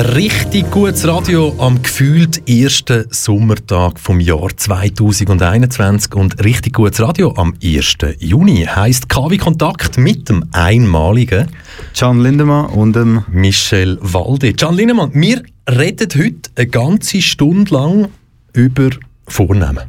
Richtig 0.00 0.70
gutes 0.70 1.06
Radio 1.06 1.54
am 1.58 1.82
gefühlt 1.82 2.48
ersten 2.48 3.04
Sommertag 3.10 4.00
vom 4.00 4.18
Jahr 4.18 4.48
2021 4.56 6.14
und 6.14 6.42
richtig 6.42 6.72
gutes 6.72 7.02
Radio 7.02 7.34
am 7.36 7.52
1. 7.62 7.98
Juni 8.18 8.64
heißt 8.64 9.10
KW 9.10 9.36
Kontakt 9.36 9.98
mit 9.98 10.30
dem 10.30 10.46
einmaligen 10.52 11.48
Can 11.94 12.22
Lindemann 12.22 12.70
und 12.70 12.96
dem 12.96 13.24
Michel 13.28 13.98
Walde. 14.00 14.54
Can 14.54 14.74
Lindemann, 14.74 15.10
wir 15.12 15.42
reden 15.68 16.08
heute 16.16 16.50
eine 16.56 16.66
ganze 16.68 17.20
Stunde 17.20 17.74
lang 17.74 18.08
über 18.54 18.88
Vornamen. 19.26 19.84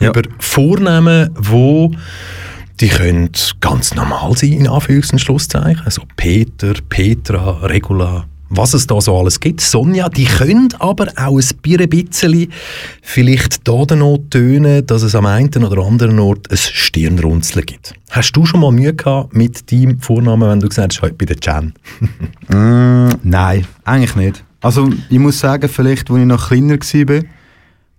Ja. 0.00 0.10
Über 0.10 0.20
Vornamen, 0.38 1.30
wo 1.34 1.92
die 2.80 2.88
können 2.88 3.30
ganz 3.60 3.94
normal 3.94 4.36
sein, 4.36 4.52
in 4.52 4.68
Anführungs- 4.68 5.12
und 5.12 5.20
Schlusszeichen. 5.20 5.80
Also 5.86 6.02
Peter, 6.14 6.74
Petra, 6.90 7.64
Regula, 7.64 8.26
was 8.48 8.74
es 8.74 8.86
da 8.86 9.00
so 9.00 9.18
alles 9.18 9.40
gibt. 9.40 9.60
Sonja, 9.60 10.08
die 10.08 10.24
können 10.24 10.68
aber 10.78 11.08
auch 11.16 11.38
ein 11.38 11.88
bisschen 11.88 12.52
vielleicht 13.02 13.66
da 13.66 13.94
noch 13.94 14.18
tönen, 14.30 14.86
dass 14.86 15.02
es 15.02 15.14
am 15.14 15.26
einen 15.26 15.64
oder 15.64 15.84
anderen 15.84 16.18
Ort 16.18 16.50
ein 16.50 16.56
Stirnrunzeln 16.56 17.66
gibt. 17.66 17.94
Hast 18.10 18.32
du 18.32 18.46
schon 18.46 18.60
mal 18.60 18.72
Mühe 18.72 18.94
gehabt 18.94 19.34
mit 19.34 19.70
deinem 19.70 20.00
Vornamen, 20.00 20.48
wenn 20.48 20.60
du 20.60 20.68
gesagt 20.68 20.94
hast, 20.94 21.02
heute 21.02 21.14
bei 21.14 21.26
der 21.26 21.36
Jan? 21.42 21.74
mm, 22.48 23.18
nein, 23.22 23.66
eigentlich 23.84 24.16
nicht. 24.16 24.44
Also 24.60 24.90
ich 25.10 25.18
muss 25.18 25.38
sagen, 25.38 25.68
vielleicht, 25.68 26.10
als 26.10 26.20
ich 26.20 26.26
noch 26.26 26.48
kleiner 26.48 26.78
war, 26.78 27.22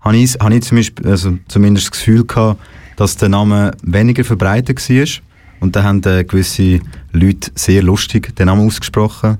habe 0.01 0.17
ich, 0.17 0.33
habe 0.39 0.55
ich 0.55 0.63
zum 0.63 0.77
Beispiel, 0.77 1.07
also 1.07 1.37
zumindest 1.47 1.87
das 1.87 1.91
Gefühl 1.91 2.25
gehabt, 2.25 2.61
dass 2.95 3.17
der 3.17 3.29
Name 3.29 3.71
weniger 3.83 4.23
verbreitet 4.23 4.89
war. 4.89 5.07
Und 5.59 5.75
da 5.75 5.83
haben 5.83 6.03
äh, 6.03 6.23
gewisse 6.23 6.79
Leute 7.11 7.51
sehr 7.55 7.81
lustig 7.81 8.35
den 8.35 8.45
Namen 8.45 8.65
ausgesprochen 8.65 9.37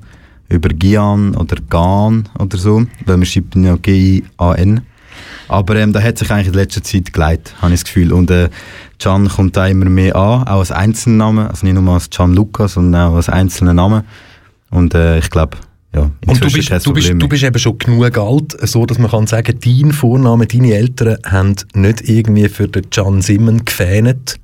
über 0.49 0.69
Gian 0.69 1.35
oder 1.35 1.57
Gan 1.69 2.29
oder 2.39 2.57
so, 2.57 2.85
weil 3.05 3.17
man 3.17 3.25
schreibt 3.25 3.55
ja 3.55 3.75
G-I-A-N. 3.75 4.81
Aber 5.47 5.75
ähm, 5.77 5.93
da 5.93 6.01
hat 6.01 6.17
sich 6.17 6.29
eigentlich 6.29 6.47
in 6.47 6.53
letzter 6.53 6.83
Zeit 6.83 7.13
geleitet, 7.13 7.55
habe 7.61 7.73
ich 7.73 7.79
das 7.79 7.85
Gefühl. 7.85 8.11
Und 8.11 8.29
äh, 8.31 8.49
Can 8.99 9.27
kommt 9.29 9.55
da 9.55 9.67
immer 9.67 9.85
mehr 9.85 10.15
an, 10.15 10.43
auch 10.47 10.59
als 10.59 10.71
Einzelname, 10.71 11.49
also 11.49 11.65
nicht 11.65 11.79
nur 11.79 11.93
als 11.93 12.09
Can 12.09 12.33
Luca, 12.33 12.67
sondern 12.67 13.09
auch 13.09 13.15
als 13.15 13.29
einzelner 13.29 13.73
Name. 13.73 14.03
Und 14.69 14.93
äh, 14.93 15.19
ich 15.19 15.29
glaube, 15.29 15.57
ja, 15.95 16.11
und 16.25 16.43
du 16.43 16.51
bist, 16.51 16.85
du, 16.85 16.93
bist, 16.93 17.13
du 17.17 17.27
bist 17.27 17.43
eben 17.43 17.59
schon 17.59 17.77
genug 17.77 18.17
alt, 18.17 18.57
so 18.67 18.85
dass 18.85 18.99
man 18.99 19.09
kann 19.09 19.25
sagen, 19.25 19.57
dein 19.63 19.93
Vorname, 19.93 20.45
deine 20.45 20.73
Eltern 20.73 21.17
haben 21.25 21.55
nicht 21.73 22.07
irgendwie 22.07 22.49
für 22.49 22.67
den 22.67 22.89
Can 22.89 23.21
Simon 23.21 23.63
gefähnet. 23.63 24.39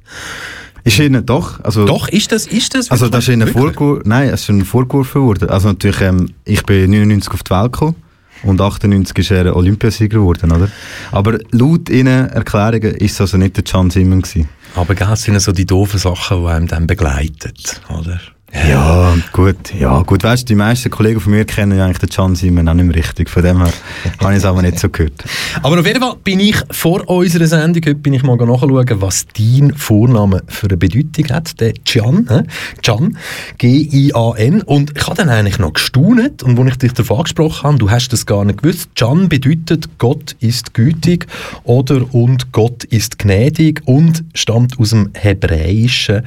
Ist 0.84 1.00
ihnen 1.00 1.26
doch. 1.26 1.64
Also, 1.64 1.86
doch, 1.86 2.10
ist 2.10 2.32
das, 2.32 2.46
ist 2.46 2.76
das 2.76 2.92
Also 2.92 3.08
das 3.08 3.28
ist 3.28 3.34
ihnen 3.34 3.48
vorgeworfen, 3.48 4.04
nein, 4.06 4.30
es 4.30 4.42
ist 4.42 4.50
ihnen 4.50 4.66
vorgeworfen 4.66 5.22
worden. 5.22 5.50
Also 5.50 5.70
natürlich, 5.70 6.02
ähm, 6.02 6.32
ich 6.44 6.64
bin 6.64 6.92
99 6.92 7.34
auf 7.34 7.44
die 7.44 7.52
Welt 7.52 7.72
gekommen 7.72 7.96
und 8.44 8.60
98 8.60 9.18
ist 9.18 9.32
er 9.32 9.56
Olympiasieger 9.56 10.20
geworden, 10.20 10.52
oder? 10.52 10.70
Aber 11.12 11.40
laut 11.52 11.90
ihren 11.90 12.30
Erklärungen 12.30 12.96
ist 12.96 13.14
es 13.14 13.22
also 13.22 13.38
nicht 13.38 13.56
der 13.56 13.64
Can 13.64 13.90
Simon 13.90 14.22
gewesen. 14.22 14.50
Aber 14.76 14.94
das 14.94 15.22
sind 15.24 15.40
so 15.40 15.52
die 15.54 15.66
doofen 15.66 16.00
Sachen, 16.00 16.42
die 16.42 16.48
einem 16.50 16.68
dann 16.68 16.88
begleiten, 16.88 17.54
oder? 17.90 18.20
Ja, 18.54 19.16
gut, 19.32 19.74
ja, 19.74 20.00
gut, 20.04 20.24
weißt 20.24 20.44
du, 20.44 20.46
die 20.48 20.56
meisten 20.56 20.92
Kollegen 20.92 21.20
von 21.20 21.32
mir 21.32 21.44
kennen 21.44 21.76
ja 21.76 21.86
eigentlich 21.86 21.98
den 21.98 22.10
Can 22.10 22.36
Simon 22.36 22.68
auch 22.70 22.76
nicht 22.76 22.86
mehr 22.86 22.96
richtig, 22.96 23.28
von 23.28 23.42
dem 23.42 23.58
her 23.58 23.74
habe 24.20 24.34
ich 24.34 24.38
es 24.38 24.46
aber 24.46 24.62
nicht 24.62 24.78
so 24.78 24.90
gehört. 24.90 25.24
Aber 25.64 25.80
auf 25.80 25.88
jeden 25.88 26.00
Fall 26.00 26.16
bin 26.24 26.40
ich 26.40 26.58
vor 26.70 27.08
unserer 27.10 27.48
Sendung, 27.48 27.82
heute 27.84 27.96
bin 27.96 28.14
ich 28.14 28.22
mal 28.22 28.38
nachschauen, 28.38 29.02
was 29.02 29.26
dein 29.36 29.74
Vorname 29.76 30.44
für 30.48 30.68
eine 30.68 30.78
Bedeutung 30.78 31.30
hat, 31.36 31.60
der 31.60 31.74
Can, 31.84 32.28
äh? 32.28 32.44
Can, 32.84 33.18
G-I-A-N, 33.58 34.62
und 34.62 34.94
ich 34.96 35.08
habe 35.08 35.16
dann 35.16 35.30
eigentlich 35.30 35.58
noch 35.58 35.74
gestaunet, 35.74 36.44
und 36.44 36.60
als 36.60 36.74
ich 36.74 36.78
dich 36.78 36.94
darauf 36.94 37.20
angesprochen 37.20 37.64
habe, 37.64 37.78
du 37.80 37.90
hast 37.90 38.10
das 38.10 38.28
gar 38.28 38.46
nicht 38.46 38.62
gewusst, 38.62 38.90
Can 38.96 39.30
bedeutet 39.30 39.98
Gott 39.98 40.36
ist 40.42 40.76
gütig, 40.76 41.26
oder 41.64 42.14
und 42.14 42.52
Gott 42.52 42.84
ist 42.84 43.18
gnädig, 43.18 43.82
und 43.86 44.24
stammt 44.36 44.80
aus 44.80 44.92
dem 44.92 45.10
Hebräischen, 45.16 46.22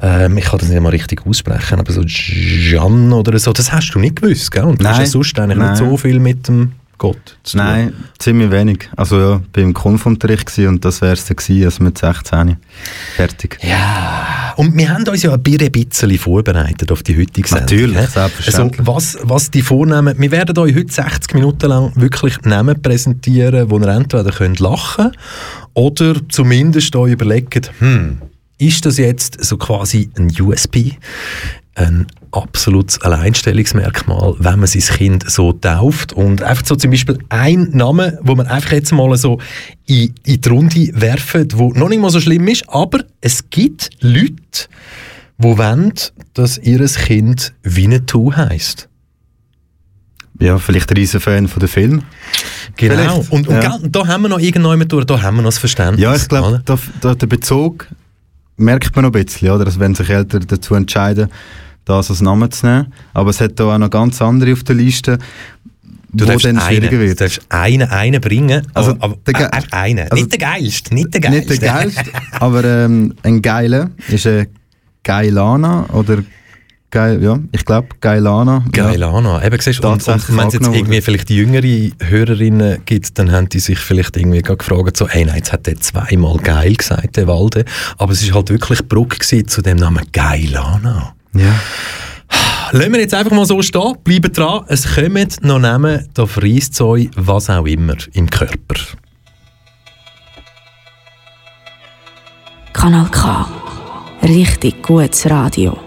ähm, 0.00 0.38
ich 0.38 0.44
kann 0.44 0.60
das 0.60 0.68
nicht 0.68 0.80
mal 0.80 0.90
richtig 0.90 1.26
aussprechen, 1.26 1.63
sprechen, 1.64 1.80
aber 1.80 1.92
so 1.92 2.02
Jan 2.02 3.12
oder 3.12 3.38
so, 3.38 3.52
das 3.52 3.72
hast 3.72 3.92
du 3.94 3.98
nicht 3.98 4.16
gewusst, 4.16 4.50
gell? 4.50 4.64
Und 4.64 4.80
du 4.80 4.88
hast 4.88 4.98
ja 4.98 5.06
sonst 5.06 5.38
eigentlich 5.38 5.58
Nein. 5.58 5.70
nicht 5.70 5.78
so 5.78 5.96
viel 5.96 6.20
mit 6.20 6.48
dem 6.48 6.72
Gott 6.96 7.36
zu 7.42 7.56
tun. 7.56 7.66
Nein, 7.66 7.92
ziemlich 8.18 8.50
wenig. 8.50 8.88
Also 8.96 9.18
ja, 9.18 9.36
ich 9.36 9.56
war 9.56 9.62
im 9.64 9.74
Konfunterricht 9.74 10.56
und 10.58 10.84
das 10.84 11.00
wäre 11.00 11.14
es 11.14 11.26
dann 11.26 11.36
gewesen, 11.36 11.64
also 11.64 11.82
mit 11.82 11.98
16. 11.98 12.56
Fertig. 13.16 13.58
Ja, 13.62 14.54
und 14.56 14.76
wir 14.76 14.88
haben 14.88 15.06
uns 15.08 15.22
ja 15.22 15.34
ein 15.34 15.42
bisschen 15.42 16.18
vorbereitet 16.18 16.92
auf 16.92 17.02
die 17.02 17.18
heutige 17.18 17.48
Sendung. 17.48 17.64
Natürlich, 17.64 18.08
selbstverständlich. 18.08 18.80
Also, 18.80 18.94
was, 18.94 19.18
was 19.22 19.50
die 19.50 19.62
vornehmen, 19.62 20.14
wir 20.16 20.30
werden 20.30 20.56
euch 20.58 20.74
heute 20.76 20.92
60 20.92 21.34
Minuten 21.34 21.68
lang 21.68 21.92
wirklich 21.96 22.40
Namen 22.42 22.80
präsentieren, 22.80 23.70
wo 23.70 23.78
ihr 23.78 23.88
entweder 23.88 24.30
könnt 24.30 24.60
lachen 24.60 25.10
oder 25.74 26.14
zumindest 26.28 26.94
euch 26.94 27.12
überlegt, 27.12 27.72
hm, 27.80 28.18
ist 28.66 28.86
das 28.86 28.98
jetzt 28.98 29.42
so 29.44 29.56
quasi 29.56 30.10
ein 30.16 30.32
USP, 30.40 30.96
ein 31.74 32.06
absolutes 32.30 33.00
Alleinstellungsmerkmal, 33.00 34.34
wenn 34.38 34.58
man 34.58 34.66
sein 34.66 34.96
Kind 34.96 35.30
so 35.30 35.52
tauft 35.52 36.12
und 36.12 36.42
einfach 36.42 36.64
so 36.64 36.76
zum 36.76 36.90
Beispiel 36.90 37.18
ein 37.28 37.70
Name, 37.72 38.18
wo 38.22 38.34
man 38.34 38.46
einfach 38.46 38.72
jetzt 38.72 38.92
mal 38.92 39.16
so 39.16 39.38
in, 39.86 40.14
in 40.24 40.40
die 40.40 40.48
Runde 40.48 40.90
werfen, 40.94 41.48
wo 41.54 41.72
noch 41.72 41.88
nicht 41.88 42.00
mal 42.00 42.10
so 42.10 42.20
schlimm 42.20 42.46
ist, 42.48 42.68
aber 42.68 43.04
es 43.20 43.50
gibt 43.50 43.90
Leute, 44.00 44.68
die 45.38 45.58
wollen, 45.58 45.92
dass 46.34 46.58
ihr 46.58 46.84
Kind 46.86 47.54
Winnetou 47.62 48.32
heisst. 48.34 48.88
Ja, 50.40 50.58
vielleicht 50.58 50.90
ein 50.90 50.96
riesen 50.96 51.20
Fan 51.20 51.46
von 51.46 51.60
dem 51.60 51.68
Film. 51.68 52.02
Genau. 52.76 52.94
Vielleicht, 52.96 53.30
Und, 53.30 53.48
und 53.48 53.62
ja. 53.62 53.78
da 53.82 54.06
haben 54.06 54.22
wir 54.22 54.28
noch 54.28 54.40
irgendjemand 54.40 54.90
durch, 54.90 55.04
da 55.04 55.22
haben 55.22 55.36
wir 55.36 55.42
noch 55.42 55.48
das 55.48 55.58
Verständnis. 55.58 56.00
Ja, 56.00 56.14
ich 56.14 56.28
glaube, 56.28 56.62
der 56.64 57.26
Bezug 57.26 57.88
merkt 58.56 58.94
man 58.96 59.04
noch 59.04 59.12
ein 59.14 59.24
bisschen, 59.24 59.50
oder? 59.50 59.66
Also 59.66 59.80
wenn 59.80 59.94
sich 59.94 60.08
Eltern 60.10 60.44
dazu 60.46 60.74
entscheiden, 60.74 61.28
das 61.84 62.10
als 62.10 62.20
Namen 62.20 62.50
zu 62.50 62.66
nehmen. 62.66 62.92
Aber 63.12 63.30
es 63.30 63.40
hat 63.40 63.58
da 63.60 63.64
auch 63.74 63.78
noch 63.78 63.90
ganz 63.90 64.20
andere 64.22 64.52
auf 64.52 64.62
der 64.64 64.74
Liste, 64.76 65.18
Du 66.16 66.24
wo 66.24 66.28
darfst 66.28 66.44
dann 66.46 66.58
einen, 66.58 66.88
du 66.90 67.14
darfst 67.16 67.40
einen, 67.48 67.82
einen 67.90 68.20
bringen, 68.20 68.64
Also, 68.72 68.92
aber, 69.00 69.16
aber 69.32 69.40
äh, 69.40 69.48
einen. 69.72 69.98
also- 70.08 70.14
nicht 70.14 70.30
der 70.30 70.38
geilste, 70.38 70.94
nicht 70.94 71.12
der 71.12 71.20
geilste. 71.20 71.50
Nicht 71.50 71.62
der 71.62 71.68
geilste, 71.72 72.04
aber 72.38 72.64
ähm, 72.64 73.14
ein 73.24 73.42
geiler 73.42 73.90
ist 74.08 74.24
ein 74.28 74.46
Geilana 75.02 75.86
oder 75.92 76.18
Geil, 76.94 77.20
ja, 77.24 77.40
ich 77.50 77.64
glaube 77.64 77.88
Geilana. 78.00 78.64
Geil, 78.70 79.02
Anna. 79.02 79.44
Eben, 79.44 79.58
siehst, 79.58 79.82
du, 79.82 79.88
und, 79.88 80.06
und 80.06 80.38
wenn 80.38 80.46
es 80.46 80.54
jetzt 80.54 80.68
irgendwie 80.68 81.00
vielleicht 81.00 81.28
die 81.28 81.34
jüngere 81.34 81.90
Hörerinnen 81.98 82.82
gibt, 82.84 83.18
dann 83.18 83.32
haben 83.32 83.48
die 83.48 83.58
sich 83.58 83.80
vielleicht 83.80 84.16
irgendwie 84.16 84.42
gefragt, 84.42 84.96
so, 84.96 85.08
hey, 85.08 85.24
nein, 85.24 85.38
jetzt 85.38 85.52
hat 85.52 85.66
der 85.66 85.80
zweimal 85.80 86.36
geil 86.36 86.72
gesagt, 86.76 87.16
der 87.16 87.26
Walde. 87.26 87.64
Aber 87.98 88.12
es 88.12 88.22
ist 88.22 88.32
halt 88.32 88.48
wirklich 88.50 88.78
die 88.78 88.86
Brücke 88.86 89.18
zu 89.44 89.60
dem 89.60 89.78
Namen 89.78 90.04
Geilana. 90.12 91.16
Ja. 91.34 91.40
ja. 91.40 91.54
Lassen 92.70 92.92
wir 92.92 93.00
jetzt 93.00 93.14
einfach 93.14 93.32
mal 93.32 93.44
so 93.44 93.60
stehen, 93.60 93.96
bleiben 94.04 94.32
dran. 94.32 94.62
Es 94.68 94.94
kommen 94.94 95.26
noch 95.42 95.58
Namen, 95.58 96.06
da 96.14 96.26
verreist 96.26 96.74
es 96.74 96.80
euch 96.80 97.10
was 97.16 97.50
auch 97.50 97.66
immer 97.66 97.96
im 98.12 98.30
Körper. 98.30 98.76
Kanal 102.72 103.08
K. 103.10 103.48
Richtig 104.22 104.80
gutes 104.80 105.28
Radio. 105.28 105.83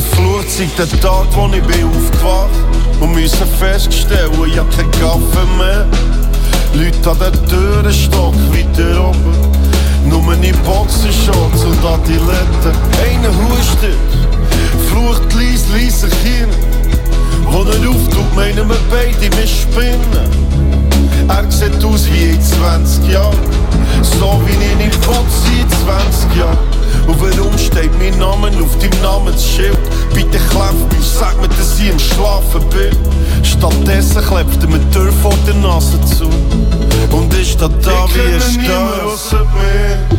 Verflucht 0.00 0.50
seit 0.50 0.76
der 0.76 1.00
Tag, 1.00 1.26
wo 1.36 1.46
ich 1.54 1.62
bin 1.62 1.86
aufgewacht 1.86 2.50
und 2.98 3.14
müssen 3.14 3.46
feststellen, 3.60 4.32
ich 4.44 4.58
hab 4.58 4.68
keinen 4.76 4.90
Kaffee 4.90 5.46
mehr. 5.56 5.86
Leute 6.74 7.10
an 7.10 7.18
der 7.20 7.46
Tür, 7.46 7.84
ein 7.86 7.92
Stock 7.92 8.34
weiter 8.50 9.10
oben. 9.10 9.36
Nur 10.10 10.20
meine 10.20 10.52
Boxershorts 10.64 11.62
und 11.62 11.84
Adiletten. 11.84 12.74
Einer 13.06 13.28
hustet, 13.28 13.96
flucht 14.88 15.32
leis, 15.34 15.66
leis 15.72 16.00
sich 16.00 16.14
hin. 16.24 16.48
Wo 17.44 17.62
er 17.62 17.88
auftut, 17.88 18.34
meinen 18.34 18.68
wir 18.68 18.78
beide, 18.90 19.30
wir 19.36 19.46
spinnen. 19.46 20.28
Er 21.28 21.52
sieht 21.52 21.84
aus 21.84 22.08
wie 22.10 22.30
in 22.30 22.42
20 22.42 23.12
Jahren. 23.12 23.38
So 24.02 24.42
wie 24.44 24.54
ich 24.54 24.86
nicht 24.86 25.06
will 25.06 25.14
sein 25.14 25.70
20 25.86 26.36
Jahren. 26.36 26.83
Und 27.06 27.20
warum 27.20 27.58
steht 27.58 27.90
mein 27.98 28.18
Name 28.18 28.48
auf 28.62 28.78
deinem 28.78 29.02
Namensschild? 29.02 29.78
Bitte 30.14 30.38
kleff 30.50 30.74
mich, 30.90 31.06
sag 31.06 31.38
mir, 31.40 31.48
dass 31.48 31.78
ich 31.78 31.90
im 31.90 31.98
Schlafen 31.98 32.62
bin. 32.70 32.96
Stattdessen 33.44 34.24
klebt 34.24 34.62
er 34.62 34.68
mir 34.68 34.78
die 34.78 34.90
Tür 34.90 35.12
vor 35.12 35.34
der 35.46 35.54
Nase 35.54 36.00
zu. 36.02 36.24
Und 37.14 37.34
ist 37.34 37.60
da 37.60 37.68
da 37.68 38.06
Ich 38.06 38.14
wie 38.14 38.20
ein 38.20 38.62
mir. 39.54 40.14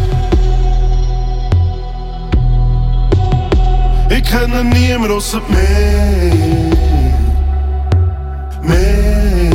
Ich 4.18 4.24
kenne 4.24 4.64
niemanden 4.64 5.12
außer 5.12 5.42
mir. 5.50 6.76
Mir. 8.62 9.52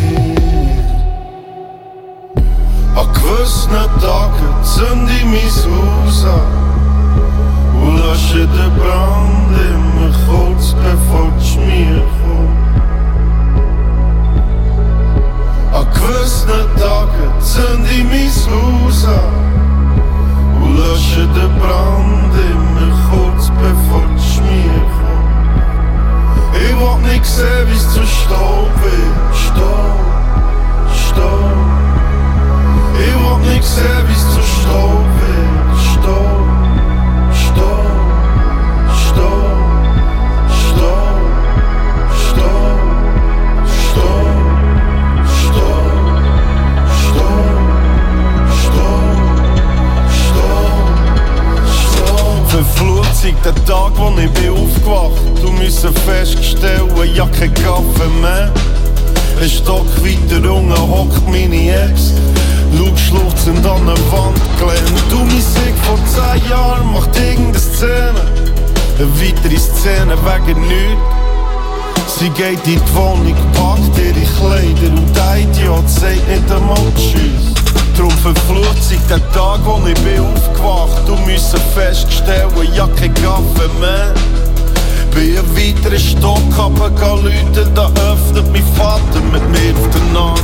An 2.96 3.08
gewissen 3.12 3.70
Tagen 4.00 4.64
zünd 4.64 5.10
ich 5.10 5.24
mein 5.24 5.44
Haus 6.04 6.24
an 6.24 6.59
als 8.10 8.30
je 8.32 8.46
de 8.46 8.68
brand 8.76 9.50
in 9.50 9.94
mijn 9.94 10.12
goot 10.12 10.74
ervoor 10.84 11.32
smier 11.38 12.02
A 15.74 15.84
kwesne 15.92 16.66
dagen 16.76 17.42
zijn 17.42 17.82
die 17.82 18.04
mis 18.04 18.46
huza 18.46 19.22
Als 20.60 20.78
lösche 20.78 21.32
den 21.32 21.54
brand 21.58 22.34
in 22.34 22.72
mijn 22.74 22.92
goot 22.92 23.50
ervoor 23.62 24.18
smier 24.18 24.88
Ik 26.52 26.74
word 26.78 27.02
niks 27.02 27.34
sehen 27.34 27.66
wie's 27.68 27.92
zu 27.94 28.06
Staub 28.06 28.70
wird. 28.82 29.36
Staub, 29.36 30.00
Staub. 31.06 31.56
Ich 33.06 33.14
word 33.22 33.40
nicht 33.46 33.64
sehen 33.64 34.04
wie's 34.08 34.34
zu 34.34 34.42
Staub 34.42 35.04
wird. 35.20 35.59
Seit 52.50 53.44
der 53.44 53.54
Tag, 53.64 53.92
wo 53.96 54.08
ich 54.18 54.30
bin 54.30 54.50
aufgewacht. 54.50 55.20
Du 55.40 55.52
müssen 55.52 55.94
feststellen, 55.94 56.90
hab 57.18 57.32
keinen 57.32 57.54
Kaffee 57.54 58.08
mehr. 58.20 58.50
Ein 59.40 59.48
Stock 59.48 59.86
weiter 60.02 60.52
unten 60.52 60.76
hockt 60.76 61.28
meine 61.28 61.84
Ex. 61.84 62.12
Schau 62.76 62.96
schluchzend 62.96 63.64
an 63.64 63.86
der 63.86 63.98
Wand 64.10 64.40
gelehnt 64.58 65.02
Du, 65.10 65.18
Sieg 65.38 65.74
vor 65.82 65.98
10 66.06 66.50
Jahren 66.50 66.92
macht 66.92 67.14
irgendeine 67.16 67.58
Szene. 67.58 68.20
Eine 68.98 69.08
weitere 69.20 69.58
Szene 69.58 70.16
wegen 70.24 70.60
nichts. 70.62 72.18
Sie 72.18 72.30
geht 72.30 72.66
in 72.66 72.80
die 72.80 72.94
Wohnung, 72.94 73.36
packt 73.52 73.96
ihre 73.98 74.26
Kleider 74.38 74.92
und 74.96 75.16
der 75.16 75.38
Idiot 75.38 75.88
sagt 75.88 76.28
nicht 76.28 76.50
einmal 76.50 76.92
Tschüss. 76.96 77.59
Drum 78.00 78.10
verflucht 78.12 78.82
sich 78.82 78.98
der 79.10 79.18
Tag, 79.32 79.60
wo 79.62 79.78
ich 79.86 79.92
bin 80.00 80.20
aufgewacht 80.20 81.06
und 81.06 81.26
müssen 81.26 81.60
feststellen, 81.74 82.48
hab 82.78 82.96
keinen 82.96 83.12
Kaffee 83.12 83.68
mehr. 83.78 84.14
Bin 85.14 85.36
ein 85.36 85.44
weiterer 85.54 85.98
Stock 85.98 86.40
runtergeläutet, 86.56 87.68
da 87.74 87.90
öffnet 88.10 88.50
mein 88.52 88.64
Vater 88.74 89.20
mit 89.30 89.46
mir 89.50 89.74
auf 89.74 89.90
der 89.92 90.14
Nase. 90.14 90.42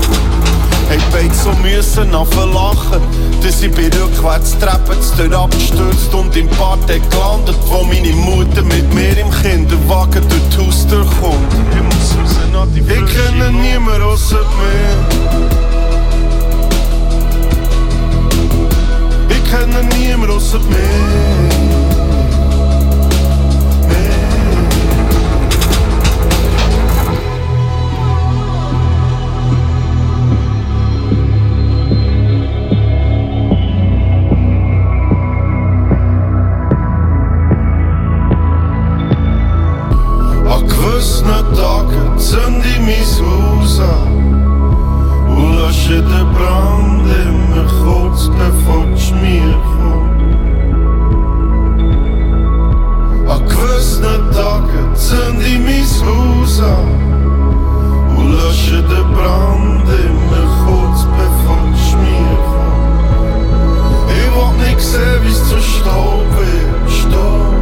Hey, 0.91 0.99
beide 1.11 1.35
so 1.35 1.51
müssen 1.63 2.13
lachen, 2.13 3.01
dass 3.43 3.63
ich 3.63 3.73
bin 3.73 3.91
rückwärts 3.91 4.59
Treppen 4.59 5.33
abgestürzt 5.33 6.13
und 6.13 6.37
im 6.37 6.49
Parterre 6.49 7.01
gelandet, 7.01 7.57
wo 7.69 7.85
meine 7.85 8.13
Mutter 8.13 8.65
mit 8.65 8.93
mir 8.93 9.17
im 9.17 9.31
Kinderwagen 9.31 10.29
durch 10.29 10.43
die 10.53 10.59
Haustür 10.59 11.07
kommt. 11.23 11.55
Ich 11.71 11.83
muss 11.83 12.55
raus 12.55 12.69
die 12.75 12.81
Ich 12.81 12.87
kenne 12.87 13.51
niemanden 13.51 14.03
außer 14.03 14.45
mir. 14.59 15.76
kennen 19.51 19.89
niemand 19.99 20.31
außer 20.31 20.59
mich. 20.59 21.77
Zünd 42.19 42.65
ich 42.65 42.81
mein 42.81 43.27
Haus 43.27 43.79
an 43.79 45.29
und 45.29 45.57
lösche 45.57 46.03
den 46.03 46.33
Brand. 46.35 46.76
incendi 55.17 55.59
mi 55.59 55.85
susa 55.85 56.77
U 58.19 58.23
lasce 58.23 58.83
de 58.83 59.03
brande 59.15 60.01
me 60.31 60.43
chod 60.59 60.97
pe 61.17 61.27
I 64.17 64.29
wot 64.35 64.55
nik 64.59 64.81
serwis 64.81 65.39
co 65.49 65.61
sztopy 65.61 66.53
Sztop, 66.89 67.55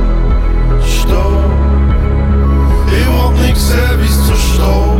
sztop 0.87 1.51
I 2.89 3.09
wot 3.09 3.41
nik 3.41 3.57
serwis 3.57 4.17
co 4.27 4.37
sztopy 4.37 4.94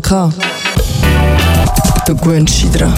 Kanal 0.00 0.30
K. 0.30 0.30
Du 2.06 2.16
gewöhnst 2.16 2.62
dich 2.62 2.70
dran. 2.70 2.94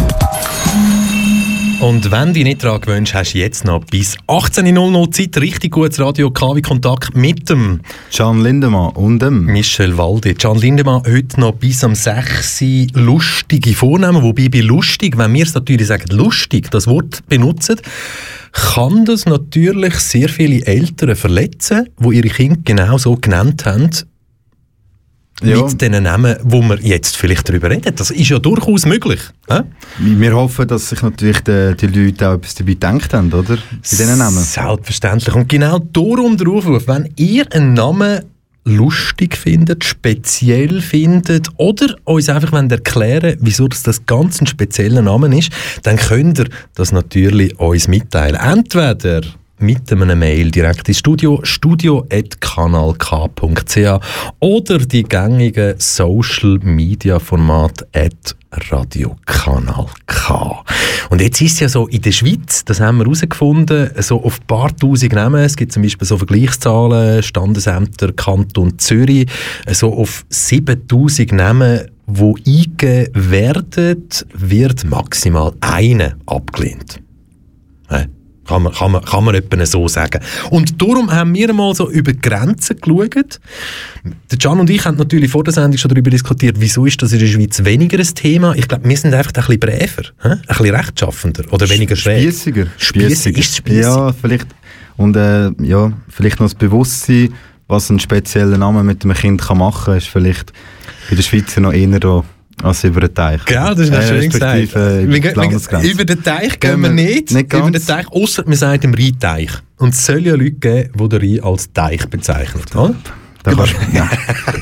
Und 1.80 2.10
wenn 2.12 2.28
du 2.28 2.34
dich 2.34 2.44
nicht 2.44 2.62
daran 2.62 2.80
gewöhnst, 2.80 3.14
hast 3.14 3.34
du 3.34 3.38
jetzt 3.38 3.64
noch 3.64 3.84
bis 3.84 4.16
18.00 4.28 5.10
Zeit 5.10 5.42
richtig 5.42 5.72
gutes 5.72 5.98
Radio 5.98 6.30
KW-Kontakt 6.30 7.16
mit 7.16 7.48
dem 7.48 7.80
Can 8.14 8.42
Lindemann 8.42 8.90
und 8.90 9.20
dem 9.20 9.46
Michel 9.46 9.98
Walde. 9.98 10.34
Can 10.34 10.58
Lindemann 10.58 11.02
heute 11.04 11.40
noch 11.40 11.54
bis 11.54 11.82
am 11.82 11.94
6. 11.94 12.62
lustige 12.94 13.74
Vornamen. 13.74 14.22
Wobei 14.22 14.48
bei 14.48 14.60
lustig, 14.60 15.18
wenn 15.18 15.34
wir 15.34 15.44
es 15.44 15.54
natürlich 15.54 15.88
sagen, 15.88 16.10
lustig, 16.10 16.70
das 16.70 16.86
Wort 16.86 17.26
benutzen, 17.28 17.80
kann 18.52 19.04
das 19.04 19.26
natürlich 19.26 19.94
sehr 19.94 20.28
viele 20.28 20.64
Eltern 20.64 21.16
verletzen, 21.16 21.88
die 21.98 22.16
ihre 22.16 22.28
Kinder 22.28 22.60
genau 22.64 22.98
so 22.98 23.16
genannt 23.16 23.66
haben, 23.66 23.90
Ja. 25.42 25.62
mit 25.62 25.80
den 25.80 26.02
Namen, 26.02 26.36
wo 26.42 26.62
wir 26.62 26.78
jetzt 26.80 27.16
vielleicht 27.16 27.48
darüber 27.48 27.70
reden. 27.70 27.94
Das 27.94 28.10
ist 28.10 28.28
ja 28.28 28.38
durchaus 28.38 28.86
möglich. 28.86 29.20
Hä? 29.48 29.60
Wir 29.98 30.34
hoffen, 30.34 30.66
dass 30.68 30.88
sich 30.88 31.02
natürlich 31.02 31.40
die, 31.40 31.74
die 31.78 31.86
Leute 31.86 32.28
auch 32.28 32.34
etwas 32.34 32.54
dabei 32.54 32.72
gedacht 32.72 33.14
haben, 33.14 33.32
oder? 33.32 33.56
Bei 33.56 33.56
diesen 33.82 34.18
Namen. 34.18 34.42
Selbstverständlich. 34.42 35.34
Und 35.34 35.48
genau 35.48 35.78
darum 35.78 36.36
der 36.36 36.48
Aufruf, 36.48 36.86
wenn 36.86 37.12
ihr 37.16 37.46
einen 37.52 37.74
Namen 37.74 38.20
lustig 38.64 39.36
findet, 39.36 39.84
speziell 39.84 40.80
findet 40.80 41.48
oder 41.56 41.96
uns 42.04 42.28
einfach 42.28 42.52
erklären 42.52 43.36
wieso 43.40 43.66
das, 43.66 43.82
das 43.82 44.06
ganz 44.06 44.40
ein 44.40 44.46
spezieller 44.46 45.02
Name 45.02 45.36
ist, 45.36 45.50
dann 45.82 45.96
könnt 45.96 46.38
ihr 46.38 46.48
das 46.74 46.92
natürlich 46.92 47.58
uns 47.58 47.88
mitteilen. 47.88 48.36
Entweder 48.36 49.22
mit 49.62 49.90
einem 49.92 50.18
Mail 50.18 50.50
direkt 50.50 50.88
ins 50.88 50.98
Studio, 50.98 51.40
studio.kanalk.ch 51.42 54.00
oder 54.40 54.78
die 54.78 55.04
gängigen 55.04 55.74
Social 55.78 56.58
Media 56.62 57.18
Formate 57.18 57.86
at 57.94 58.36
Radio 58.70 59.16
Kanal 59.24 59.86
K. 60.06 60.64
Und 61.10 61.20
jetzt 61.20 61.40
ist 61.40 61.54
es 61.54 61.60
ja 61.60 61.68
so, 61.68 61.86
in 61.86 62.02
der 62.02 62.12
Schweiz, 62.12 62.64
das 62.64 62.80
haben 62.80 62.98
wir 62.98 63.04
herausgefunden, 63.04 63.90
so 63.98 64.22
auf 64.22 64.40
ein 64.40 64.46
paar 64.46 64.76
tausend 64.76 65.12
Namen, 65.12 65.42
es 65.42 65.56
gibt 65.56 65.72
zum 65.72 65.82
Beispiel 65.82 66.06
so 66.06 66.18
Vergleichszahlen, 66.18 67.22
Standesämter, 67.22 68.12
Kanton 68.12 68.78
Zürich, 68.78 69.28
so 69.70 69.94
auf 69.94 70.24
7000 70.28 71.32
Namen, 71.32 71.80
die 72.06 72.34
eingegeben 72.46 73.30
werden, 73.30 74.08
wird 74.34 74.84
maximal 74.84 75.52
eine 75.60 76.16
abgelehnt. 76.26 77.00
Hä? 77.88 78.06
Kann 78.52 78.64
man, 78.64 78.74
kann, 78.74 78.92
man, 78.92 79.02
kann 79.02 79.24
man 79.24 79.34
etwa 79.34 79.64
so 79.64 79.88
sagen. 79.88 80.20
Und 80.50 80.82
darum 80.82 81.10
haben 81.10 81.34
wir 81.34 81.50
mal 81.54 81.74
so 81.74 81.90
über 81.90 82.12
Grenzen 82.12 82.78
geschaut. 82.78 83.40
Der 84.30 84.38
Can 84.38 84.60
und 84.60 84.68
ich 84.68 84.84
haben 84.84 84.98
natürlich 84.98 85.30
vor 85.30 85.42
der 85.42 85.54
Sendung 85.54 85.78
schon 85.78 85.88
darüber 85.88 86.10
diskutiert, 86.10 86.56
wieso 86.58 86.84
ist 86.84 87.00
das 87.00 87.12
in 87.12 87.20
der 87.20 87.28
Schweiz 87.28 87.64
weniger 87.64 87.98
ein 87.98 88.14
Thema. 88.14 88.54
Ich 88.54 88.68
glaube, 88.68 88.86
wir 88.86 88.96
sind 88.98 89.14
einfach 89.14 89.32
ein 89.34 89.42
bisschen 89.42 89.60
bräver, 89.60 90.02
ein 90.18 90.40
bisschen 90.46 90.74
rechtschaffender 90.74 91.44
oder 91.50 91.66
weniger 91.70 91.96
schräg. 91.96 92.24
Spießiger. 92.24 92.66
Spießig, 92.76 93.38
ist 93.38 93.56
spießig? 93.56 93.82
Ja, 93.82 94.12
vielleicht. 94.12 94.48
Und 94.98 95.16
äh, 95.16 95.50
ja, 95.62 95.90
vielleicht 96.10 96.38
noch 96.38 96.46
das 96.46 96.54
Bewusstsein, 96.54 97.32
was 97.68 97.88
ein 97.88 98.00
spezieller 98.00 98.58
Name 98.58 98.84
mit 98.84 99.02
einem 99.02 99.14
Kind 99.14 99.40
kann 99.40 99.56
machen 99.56 99.86
kann, 99.86 99.96
ist 99.96 100.08
vielleicht 100.08 100.52
bei 101.08 101.16
den 101.16 101.22
Schweizer 101.22 101.62
noch 101.62 101.72
eher 101.72 101.98
da 101.98 102.22
als 102.62 102.84
über 102.84 103.00
den 103.00 103.14
Teich. 103.14 103.44
Genau, 103.44 103.70
das 103.70 103.80
ist 103.88 103.92
Äh, 103.92 104.02
schön 104.08 104.30
gesagt. 104.30 104.72
Über 104.74 105.34
Landesgrenze. 105.34 105.88
über 105.90 106.04
den 106.04 106.22
Teich 106.22 106.60
gehen 106.60 106.80
wir 106.80 106.90
nicht. 106.90 107.30
nicht 107.32 107.52
über 107.52 107.70
den 107.70 107.84
Teich, 107.84 108.06
außer 108.08 108.44
wir 108.46 108.56
sagen 108.56 108.80
dem 108.80 108.94
Rheinteich. 108.94 109.50
Und 109.78 109.94
es 109.94 110.06
soll 110.06 110.24
ja 110.26 110.34
Leute 110.34 110.52
geben, 110.52 110.90
die 110.98 111.08
den 111.08 111.20
Rhein 111.38 111.44
als 111.44 111.72
Teich 111.72 112.06
bezeichnen. 112.08 112.62
Oder? 112.74 112.94
Da 113.44 113.54
kannst, 113.54 113.74
nein, 113.92 114.08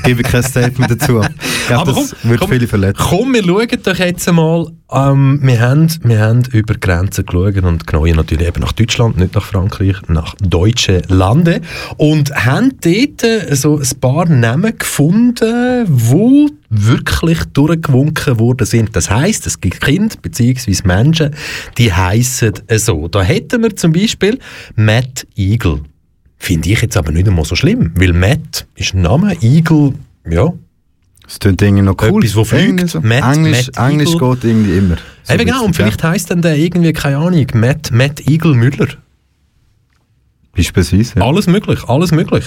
gebe 0.04 0.22
ich 0.22 0.28
kein 0.28 0.42
Statement 0.42 0.90
dazu. 0.90 1.20
Ich 1.22 1.66
glaube, 1.66 1.92
das 1.92 2.16
würde 2.22 2.48
viele 2.48 2.66
verletzen. 2.66 3.02
Komm, 3.08 3.34
wir 3.34 3.44
schauen 3.44 3.68
doch 3.82 3.96
jetzt 3.96 4.28
einmal. 4.28 4.66
Ähm, 4.90 5.38
wir, 5.42 5.60
haben, 5.60 5.88
wir 6.02 6.18
haben 6.18 6.42
über 6.52 6.74
Grenzen 6.74 7.26
geschaut 7.26 7.58
und 7.62 7.86
genau 7.86 8.06
natürlich 8.06 8.48
eben 8.48 8.60
nach 8.60 8.72
Deutschland, 8.72 9.18
nicht 9.18 9.34
nach 9.34 9.44
Frankreich, 9.44 9.96
nach 10.08 10.34
deutschen 10.42 11.02
Lande. 11.08 11.60
Und 11.96 12.34
haben 12.34 12.72
dort 12.80 13.22
äh, 13.22 13.54
so 13.54 13.78
ein 13.78 14.00
paar 14.00 14.26
Namen 14.26 14.76
gefunden, 14.76 15.86
die 15.86 16.48
wirklich 16.70 17.44
durchgewunken 17.52 18.38
worden 18.38 18.66
sind. 18.66 18.96
Das 18.96 19.10
heisst, 19.10 19.46
es 19.46 19.60
gibt 19.60 19.80
Kinder 19.80 20.16
bzw. 20.22 20.74
Menschen, 20.84 21.34
die 21.76 21.92
heissen 21.92 22.54
so. 22.70 23.08
Da 23.08 23.22
hätten 23.22 23.62
wir 23.62 23.76
zum 23.76 23.92
Beispiel 23.92 24.38
Matt 24.74 25.26
Eagle. 25.36 25.82
Finde 26.42 26.70
ich 26.70 26.80
jetzt 26.80 26.96
aber 26.96 27.12
nicht 27.12 27.28
einmal 27.28 27.44
so 27.44 27.54
schlimm, 27.54 27.92
weil 27.96 28.12
Matt 28.14 28.66
ist 28.74 28.94
ein 28.94 29.02
Name, 29.02 29.36
Eagle, 29.42 29.92
ja, 30.28 30.52
Das 31.24 31.38
klingt 31.38 31.60
irgendwie 31.62 31.82
noch 31.82 31.94
cool. 32.02 32.22
Etwas, 32.24 32.34
wo 32.34 32.44
fliegt. 32.44 32.88
So. 32.88 33.00
Matt- 33.02 33.36
Englisch, 33.36 33.66
Matt 33.76 33.90
Englisch 33.90 34.08
Eagle. 34.14 34.34
geht 34.34 34.44
irgendwie 34.44 34.78
immer. 34.78 34.96
So 35.22 35.34
Eben 35.34 35.44
genau, 35.44 35.64
und 35.66 35.76
vielleicht 35.76 36.02
heisst 36.02 36.30
dann 36.30 36.40
der 36.42 36.56
irgendwie, 36.56 36.92
keine 36.94 37.18
Ahnung, 37.18 37.46
Matt, 37.54 37.90
Matt 37.92 38.26
Eagle 38.26 38.54
Müller. 38.54 38.88
ja. 38.88 38.94
Beispielsweise. 40.56 41.18
Ja. 41.18 41.22
Alles 41.26 41.46
möglich, 41.46 41.84
alles 41.84 42.10
möglich. 42.10 42.44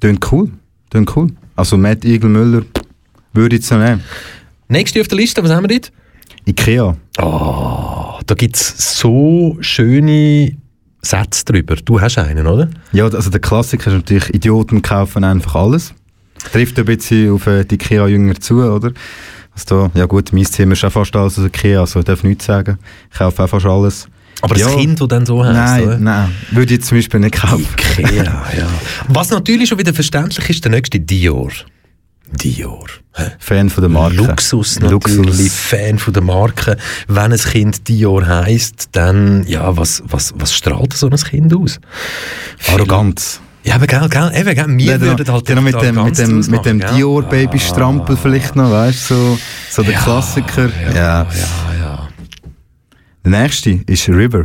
Klingt 0.00 0.32
cool. 0.32 0.50
Klingt 0.90 1.14
cool. 1.16 1.28
Also 1.56 1.76
Matt 1.76 2.04
Igel 2.04 2.30
Müller 2.30 2.62
würde 3.32 3.56
ich 3.56 3.62
jetzt 3.62 3.70
noch 3.70 3.78
nehmen. 3.78 4.02
Nächste 4.68 5.00
auf 5.00 5.08
der 5.08 5.18
Liste, 5.18 5.42
was 5.42 5.50
haben 5.50 5.68
wir 5.68 5.78
dort? 5.78 5.92
Ikea. 6.46 6.96
Ah, 7.18 8.18
da 8.26 8.34
gibt 8.34 8.56
es 8.56 8.98
so 9.00 9.56
schöne 9.60 10.56
Sätze 11.04 11.44
drüber. 11.44 11.76
Du 11.76 12.00
hast 12.00 12.18
einen, 12.18 12.46
oder? 12.46 12.68
Ja, 12.92 13.04
also 13.04 13.30
der 13.30 13.40
Klassiker 13.40 13.88
ist 13.90 13.96
natürlich, 13.96 14.34
Idioten 14.34 14.82
kaufen 14.82 15.24
einfach 15.24 15.54
alles. 15.54 15.94
Trifft 16.52 16.78
ein 16.78 16.84
bisschen 16.84 17.32
auf 17.32 17.46
äh, 17.46 17.64
die 17.64 17.76
Ikea-Jünger 17.76 18.40
zu, 18.40 18.62
oder? 18.62 18.92
Also 19.54 19.88
da, 19.88 19.98
ja 19.98 20.06
gut, 20.06 20.32
mein 20.32 20.44
Zimmer 20.44 20.72
ist 20.72 20.84
auch 20.84 20.92
fast 20.92 21.14
alles 21.14 21.38
aus 21.38 21.44
Ikea, 21.46 21.80
also 21.80 22.00
ich 22.00 22.04
darf 22.04 22.22
nichts 22.24 22.46
sagen. 22.46 22.78
Ich 23.12 23.18
kaufe 23.18 23.42
auch 23.44 23.48
fast 23.48 23.66
alles. 23.66 24.08
Aber 24.40 24.56
ja, 24.56 24.66
das 24.66 24.76
Kind, 24.76 25.00
das 25.00 25.08
dann 25.08 25.24
so 25.24 25.44
heißt, 25.44 25.54
Nein, 25.54 25.84
oder? 25.84 25.98
nein, 25.98 26.30
würde 26.50 26.74
ich 26.74 26.82
zum 26.82 26.98
Beispiel 26.98 27.20
nicht 27.20 27.36
kaufen. 27.36 27.66
Ikea, 27.98 28.22
ja. 28.24 28.68
Was 29.08 29.30
natürlich 29.30 29.68
schon 29.68 29.78
wieder 29.78 29.94
verständlich 29.94 30.50
ist, 30.50 30.64
der 30.64 30.72
nächste 30.72 31.00
Dior. 31.00 31.50
Dior. 32.36 32.86
hä? 33.14 33.24
Fan 33.38 33.70
von 33.70 33.82
der 33.82 33.90
Marke. 33.90 34.16
Luxus 34.16 34.80
natürlich, 34.80 35.50
Fan 35.52 35.98
von 35.98 36.12
der 36.12 36.22
Marke. 36.22 36.76
Wenn 37.08 37.32
ein 37.32 37.38
Kind 37.38 37.88
Dior 37.88 38.26
heisst, 38.26 38.88
dann, 38.92 39.44
ja, 39.46 39.76
was, 39.76 40.02
was, 40.06 40.32
was 40.36 40.54
strahlt 40.54 40.92
so 40.92 41.08
ein 41.08 41.16
Kind 41.16 41.54
aus? 41.54 41.80
Arroganz. 42.72 43.40
Ja, 43.64 43.76
aber 43.76 43.86
gell, 43.86 44.06
gell, 44.10 44.30
eben, 44.34 44.54
gell, 44.54 44.78
wir 44.78 44.84
Ja, 44.94 45.00
würden 45.00 45.26
halt 45.32 45.48
dann 45.48 45.56
noch 45.56 45.62
mit 45.62 45.80
dem, 45.82 46.04
mit 46.04 46.18
dem, 46.18 46.36
mit 46.38 46.66
dem 46.66 46.78
machen, 46.78 46.80
gell? 46.80 46.96
Dior-Baby-Strampel 46.98 48.16
vielleicht 48.16 48.56
noch, 48.56 48.70
weißt 48.70 49.10
du, 49.10 49.14
so, 49.14 49.38
so 49.70 49.82
der 49.82 49.92
Ja, 49.94 50.00
Klassiker. 50.02 50.68
Ja, 50.84 50.92
Ja. 50.92 51.22
ja, 51.22 51.26
ja. 51.80 52.08
Der 53.24 53.40
nächste 53.40 53.70
ist 53.86 54.06
River. 54.10 54.44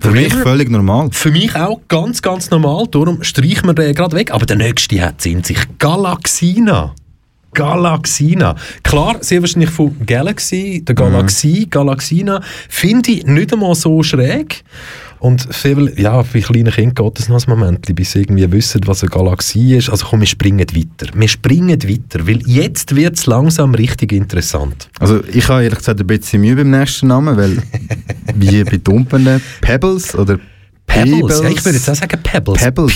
Für 0.00 0.10
mich 0.10 0.32
River? 0.34 0.42
völlig 0.42 0.68
normal. 0.68 1.10
Für 1.12 1.30
mich 1.30 1.54
auch 1.54 1.80
ganz, 1.86 2.20
ganz 2.22 2.50
normal, 2.50 2.88
darum 2.90 3.22
streichen 3.22 3.66
wir 3.66 3.74
den 3.74 3.94
gerade 3.94 4.16
weg. 4.16 4.32
Aber 4.32 4.46
der 4.46 4.56
nächste 4.56 5.00
hat 5.00 5.24
in 5.26 5.44
sich 5.44 5.58
Galaxina. 5.78 6.92
Galaxina. 7.52 8.54
Klar, 8.82 9.16
sehr 9.20 9.40
wahrscheinlich 9.40 9.70
von 9.70 9.94
Galaxy, 10.06 10.84
der 10.86 10.94
Galaxie, 10.94 11.66
Galaxina, 11.68 12.40
finde 12.68 13.10
ich 13.10 13.26
nicht 13.26 13.52
einmal 13.52 13.74
so 13.74 14.02
schräg. 14.02 14.64
Und 15.20 15.54
viel, 15.54 15.92
ja, 15.98 16.22
bei 16.22 16.40
kleinen 16.40 16.72
Kindern 16.72 16.94
geht 16.94 17.18
es 17.20 17.28
noch 17.28 17.46
ein 17.46 17.50
Moment, 17.50 17.94
bis 17.94 18.12
sie 18.12 18.20
irgendwie 18.20 18.50
wissen, 18.50 18.80
was 18.86 19.02
eine 19.02 19.10
Galaxie 19.10 19.76
ist. 19.76 19.90
Also 19.90 20.06
komm, 20.06 20.20
wir 20.20 20.26
springen 20.26 20.66
weiter. 20.74 21.12
Wir 21.14 21.28
springen 21.28 21.82
weiter, 21.82 22.26
weil 22.26 22.40
jetzt 22.46 22.96
wird 22.96 23.18
es 23.18 23.26
langsam 23.26 23.74
richtig 23.74 24.12
interessant. 24.12 24.88
Also 24.98 25.20
ich 25.30 25.46
habe 25.48 25.62
ehrlich 25.62 25.78
gesagt 25.78 26.00
ein 26.00 26.06
bisschen 26.06 26.40
Mühe 26.40 26.56
beim 26.56 26.70
nächsten 26.70 27.08
Namen, 27.08 27.36
weil 27.36 27.58
wie 28.34 28.64
bei 28.64 28.78
Dumpen 28.78 29.42
Pebbles 29.60 30.14
oder 30.14 30.38
Pebbles, 30.90 31.40
ja, 31.40 31.48
ich 31.48 31.64
würde 31.64 31.78
jetzt 31.78 31.88
auch 31.88 31.94
sagen 31.94 32.20
Pebbles. 32.22 32.60
Pebbles? 32.60 32.94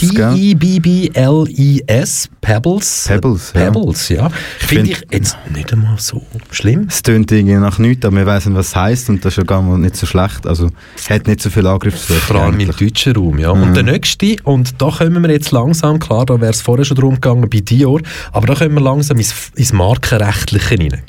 P-E-B-B-L-I-S, 1.15 2.29
Pebbles. 2.41 3.05
Pebbles, 3.07 3.53
ja. 3.55 3.61
Pebbles, 3.71 4.09
ja. 4.09 4.29
Finde 4.59 4.91
ich 4.91 4.99
find- 4.99 5.13
jetzt 5.13 5.37
nicht 5.55 5.73
einmal 5.73 5.97
so 5.99 6.21
schlimm. 6.51 6.87
Es 6.89 7.03
tönt 7.03 7.31
irgendwie 7.31 7.55
nach 7.55 7.79
nichts, 7.79 8.05
aber 8.05 8.17
wir 8.17 8.27
wissen, 8.27 8.55
was 8.55 8.69
es 8.69 8.77
heisst 8.77 9.09
und 9.09 9.25
das 9.25 9.35
ist 9.35 9.39
ja 9.39 9.45
gar 9.45 9.63
nicht 9.63 9.97
so 9.97 10.07
schlecht. 10.07 10.47
Also 10.47 10.71
es 10.97 11.09
hat 11.09 11.27
nicht 11.27 11.41
so 11.41 11.51
viel 11.51 11.67
Angriffsfläche. 11.67 12.21
Vor 12.21 12.37
allem 12.37 12.59
im 12.61 12.71
deutschen 12.77 13.15
Raum, 13.17 13.39
ja. 13.39 13.51
Und 13.51 13.75
der 13.75 13.83
nächste, 13.85 14.37
und 14.45 14.81
da 14.83 14.91
kommen 14.91 15.23
wir 15.23 15.31
jetzt 15.31 15.53
langsam, 15.53 15.99
klar, 15.99 16.27
da 16.27 16.41
wäre 16.41 16.51
es 16.53 16.63
vorher 16.63 16.85
schon 16.85 16.97
drum 16.97 17.15
gegangen 17.15 17.49
bei 17.49 17.61
Dior, 17.61 18.01
aber 18.33 18.47
da 18.49 18.55
kommen 18.55 18.75
wir 18.75 18.83
langsam 18.83 19.17
ins, 19.19 19.35
ins 19.55 19.73
Markenrechtliche 19.73 20.79
rein. 20.79 21.03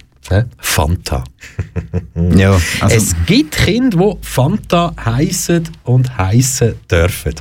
Fanta. 0.58 1.24
Ja, 2.36 2.60
also 2.80 2.96
es 2.96 3.16
gibt 3.26 3.56
Kinder, 3.56 3.98
die 3.98 4.28
Fanta 4.28 4.94
heissen 5.06 5.64
und 5.84 6.18
heissen 6.18 6.76
dürfen. 6.90 7.36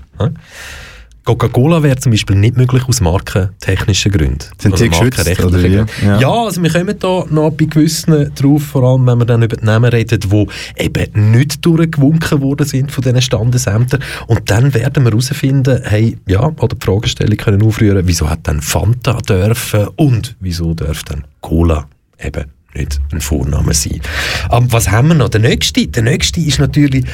Coca-Cola 1.24 1.82
wäre 1.82 1.96
zum 1.96 2.12
Beispiel 2.12 2.36
nicht 2.36 2.56
möglich 2.56 2.86
aus 2.86 3.00
markentechnischen 3.00 4.12
Gründen. 4.12 4.44
Sind 4.58 4.78
die 4.78 4.90
geschützt, 4.90 5.16
markenrechtlichen 5.18 5.44
oder 5.46 5.86
wie? 5.86 6.06
Ja. 6.06 6.20
Ja. 6.20 6.30
also 6.30 6.62
wir 6.62 6.70
kommen 6.70 6.98
da 6.98 7.24
noch 7.30 7.50
bei 7.50 7.64
gewissen 7.64 8.34
drauf, 8.34 8.62
vor 8.62 8.82
allem 8.82 9.06
wenn 9.06 9.18
wir 9.18 9.24
dann 9.24 9.42
über 9.42 9.56
die 9.56 9.64
Namen 9.64 9.90
reden, 9.90 10.20
die 10.20 10.46
eben 10.76 11.30
nicht 11.30 11.64
durchgewunken 11.64 12.42
worden 12.42 12.66
sind 12.66 12.92
von 12.92 13.02
diesen 13.02 13.22
Standesämtern. 13.22 14.02
Und 14.26 14.50
dann 14.50 14.74
werden 14.74 15.04
wir 15.04 15.12
herausfinden, 15.12 15.80
hey, 15.84 16.18
ja, 16.26 16.46
oder 16.46 16.76
die 16.76 16.84
Fragestellung 16.84 17.38
können 17.38 17.62
aufrühren, 17.62 18.06
wieso 18.06 18.28
hat 18.28 18.40
dann 18.42 18.60
Fanta 18.60 19.16
dürfen 19.22 19.88
und 19.96 20.36
wieso 20.40 20.74
darf 20.74 21.04
dann 21.04 21.24
Cola 21.40 21.86
eben 22.22 22.44
nicht 22.75 23.00
ein 23.12 23.21
Vorname 23.21 23.75
sein. 23.75 24.00
Aber 24.49 24.73
was 24.73 24.90
haben 24.90 25.09
wir 25.09 25.14
noch? 25.14 25.28
Der 25.28 25.40
nächste, 25.40 25.87
der 25.87 26.02
nächste 26.02 26.40
ist 26.40 26.59
natürlich. 26.59 27.04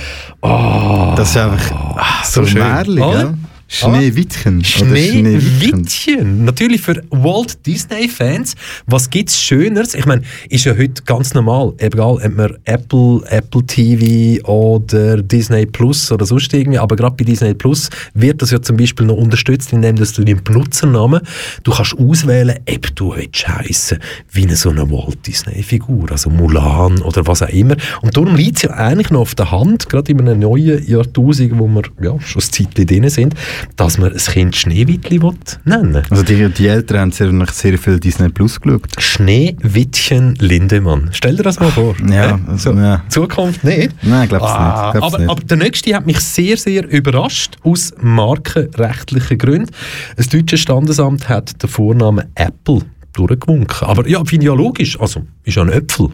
Oh, 0.41 1.15
Das 1.17 1.31
ist 1.31 1.37
einfach 1.37 1.71
ah, 1.97 2.25
so, 2.25 2.43
so 2.43 2.49
schön, 2.49 2.63
Märchen? 2.63 3.47
Schneewittchen. 3.73 4.65
Schneewittchen. 4.65 6.45
Natürlich 6.45 6.81
für 6.81 7.05
Walt 7.11 7.65
Disney-Fans. 7.65 8.57
Was 8.87 9.09
gibt 9.09 9.31
es 9.31 9.41
Schöneres? 9.41 9.95
Ich 9.95 10.07
meine, 10.07 10.23
ist 10.49 10.65
ja 10.65 10.77
heute 10.77 11.05
ganz 11.05 11.35
normal. 11.35 11.75
Egal, 11.79 12.15
ob 12.15 12.37
man 12.37 12.57
Apple, 12.65 13.23
Apple 13.29 13.65
TV 13.65 14.45
oder 14.45 15.23
Disney 15.23 15.67
Plus 15.67 16.11
oder 16.11 16.27
sonst 16.27 16.53
irgendwie. 16.53 16.81
Aber 16.81 16.97
gerade 16.97 17.15
bei 17.15 17.25
Disney 17.25 17.55
Plus 17.55 17.91
wird 18.13 18.43
das 18.43 18.51
ja 18.51 18.61
zum 18.61 18.77
Beispiel 18.77 19.07
noch 19.07 19.17
unterstützt, 19.17 19.73
indem 19.73 19.95
dass 19.95 20.15
du 20.15 20.25
den 20.25 20.43
Benutzernamen 20.43 21.21
du 21.63 21.71
kannst 21.71 21.97
auswählen, 21.97 22.59
ob 22.69 22.97
du 22.97 23.15
heissen 23.15 23.99
wie 24.33 24.47
eine 24.47 24.57
so 24.57 24.71
eine 24.71 24.91
Walt 24.91 25.25
Disney-Figur, 25.29 26.11
also 26.11 26.29
Mulan 26.29 27.03
oder 27.03 27.25
was 27.25 27.43
auch 27.43 27.49
immer. 27.49 27.77
Und 28.03 28.17
darum 28.17 28.35
liegt 28.35 28.57
es 28.57 28.63
ja 28.63 28.71
eigentlich 28.71 29.11
noch 29.11 29.21
auf 29.21 29.37
der 29.37 29.53
Hand, 29.53 29.89
gerade 29.89 30.11
in 30.11 30.21
einem 30.21 30.41
neuen 30.41 30.85
Jahrtausend, 30.85 31.57
wo 31.57 31.69
wir 31.69 31.83
ja, 32.03 32.21
schon 32.21 32.43
ein 32.43 32.51
Zeitchen 32.51 32.87
drin 32.87 33.09
sind, 33.09 33.35
dass 33.77 33.99
man 33.99 34.13
das 34.13 34.27
Kind 34.31 34.57
Schneewittli 34.57 35.23
will 35.23 35.35
nennen 35.65 36.03
Also 36.11 36.23
die, 36.23 36.49
die 36.49 36.67
Eltern 36.67 37.01
haben 37.01 37.13
sehr, 37.13 37.33
sehr 37.53 37.79
viel 37.79 38.01
Disney 38.01 38.29
Plus 38.29 38.61
geschaut. 38.61 38.83
Schneewittchen 38.99 40.35
Lindemann. 40.37 41.09
Stell 41.13 41.37
dir 41.37 41.43
das 41.43 41.61
mal 41.61 41.71
vor. 41.71 41.95
Ja, 42.09 42.39
also, 42.47 42.73
so, 42.73 42.79
ja. 42.79 43.03
Zukunft 43.09 43.65
nicht. 43.65 43.95
Nein, 44.03 44.29
glaub's 44.29 44.45
Ah, 44.47 44.93
nicht. 44.93 44.99
Glaub's 45.01 45.15
aber, 45.15 45.19
nicht. 45.23 45.31
aber 45.31 45.45
der 45.45 45.57
nächste 45.57 45.95
hat 45.95 46.07
mich 46.07 46.21
sehr, 46.21 46.57
sehr 46.57 46.89
überrascht, 46.89 47.57
aus 47.63 47.93
markenrechtlichen 48.01 49.39
Gründen. 49.39 49.71
Das 50.17 50.29
deutsche 50.29 50.57
Standesamt 50.59 51.29
hat 51.29 51.63
den 51.63 51.69
Vornamen 51.69 52.27
Apple 52.35 52.81
durchgewunken. 53.13 53.89
Aber 53.89 54.09
ja, 54.09 54.25
finde 54.25 54.45
ich 54.45 54.51
ja 54.51 54.55
logisch. 54.55 54.99
Also, 55.01 55.25
ist 55.45 55.57
ja 55.57 55.63
ein 55.63 55.71
Äpfel. 55.71 56.11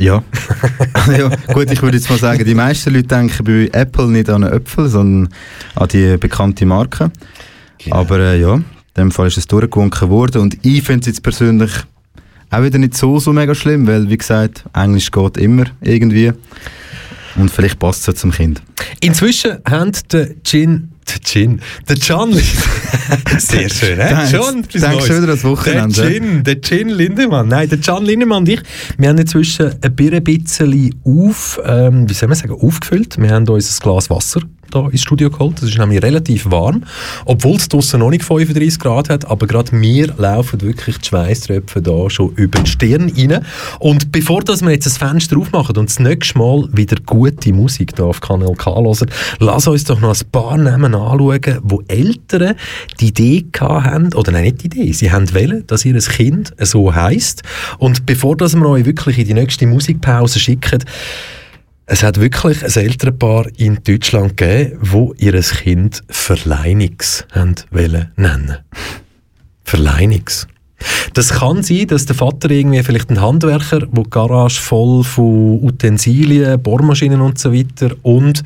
Ja. 0.00 0.24
ja. 1.18 1.30
Gut, 1.52 1.70
ich 1.70 1.82
würde 1.82 1.98
jetzt 1.98 2.08
mal 2.08 2.18
sagen, 2.18 2.42
die 2.44 2.54
meisten 2.54 2.92
Leute 2.92 3.08
denken 3.08 3.44
bei 3.44 3.78
Apple 3.78 4.08
nicht 4.08 4.30
an 4.30 4.42
Äpfel, 4.44 4.88
sondern 4.88 5.32
an 5.74 5.88
die 5.88 6.16
bekannte 6.16 6.64
Marke. 6.64 7.10
Genau. 7.78 7.96
Aber 7.96 8.18
äh, 8.18 8.40
ja, 8.40 8.54
in 8.54 8.64
dem 8.96 9.10
Fall 9.10 9.26
ist 9.26 9.36
es 9.36 9.46
durchgewunken 9.46 10.08
worden 10.08 10.40
und 10.40 10.58
ich 10.64 10.82
finde 10.82 11.00
es 11.00 11.06
jetzt 11.06 11.22
persönlich 11.22 11.70
auch 12.50 12.62
wieder 12.62 12.78
nicht 12.78 12.96
so, 12.96 13.18
so 13.18 13.32
mega 13.32 13.54
schlimm, 13.54 13.86
weil, 13.86 14.08
wie 14.08 14.16
gesagt, 14.16 14.64
Englisch 14.72 15.10
geht 15.10 15.36
immer 15.36 15.64
irgendwie 15.82 16.32
und 17.36 17.50
vielleicht 17.50 17.78
passt 17.78 18.00
es 18.00 18.06
ja 18.06 18.14
zum 18.14 18.32
Kind. 18.32 18.62
Inzwischen 19.00 19.58
haben 19.68 19.92
der 20.10 20.30
Gin, 20.42 20.89
der 21.08 21.20
Gin, 21.22 21.60
der 21.88 21.96
John, 21.96 22.32
sehr 23.38 23.68
schön, 23.68 23.98
hä? 23.98 24.10
Thanks. 24.10 24.32
John, 24.32 24.62
bis 24.62 24.82
Neues. 24.82 25.06
schon 25.06 25.16
wieder 25.16 25.26
das 25.28 25.44
Wochenende, 25.44 25.94
Der 25.94 26.10
Gin, 26.10 26.44
der 26.44 26.60
Gin 26.60 26.88
Lindemann, 26.88 27.48
nein, 27.48 27.68
der 27.68 27.78
John 27.78 28.04
Lindemann 28.04 28.38
und 28.38 28.48
ich, 28.48 28.60
wir 28.98 29.08
haben 29.08 29.18
inzwischen 29.18 29.74
ein 29.80 29.94
bisschen 30.24 30.94
auf, 31.04 31.60
ähm, 31.64 32.08
wie 32.08 32.14
soll 32.14 32.28
man 32.28 32.36
sagen, 32.36 32.52
aufgefüllt. 32.52 33.20
Wir 33.20 33.30
haben 33.30 33.48
uns 33.48 33.78
ein 33.78 33.82
Glas 33.82 34.10
Wasser 34.10 34.40
da 34.70 34.88
ins 34.88 35.02
Studio 35.02 35.30
geholt. 35.30 35.56
Das 35.60 35.68
ist 35.68 35.78
nämlich 35.78 36.02
relativ 36.02 36.50
warm, 36.50 36.84
obwohl 37.24 37.56
es 37.56 37.68
draussen 37.68 38.00
noch 38.00 38.10
nicht 38.10 38.24
35 38.24 38.78
Grad 38.78 39.10
hat, 39.10 39.24
aber 39.26 39.46
gerade 39.46 39.74
mir 39.74 40.12
laufen 40.16 40.60
wirklich 40.60 40.98
die 40.98 41.08
Schweißtröpfe 41.08 41.82
da 41.82 42.08
schon 42.08 42.32
über 42.34 42.60
die 42.60 42.70
Stirn 42.70 43.12
rein. 43.16 43.44
Und 43.78 44.12
bevor 44.12 44.42
dass 44.42 44.62
wir 44.62 44.70
jetzt 44.70 44.86
das 44.86 44.98
Fenster 44.98 45.36
aufmachen 45.36 45.76
und 45.76 45.90
das 45.90 45.98
nächste 45.98 46.38
Mal 46.38 46.68
wieder 46.72 46.96
gute 47.04 47.52
Musik 47.52 47.94
da 47.96 48.04
auf 48.04 48.20
Kanal 48.20 48.54
K 48.54 48.74
hören, 48.74 49.10
lass 49.38 49.66
uns 49.66 49.84
doch 49.84 50.00
noch 50.00 50.14
ein 50.14 50.30
paar 50.30 50.56
Namen 50.56 50.89
anschauen, 50.94 51.58
wo 51.62 51.82
Eltern 51.88 52.54
die 53.00 53.08
Idee 53.08 53.46
haben, 53.58 54.12
oder 54.14 54.32
nein, 54.32 54.44
nicht 54.44 54.62
die 54.62 54.66
Idee, 54.66 54.92
sie 54.92 55.10
haben 55.10 55.32
wollen, 55.34 55.66
dass 55.66 55.84
ihr 55.84 55.98
Kind 55.98 56.52
so 56.58 56.94
heisst. 56.94 57.42
Und 57.78 58.06
bevor 58.06 58.36
dass 58.36 58.54
wir 58.54 58.66
euch 58.66 58.84
wirklich 58.84 59.18
in 59.18 59.26
die 59.26 59.34
nächste 59.34 59.66
Musikpause 59.66 60.38
schicken, 60.38 60.84
es 61.86 62.04
hat 62.04 62.20
wirklich 62.20 62.62
ein 62.64 62.84
Elternpaar 62.84 63.46
in 63.56 63.80
Deutschland 63.82 64.36
gegeben, 64.36 64.78
wo 64.80 65.12
ihr 65.18 65.40
Kind 65.40 66.02
Verleinix 66.08 67.26
wollen 67.34 68.12
nennen. 68.16 68.58
Verleinix. 69.64 70.46
Das 71.14 71.30
kann 71.30 71.62
sein, 71.62 71.88
dass 71.88 72.06
der 72.06 72.14
Vater 72.14 72.50
irgendwie 72.50 72.82
vielleicht 72.82 73.10
ein 73.10 73.20
Handwerker, 73.20 73.86
wo 73.90 74.04
die 74.04 74.10
Garage 74.10 74.60
voll 74.60 75.04
von 75.04 75.62
Utensilien, 75.62 76.62
Bohrmaschinen 76.62 77.20
und 77.20 77.38
so 77.38 77.52
weiter 77.52 77.94
und 78.02 78.42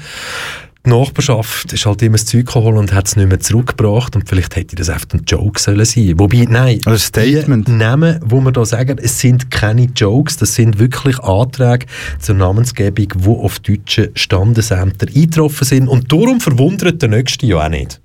die 0.87 0.91
Nachbarschaft 0.91 1.73
ist 1.73 1.87
halt 1.87 2.03
immer 2.03 2.17
das 2.19 2.27
Zeug 2.27 2.47
geholt 2.47 2.77
und 2.77 2.93
hat 2.93 3.07
es 3.07 3.17
nicht 3.17 3.29
mehr 3.29 3.41
zurückgebracht 3.41 4.17
und 4.17 4.29
vielleicht 4.29 4.55
hätte 4.55 4.77
das 4.77 4.91
einfach 4.91 5.09
ein 5.15 5.23
Joke 5.27 5.59
sollen 5.59 5.85
sein. 5.85 6.15
Wobei, 6.19 6.47
nein, 6.49 6.81
Also 6.85 6.99
Statement. 6.99 7.67
die 7.67 7.73
Namen, 7.73 8.21
wo 8.23 8.41
wir 8.41 8.53
da 8.53 8.65
sagen, 8.67 8.99
es 9.01 9.19
sind 9.19 9.51
keine 9.51 9.85
Jokes, 9.97 10.37
das 10.37 10.55
sind 10.55 10.79
wirklich 10.79 11.19
Anträge 11.21 11.87
zur 12.19 12.35
Namensgebung, 12.35 13.09
die 13.17 13.29
auf 13.29 13.61
deutsche 13.61 14.11
Standesämter 14.15 15.07
eingetroffen 15.07 15.67
sind 15.67 15.89
und 15.89 16.13
darum 16.13 16.41
verwundert 16.41 17.01
der 17.01 17.09
nächste 17.09 17.47
ja 17.47 17.65
auch 17.65 17.69
nicht. 17.71 18.01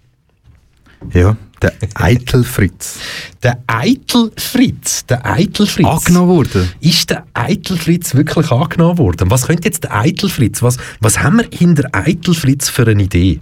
Ja, 1.13 1.35
der 1.61 1.73
Eitelfritz. 1.95 2.99
Der 3.43 3.61
Eitelfritz, 3.67 5.05
der 5.05 5.25
Eitelfritz. 5.25 5.87
Angenommen 5.87 6.29
worden. 6.29 6.69
Ist 6.79 7.09
der 7.09 7.25
Eitelfritz 7.33 8.15
wirklich 8.15 8.51
angenommen 8.51 8.97
worden? 8.97 9.29
Was 9.29 9.47
könnte 9.47 9.65
jetzt 9.65 9.83
der 9.83 9.95
Eitelfritz, 9.95 10.61
was, 10.61 10.77
was 10.99 11.19
haben 11.19 11.37
wir 11.37 11.47
hinter 11.51 11.89
Eitelfritz 11.93 12.69
für 12.69 12.87
eine 12.87 13.03
Idee? 13.03 13.39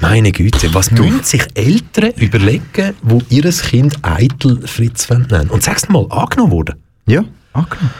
Meine 0.00 0.32
Güte, 0.32 0.74
was 0.74 0.90
müssen 0.90 1.22
sich 1.22 1.46
Eltern 1.54 2.10
überlegen, 2.16 2.94
wo 3.02 3.22
ihr 3.28 3.44
Kind 3.44 3.96
Eitelfritz 4.02 5.08
nennen? 5.08 5.50
Und 5.50 5.62
sag's 5.62 5.88
mal, 5.88 6.06
angenommen 6.10 6.52
worden? 6.52 6.76
Ja, 7.06 7.24
angenommen. 7.52 7.90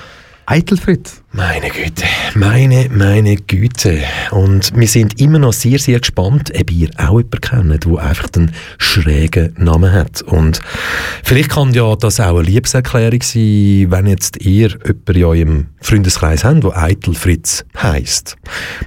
Eitelfritz. 0.46 1.22
Meine 1.32 1.70
Güte, 1.70 2.04
meine, 2.34 2.88
meine 2.90 3.36
Güte. 3.36 4.02
Und 4.30 4.72
wir 4.76 4.86
sind 4.86 5.18
immer 5.18 5.38
noch 5.38 5.54
sehr, 5.54 5.78
sehr 5.78 6.00
gespannt, 6.00 6.52
ob 6.54 6.70
ihr 6.70 6.90
auch 6.98 7.18
jemanden 7.18 7.40
kennt, 7.40 7.84
der 7.86 7.98
einfach 7.98 8.28
einen 8.36 8.52
schrägen 8.76 9.54
Namen 9.56 9.90
hat. 9.90 10.20
Und 10.22 10.60
vielleicht 11.22 11.50
kann 11.50 11.72
ja 11.72 11.96
das 11.96 12.20
auch 12.20 12.36
eine 12.36 12.42
Liebeserklärung 12.42 13.22
sein, 13.22 13.86
wenn 13.90 14.06
jetzt 14.06 14.44
ihr 14.44 14.68
jemanden 14.68 15.12
in 15.14 15.24
eurem 15.24 15.66
Freundeskreis 15.80 16.44
habt, 16.44 16.62
der 16.62 16.76
Eitel 16.76 17.14
Fritz 17.14 17.64
heisst. 17.76 18.36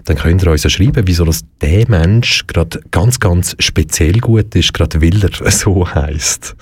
Dann 0.05 0.17
könnt 0.17 0.43
ihr 0.43 0.51
uns 0.51 0.63
ja 0.63 0.69
schreiben, 0.69 1.03
wieso 1.07 1.25
das 1.25 1.41
der 1.59 1.89
Mensch 1.89 2.45
gerade 2.45 2.81
ganz, 2.91 3.19
ganz 3.19 3.55
speziell 3.59 4.19
gut 4.19 4.53
ist, 4.55 4.73
gerade 4.73 5.01
weil 5.01 5.23
er 5.23 5.51
so 5.51 5.87
heisst. 5.89 6.55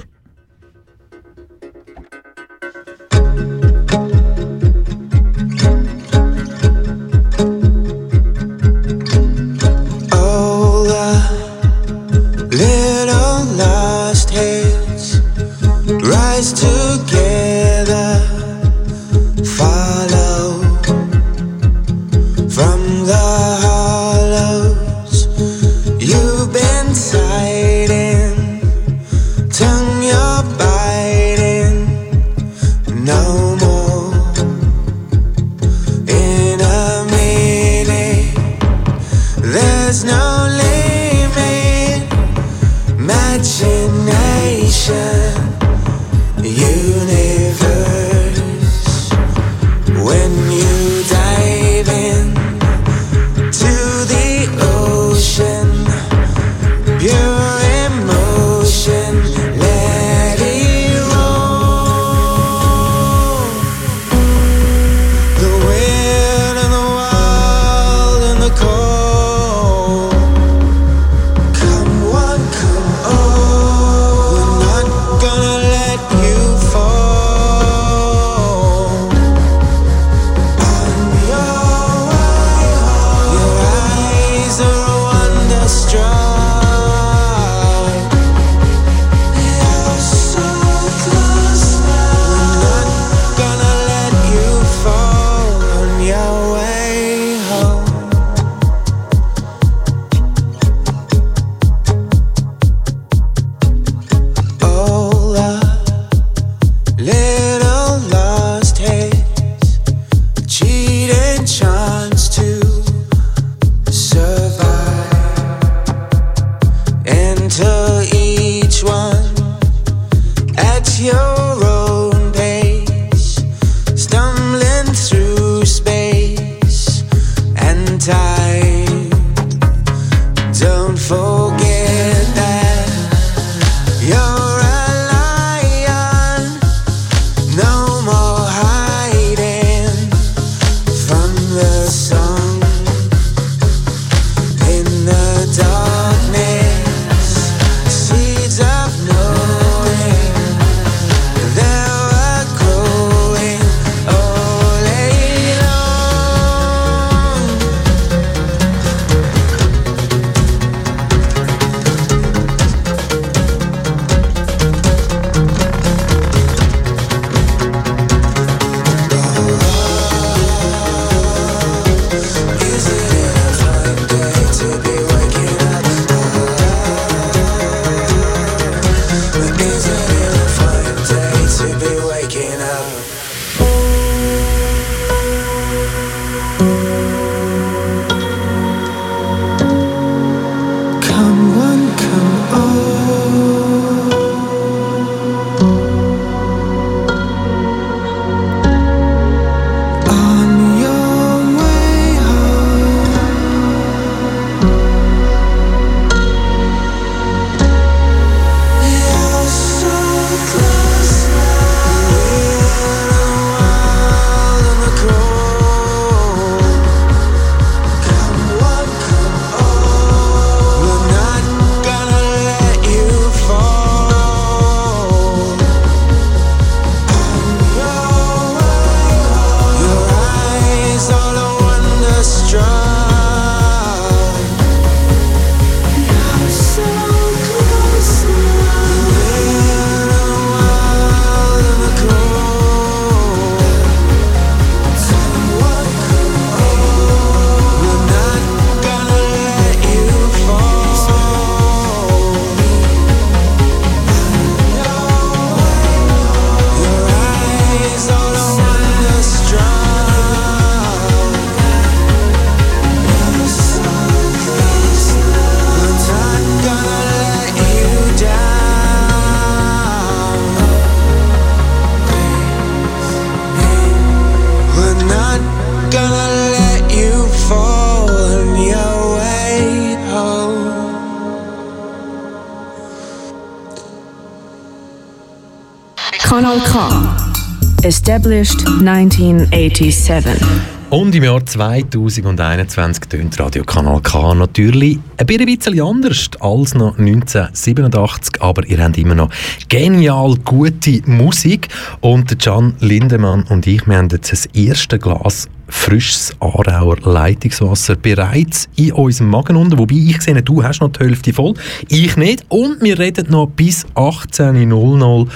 Established 287.85 288.65
1987. 288.65 290.41
Und 290.89 291.13
im 291.13 291.23
Jahr 291.23 291.45
2021 291.45 293.05
tönt 293.05 293.39
Radio 293.39 293.63
Kanal 293.63 294.01
K 294.01 294.33
natürlich 294.33 294.97
ein 295.17 295.27
bisschen 295.27 295.79
anders 295.79 296.31
als 296.39 296.73
noch 296.73 296.97
1987, 296.97 298.41
aber 298.41 298.65
ihr 298.65 298.83
habt 298.83 298.97
immer 298.97 299.13
noch 299.13 299.29
genial 299.69 300.33
gute 300.43 301.03
Musik. 301.05 301.67
Und 302.01 302.39
Can 302.39 302.73
Lindemann 302.79 303.43
und 303.49 303.67
ich, 303.67 303.85
wir 303.85 303.97
haben 303.97 304.09
jetzt 304.09 304.31
das 304.31 304.47
erste 304.47 304.97
Glas 304.97 305.47
frisches 305.67 306.33
Aarauer 306.39 306.97
Leitungswasser 307.01 307.95
bereits 307.95 308.67
in 308.75 308.91
unserem 308.93 309.29
Magen 309.29 309.55
unten. 309.55 309.77
Wobei 309.77 309.95
ich 309.95 310.21
sehe, 310.21 310.41
du 310.41 310.63
hast 310.63 310.81
noch 310.81 310.91
die 310.91 310.99
Hälfte 310.99 311.33
voll, 311.33 311.53
ich 311.89 312.17
nicht. 312.17 312.45
Und 312.49 312.81
wir 312.81 312.99
reden 312.99 313.27
noch 313.29 313.47
bis 313.47 313.85
18.00 313.95 315.27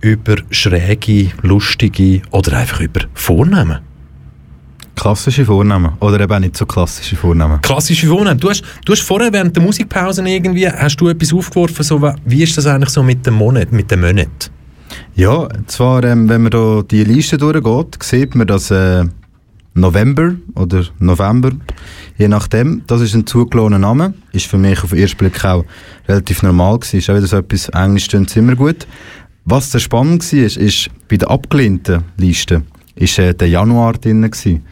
über 0.00 0.36
schräge, 0.50 1.30
lustige 1.42 2.22
oder 2.30 2.58
einfach 2.58 2.80
über 2.80 3.00
Vornamen. 3.14 3.78
Klassische 4.94 5.44
Vornamen. 5.44 5.92
Oder 6.00 6.20
eben 6.20 6.40
nicht 6.40 6.56
so 6.56 6.66
klassische 6.66 7.14
Vornamen. 7.14 7.62
Klassische 7.62 8.08
Vornamen. 8.08 8.40
Du 8.40 8.50
hast, 8.50 8.64
du 8.84 8.92
hast 8.92 9.02
vorher 9.02 9.32
während 9.32 9.54
der 9.54 9.62
Musikpause 9.62 10.28
irgendwie, 10.28 10.68
hast 10.68 11.00
du 11.00 11.08
etwas 11.08 11.32
aufgeworfen, 11.32 11.84
so, 11.84 12.12
wie 12.24 12.42
ist 12.42 12.58
das 12.58 12.66
eigentlich 12.66 12.90
so 12.90 13.04
mit 13.04 13.24
dem 13.24 13.34
Monat, 13.34 13.70
mit 13.70 13.88
dem 13.92 14.00
Monat? 14.00 14.50
Ja, 15.14 15.48
zwar, 15.66 16.02
ähm, 16.02 16.28
wenn 16.28 16.42
man 16.42 16.50
da 16.50 16.82
die 16.82 17.04
Liste 17.04 17.38
durchgeht, 17.38 18.02
sieht 18.02 18.34
man, 18.34 18.48
dass 18.48 18.72
äh, 18.72 19.04
November 19.80 20.34
oder 20.54 20.84
November, 20.98 21.52
je 22.16 22.28
nachdem, 22.28 22.82
das 22.86 23.00
ist 23.00 23.14
ein 23.14 23.26
zugelassene 23.26 23.78
Name, 23.78 24.14
ist 24.32 24.46
für 24.46 24.58
mich 24.58 24.82
auf 24.82 24.90
den 24.90 24.98
ersten 24.98 25.18
Blick 25.18 25.44
auch 25.44 25.64
relativ 26.08 26.42
normal 26.42 26.78
gewesen, 26.78 26.98
ist 26.98 27.10
auch 27.10 27.16
wieder 27.16 27.26
so 27.26 27.36
etwas, 27.36 27.68
Englisch 27.70 28.04
stimmt 28.04 28.36
immer 28.36 28.56
gut. 28.56 28.86
Was 29.44 29.70
sehr 29.72 29.80
spannend 29.80 30.30
war, 30.32 30.40
ist, 30.40 30.56
ist 30.56 30.90
bei 31.08 31.16
der 31.16 31.30
abgelehnten 31.30 32.04
Liste 32.16 32.62
ist 32.98 33.18
äh, 33.18 33.34
der 33.34 33.48
Januar 33.48 33.94
drin 33.94 34.22
gewesen. 34.22 34.64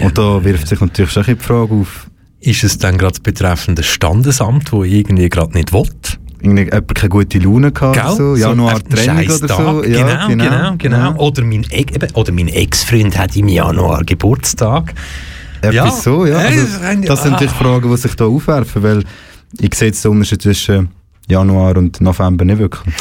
Und 0.00 0.18
da 0.18 0.44
wirft 0.44 0.68
sich 0.68 0.80
natürlich 0.80 1.12
schon 1.12 1.24
die 1.24 1.36
Frage 1.36 1.74
auf, 1.74 2.08
Ist 2.40 2.62
es 2.62 2.78
dann 2.78 2.98
gerade 2.98 3.12
das 3.12 3.20
betreffende 3.20 3.82
Standesamt, 3.82 4.72
wo 4.72 4.84
irgendwie 4.84 5.28
gerade 5.28 5.52
nicht 5.54 5.72
will? 5.72 5.88
Irgendwie 6.40 6.64
jemand 6.64 6.94
keine 6.94 7.08
gute 7.08 7.38
Laune 7.38 7.72
gehabt 7.72 8.16
so, 8.16 8.36
Januar 8.36 8.76
ein 8.76 8.88
Training 8.88 9.30
oder 9.30 9.48
so. 9.48 9.82
Genau, 9.82 10.28
genau, 10.28 10.74
genau. 10.78 10.96
Ja. 10.96 11.16
Oder 11.16 11.44
mein, 11.44 11.64
Ex- 11.70 11.94
eben, 11.94 12.10
oder 12.14 12.32
mein 12.32 12.48
Ex-Freund 12.48 13.16
hat 13.18 13.36
im 13.36 13.48
Januar 13.48 14.04
Geburtstag. 14.04 14.94
Etwas 15.60 15.74
Ja. 15.74 15.90
so, 15.90 16.24
ja. 16.26 16.40
Ja, 16.40 16.46
Also, 16.48 17.06
das 17.06 17.22
sind 17.22 17.32
natürlich. 17.32 17.52
Fragen, 17.52 17.90
die 17.90 17.96
sich 17.96 18.14
da 18.14 18.26
aufwerfen, 18.26 18.82
weil 18.82 19.04
ich 19.60 19.74
sehe 19.74 19.88
jetzt 19.88 20.04
den 20.04 20.12
Unterschied 20.12 20.42
zwischen 20.42 20.88
Januar 21.26 21.76
und 21.76 22.00
November 22.00 22.44
nicht 22.44 22.58
wirklich. 22.58 22.94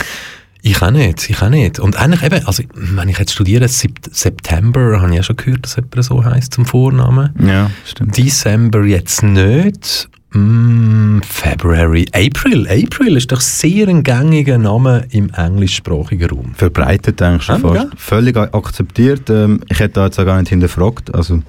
Ich 0.63 0.81
auch 0.81 0.91
nicht, 0.91 1.29
ich 1.29 1.41
auch 1.41 1.49
nicht. 1.49 1.79
Und 1.79 1.95
eigentlich 1.97 2.23
eben, 2.23 2.45
also 2.45 2.63
wenn 2.73 3.07
ich 3.07 3.19
jetzt 3.19 3.31
studiere, 3.31 3.65
Sep- 3.67 4.09
September, 4.11 4.99
habe 4.99 5.11
ich 5.11 5.17
ja 5.17 5.23
schon 5.23 5.35
gehört, 5.37 5.63
dass 5.63 5.75
jemand 5.75 6.03
so 6.03 6.25
heisst 6.25 6.55
zum 6.55 6.65
Vornamen. 6.65 7.29
Ja, 7.47 7.69
stimmt. 7.85 8.17
December 8.17 8.83
jetzt 8.83 9.21
nicht. 9.23 10.09
Mm, 10.33 11.21
February, 11.23 12.05
April. 12.13 12.67
April 12.69 13.15
ist 13.15 13.31
doch 13.31 13.39
sehr 13.39 13.87
ein 13.87 14.03
gängiger 14.03 14.57
Name 14.57 15.05
im 15.11 15.29
englischsprachigen 15.33 16.29
Raum. 16.29 16.53
Verbreitet 16.53 17.21
eigentlich 17.21 17.43
schon 17.43 17.55
Ja, 17.55 17.61
fast. 17.61 17.73
gell? 17.73 17.89
Völlig 17.97 18.37
akzeptiert. 18.37 19.29
Ähm, 19.29 19.61
ich 19.69 19.79
hätte 19.79 19.93
da 19.95 20.05
jetzt 20.05 20.19
auch 20.19 20.25
gar 20.25 20.37
nicht 20.39 20.49
hinterfragt. 20.49 21.15
Also, 21.15 21.39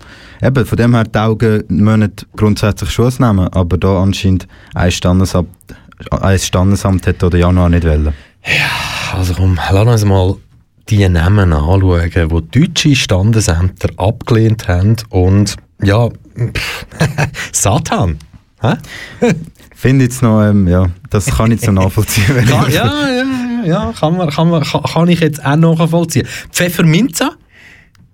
eben, 0.43 0.64
von 0.64 0.77
dem 0.79 0.95
her, 0.95 1.05
die 1.05 1.19
Augen 1.19 1.64
müssen 1.69 2.12
grundsätzlich 2.37 2.91
schon 2.91 3.12
nehmen, 3.19 3.49
aber 3.49 3.79
da 3.79 4.01
anscheinend 4.01 4.47
ein 4.75 4.91
Standesamt, 4.93 5.49
ein 6.11 6.38
Standesamt 6.38 7.07
hat 7.07 7.21
da 7.23 7.29
den 7.29 7.41
Januar 7.41 7.69
nicht 7.69 7.85
wollen. 7.85 8.14
Also 9.12 9.35
komm, 9.35 9.59
lass 9.73 9.87
uns 9.88 10.05
mal 10.05 10.37
die 10.88 11.07
Namen 11.09 11.53
anschauen, 11.53 12.11
die 12.55 12.61
deutsche 12.61 12.95
Standesämter 12.95 13.88
abgelehnt 13.97 14.69
haben 14.69 14.97
und 15.11 15.57
ja, 15.83 16.09
Satan. 17.53 18.19
Hä? 18.61 18.75
Finde 19.75 20.05
jetzt 20.07 20.23
noch, 20.23 20.42
ähm, 20.42 20.66
ja, 20.66 20.87
das 21.11 21.27
kann 21.27 21.53
ich 21.53 21.61
so 21.61 21.71
nachvollziehen. 21.73 22.25
Ja, 22.49 22.66
ja, 22.68 23.09
ja, 23.09 23.64
ja 23.64 23.94
kann, 23.99 24.16
man, 24.16 24.29
kann, 24.31 24.51
man, 24.51 24.62
kann, 24.64 24.83
kann 24.83 25.09
ich 25.09 25.21
jetzt 25.21 25.44
auch 25.44 25.57
nachvollziehen. 25.57 26.27
Pfefferminze. 26.51 27.31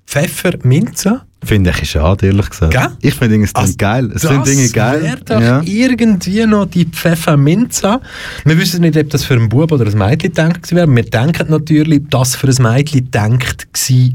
Pfefferminze. 0.07 1.22
Finde 1.42 1.70
ich 1.80 1.90
schade, 1.90 2.26
ehrlich 2.26 2.48
gesagt. 2.48 2.72
Gell? 2.72 2.88
Ich 3.02 3.14
finde 3.14 3.42
es 3.42 3.54
Also, 3.54 3.74
geil. 3.76 4.11
Es 4.14 4.22
das 4.22 4.30
sind 4.30 4.46
Dinge 4.46 4.68
geil. 4.70 5.02
wäre 5.02 5.16
doch 5.24 5.40
Ja. 5.40 5.62
irgendwie 5.64 6.46
noch 6.46 6.66
die 6.66 6.87
Pfefferminze. 6.87 8.00
Wir 8.44 8.59
wissen 8.59 8.80
nicht, 8.83 8.96
ob 8.96 9.11
das 9.11 9.24
für 9.24 9.35
einen 9.35 9.48
Bub 9.48 9.72
oder 9.72 9.87
ein 9.87 9.98
Mädchen 9.98 10.33
gedacht 10.33 10.72
wäre. 10.74 10.87
Wir 10.94 11.02
denken 11.02 11.46
natürlich, 11.50 12.02
dass 12.11 12.37
für 12.37 12.48
ein 12.48 12.62
Mädchen 12.62 13.04
gedacht 13.04 13.66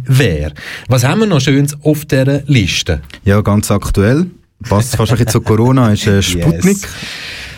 wäre. 0.06 0.54
Was 0.88 1.04
haben 1.04 1.20
wir 1.22 1.28
noch 1.28 1.42
Schönes 1.42 1.76
auf 1.84 2.06
dieser 2.06 2.42
Liste? 2.46 3.02
ja, 3.26 3.42
ganz 3.42 3.70
aktuell. 3.72 4.28
Passt 4.68 4.96
fast 4.96 5.12
ein 5.12 5.18
bisschen 5.18 5.32
zu 5.32 5.42
Corona, 5.42 5.92
ist 5.92 6.06
äh, 6.08 6.22
Sputnik. 6.22 6.78
Yes. 6.78 6.88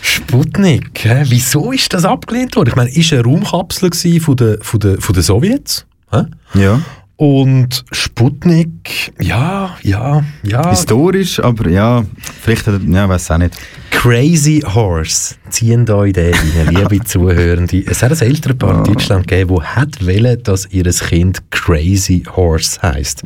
Sputnik, 0.01 1.03
hä? 1.03 1.23
wieso 1.27 1.71
ist 1.71 1.93
das 1.93 2.05
abgelehnt 2.05 2.55
worden? 2.55 2.69
Ich 2.69 2.75
meine, 2.75 2.89
ist 2.89 3.13
eine 3.13 3.23
Raumkapsel 3.23 3.91
von 4.19 4.35
den, 4.35 4.57
von 4.61 4.79
den, 4.79 4.99
von 4.99 5.13
den 5.13 5.23
Sowjets. 5.23 5.85
Hä? 6.11 6.23
Ja. 6.55 6.81
Und 7.17 7.85
Sputnik, 7.91 9.13
ja, 9.19 9.77
ja, 9.83 10.23
ja. 10.41 10.69
Historisch, 10.71 11.39
aber 11.39 11.69
ja, 11.69 12.03
vielleicht, 12.41 12.65
ja, 12.65 13.09
weiß 13.09 13.29
auch 13.29 13.37
nicht. 13.37 13.55
Crazy 13.91 14.63
Horse. 14.65 15.35
Ziehen 15.51 15.85
da 15.85 16.03
in 16.03 16.13
den 16.13 16.33
liebe 16.69 17.03
Zuhörende. 17.03 17.83
Es 17.85 18.01
hat 18.01 18.11
ein 18.11 18.27
älteres 18.27 18.57
Paar 18.57 18.79
in 18.79 18.83
Deutschland 18.85 19.27
gegeben, 19.27 19.55
das 19.55 19.75
hat 19.75 20.03
wollen, 20.03 20.41
dass 20.41 20.67
ihr 20.71 20.85
Kind 20.85 21.43
Crazy 21.51 22.23
Horse 22.35 22.81
heisst. 22.81 23.21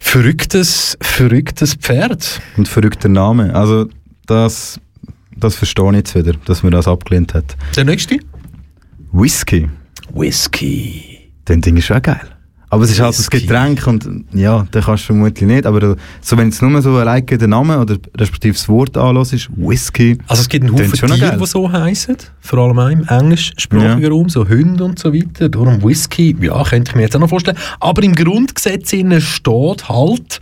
Verrücktes, 0.00 0.96
verrücktes 1.00 1.74
Pferd. 1.74 2.40
Und 2.56 2.68
verrückter 2.68 3.08
Name. 3.08 3.54
Also, 3.54 3.88
das, 4.26 4.80
das 5.36 5.54
verstehe 5.56 5.88
ich 5.90 5.96
jetzt 5.96 6.14
wieder, 6.14 6.32
dass 6.44 6.62
man 6.62 6.72
das 6.72 6.88
abgelehnt 6.88 7.34
hat. 7.34 7.56
Der 7.76 7.84
nächste? 7.84 8.18
Whisky, 9.12 9.68
Whisky. 10.12 11.30
den 11.48 11.60
Ding 11.60 11.76
ist 11.76 11.90
auch 11.90 12.02
geil. 12.02 12.35
Aber 12.68 12.82
es 12.82 12.90
ist 12.90 13.00
halt 13.00 13.10
das 13.10 13.20
Whisky. 13.20 13.46
Getränk 13.46 13.86
und 13.86 14.24
ja, 14.32 14.66
den 14.74 14.82
kannst 14.82 15.04
du 15.04 15.06
vermutlich 15.08 15.46
nicht. 15.46 15.66
Aber 15.66 15.96
so, 16.20 16.36
wenn 16.36 16.48
es 16.48 16.60
nur 16.60 16.82
so 16.82 16.96
allein 16.96 17.24
den 17.24 17.50
Namen 17.50 17.78
oder 17.78 17.96
respektive 18.18 18.54
das 18.54 18.68
Wort 18.68 18.96
anlässt, 18.96 19.34
ist 19.34 19.48
Whisky. 19.56 20.18
Also 20.26 20.42
es 20.42 20.48
gibt 20.48 20.64
einen 20.64 20.74
Haufen 20.74 20.92
Tiere, 20.92 21.36
die 21.38 21.46
so 21.46 21.70
heißen, 21.70 22.16
vor 22.40 22.58
allem 22.58 22.78
auch 22.78 22.88
im 22.88 23.06
englischsprachigen 23.06 24.02
Ja. 24.02 24.08
Raum, 24.08 24.28
so 24.28 24.48
Hunde 24.48 24.84
und 24.84 24.98
so 24.98 25.14
weiter. 25.14 25.48
Darum 25.48 25.82
Whisky, 25.82 26.36
ja, 26.40 26.62
könnte 26.64 26.90
ich 26.90 26.96
mir 26.96 27.02
jetzt 27.02 27.14
auch 27.14 27.20
noch 27.20 27.28
vorstellen. 27.28 27.56
Aber 27.78 28.02
im 28.02 28.14
Grundgesetz 28.14 28.88
steht 28.88 29.88
halt, 29.88 30.40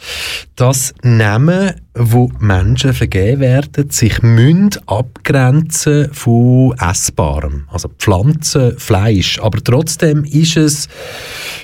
dass 0.57 0.95
Namen, 1.03 1.73
wo 1.95 2.31
Menschen 2.41 2.93
vergeben 2.93 3.41
werden, 3.41 3.91
sich 3.91 4.21
müssen 4.23 4.71
abgrenzen 4.87 6.13
von 6.13 6.75
Essbarem. 6.79 7.69
Also 7.71 7.89
Pflanzen, 7.99 8.79
Fleisch. 8.79 9.39
Aber 9.41 9.63
trotzdem 9.63 10.25
ist 10.25 10.57
es, 10.57 10.89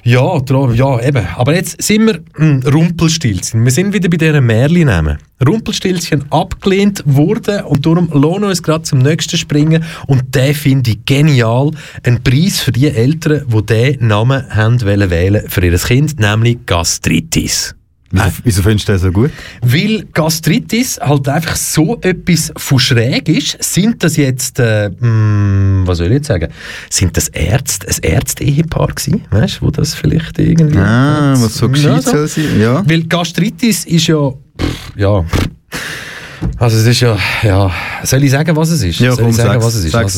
ja, 0.05 0.41
ja 0.75 1.01
eben. 1.01 1.27
Aber 1.37 1.55
jetzt 1.55 1.83
sind 1.83 2.07
wir 2.07 2.21
hm, 2.37 2.63
Rumpelstilzchen. 2.63 3.65
Wir 3.65 3.73
sind 3.73 3.93
wieder 3.93 4.09
bei 4.09 4.17
diesen 4.17 4.47
Märchen-Namen. 4.47 5.19
Rumpelstilzchen 5.47 6.31
abgelehnt 6.31 7.03
wurde 7.07 7.65
und 7.65 7.87
darum 7.87 8.11
lohnen 8.13 8.43
wir 8.43 8.49
uns 8.49 8.63
gerade 8.63 8.83
zum 8.83 8.99
nächsten 8.99 9.39
springen 9.39 9.83
und 10.07 10.35
den 10.35 10.55
finde 10.55 10.91
ich 10.91 11.05
genial. 11.07 11.71
Ein 12.03 12.23
Preis 12.23 12.61
für 12.61 12.73
die 12.73 12.89
Eltern, 12.89 13.47
die 13.49 13.67
diesen 13.67 14.07
Namen 14.09 14.55
haben 14.55 14.81
wählen 14.83 15.45
für 15.49 15.65
ihr 15.65 15.79
Kind, 15.79 16.21
nämlich 16.21 16.59
Gastritis. 16.67 17.75
Wieso, 18.13 18.31
wieso 18.43 18.63
findest 18.63 18.89
du 18.89 18.93
den 18.93 18.99
so 18.99 19.13
gut? 19.13 19.31
Weil 19.63 20.05
Gastritis 20.13 20.99
halt 21.01 21.29
einfach 21.29 21.55
so 21.55 21.97
etwas 22.01 22.53
von 22.57 22.79
schräg 22.81 23.29
ist, 23.29 23.63
sind 23.63 24.03
das 24.03 24.17
jetzt, 24.17 24.59
äh, 24.59 24.91
mh, 24.91 25.87
was 25.87 25.99
soll 25.99 26.09
ich 26.09 26.15
jetzt 26.15 26.27
sagen, 26.27 26.49
sind 26.89 27.17
das 27.17 27.29
Ärzte, 27.29 27.87
ein 27.87 28.11
Ärzte-Ehepaar 28.13 28.89
gewesen, 28.89 29.23
weißt 29.31 29.59
du, 29.61 29.67
wo 29.67 29.71
das 29.71 29.95
vielleicht 29.95 30.39
irgendwie... 30.39 30.79
Ah, 30.79 31.35
was 31.37 31.55
so 31.55 31.67
Ja, 31.67 31.73
gescheit 31.73 32.03
soll 32.03 32.27
sein. 32.27 32.61
Ja. 32.61 32.83
Weil 32.85 33.05
Gastritis 33.05 33.85
ist 33.85 34.07
ja, 34.09 34.31
pff, 34.31 34.93
ja, 34.97 35.25
also 36.57 36.77
es 36.79 36.87
ist 36.87 37.01
ja, 37.01 37.17
ja, 37.43 37.71
soll 38.03 38.25
ich 38.25 38.31
sagen, 38.31 38.57
was 38.57 38.71
es 38.71 38.83
ist? 38.83 38.99
Ja, 38.99 39.13
soll 39.13 39.25
komm, 39.25 39.31
ich 39.31 39.37
sagen, 39.37 39.63
was 39.63 39.75
es 39.75 39.85
ist? 39.85 39.93
sag's. 39.93 40.17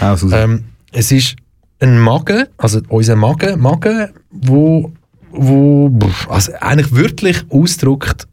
Also 0.00 0.28
es 0.28 0.32
ist, 0.32 0.38
ähm, 0.38 0.64
es 0.92 1.12
ist 1.12 1.36
ein 1.80 1.98
Magen, 1.98 2.44
also 2.56 2.80
unser 2.88 3.16
Magen, 3.16 3.60
Magen, 3.60 4.08
wo, 4.30 4.92
wo 5.36 5.90
also 6.28 6.52
eigentlich 6.60 6.94
wörtlich 6.94 7.44
ausdrückt 7.50 8.26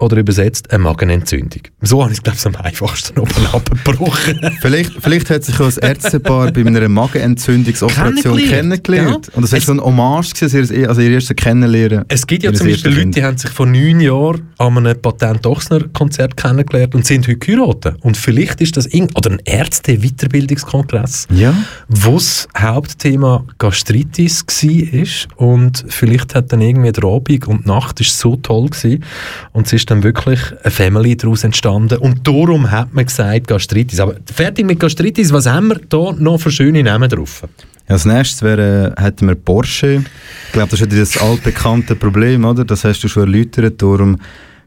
oder 0.00 0.16
übersetzt 0.16 0.70
eine 0.70 0.82
Magenentzündung. 0.84 1.62
So 1.82 2.02
habe 2.02 2.12
ich 2.12 2.18
es, 2.18 2.22
glaube 2.22 2.38
ich, 2.38 2.46
am 2.46 2.56
einfachsten 2.56 3.18
oben 3.20 3.46
abgebrochen. 3.52 4.40
Vielleicht, 4.60 4.92
vielleicht 5.00 5.30
hat 5.30 5.44
sich 5.44 5.58
auch 5.60 5.66
ein 5.66 5.78
Ärztepaar 5.82 6.52
bei 6.52 6.60
einer 6.64 6.88
Magenentzündungsoperation 6.88 8.36
Kennengelernt, 8.36 8.50
kennengelernt. 8.84 9.26
gell? 9.26 9.34
Und 9.34 9.42
das 9.42 9.52
war 9.52 9.60
so 9.60 9.72
ein 9.72 9.80
Hommage, 9.80 10.34
gewesen, 10.34 10.86
also 10.88 11.00
ihr 11.00 11.10
erstes 11.10 11.36
Kennenlernen. 11.36 12.04
Es 12.08 12.26
gibt 12.26 12.42
ja 12.44 12.52
zum 12.52 12.68
Beispiel 12.68 12.92
Leute, 12.94 13.10
die 13.10 13.24
haben 13.24 13.38
sich 13.38 13.50
vor 13.50 13.66
neun 13.66 14.00
Jahren 14.00 14.48
an 14.58 14.76
einem 14.78 15.00
Patent-Ochsner-Konzert 15.00 16.36
kennengelernt 16.36 16.94
und 16.94 17.04
sind 17.04 17.26
heute 17.26 17.38
geheiratet. 17.38 17.96
Und 18.00 18.16
vielleicht 18.16 18.60
ist 18.60 18.76
das 18.76 18.86
irgend 18.86 19.16
oder 19.16 19.30
ein 19.30 19.40
Ärzte-Weiterbildungskongress, 19.44 21.26
Ja. 21.30 21.54
wo 21.88 22.14
das 22.14 22.48
Hauptthema 22.56 23.44
Gastritis 23.58 24.44
war 24.46 25.46
und 25.48 25.84
vielleicht 25.88 26.34
hat 26.34 26.52
dann 26.52 26.60
irgendwie 26.60 26.92
der 26.92 27.04
Abend 27.04 27.46
und 27.48 27.64
die 27.64 27.68
Nacht 27.68 28.00
ist 28.00 28.18
so 28.18 28.36
toll 28.36 28.68
gewesen 28.68 29.04
und 29.52 29.66
es 29.66 29.72
ist 29.72 29.87
dann 29.90 30.02
wirklich 30.02 30.40
eine 30.62 30.70
Family 30.70 31.16
daraus 31.16 31.44
entstanden 31.44 31.98
und 31.98 32.26
darum 32.26 32.70
hat 32.70 32.92
man 32.94 33.06
gesagt 33.06 33.48
Gastritis. 33.48 34.00
Aber 34.00 34.14
fertig 34.32 34.66
mit 34.66 34.80
Gastritis, 34.80 35.32
was 35.32 35.46
haben 35.46 35.68
wir 35.68 35.80
da 35.88 36.12
noch 36.18 36.38
für 36.38 36.50
schöne 36.50 36.82
Namen 36.82 37.08
drauf? 37.08 37.44
Als 37.88 38.04
nächstes 38.04 38.42
wäre, 38.42 38.94
äh, 38.96 39.02
hätten 39.02 39.28
wir 39.28 39.34
Porsche. 39.34 40.04
Ich 40.46 40.52
glaube, 40.52 40.70
das 40.70 40.80
ist 40.80 40.92
ja 40.92 40.98
das 40.98 41.16
altbekannte 41.16 41.96
Problem, 41.96 42.44
oder? 42.44 42.64
Das 42.64 42.84
hast 42.84 43.00
du 43.02 43.08
schon 43.08 43.24
erläutert. 43.24 43.80
Darum 43.80 44.18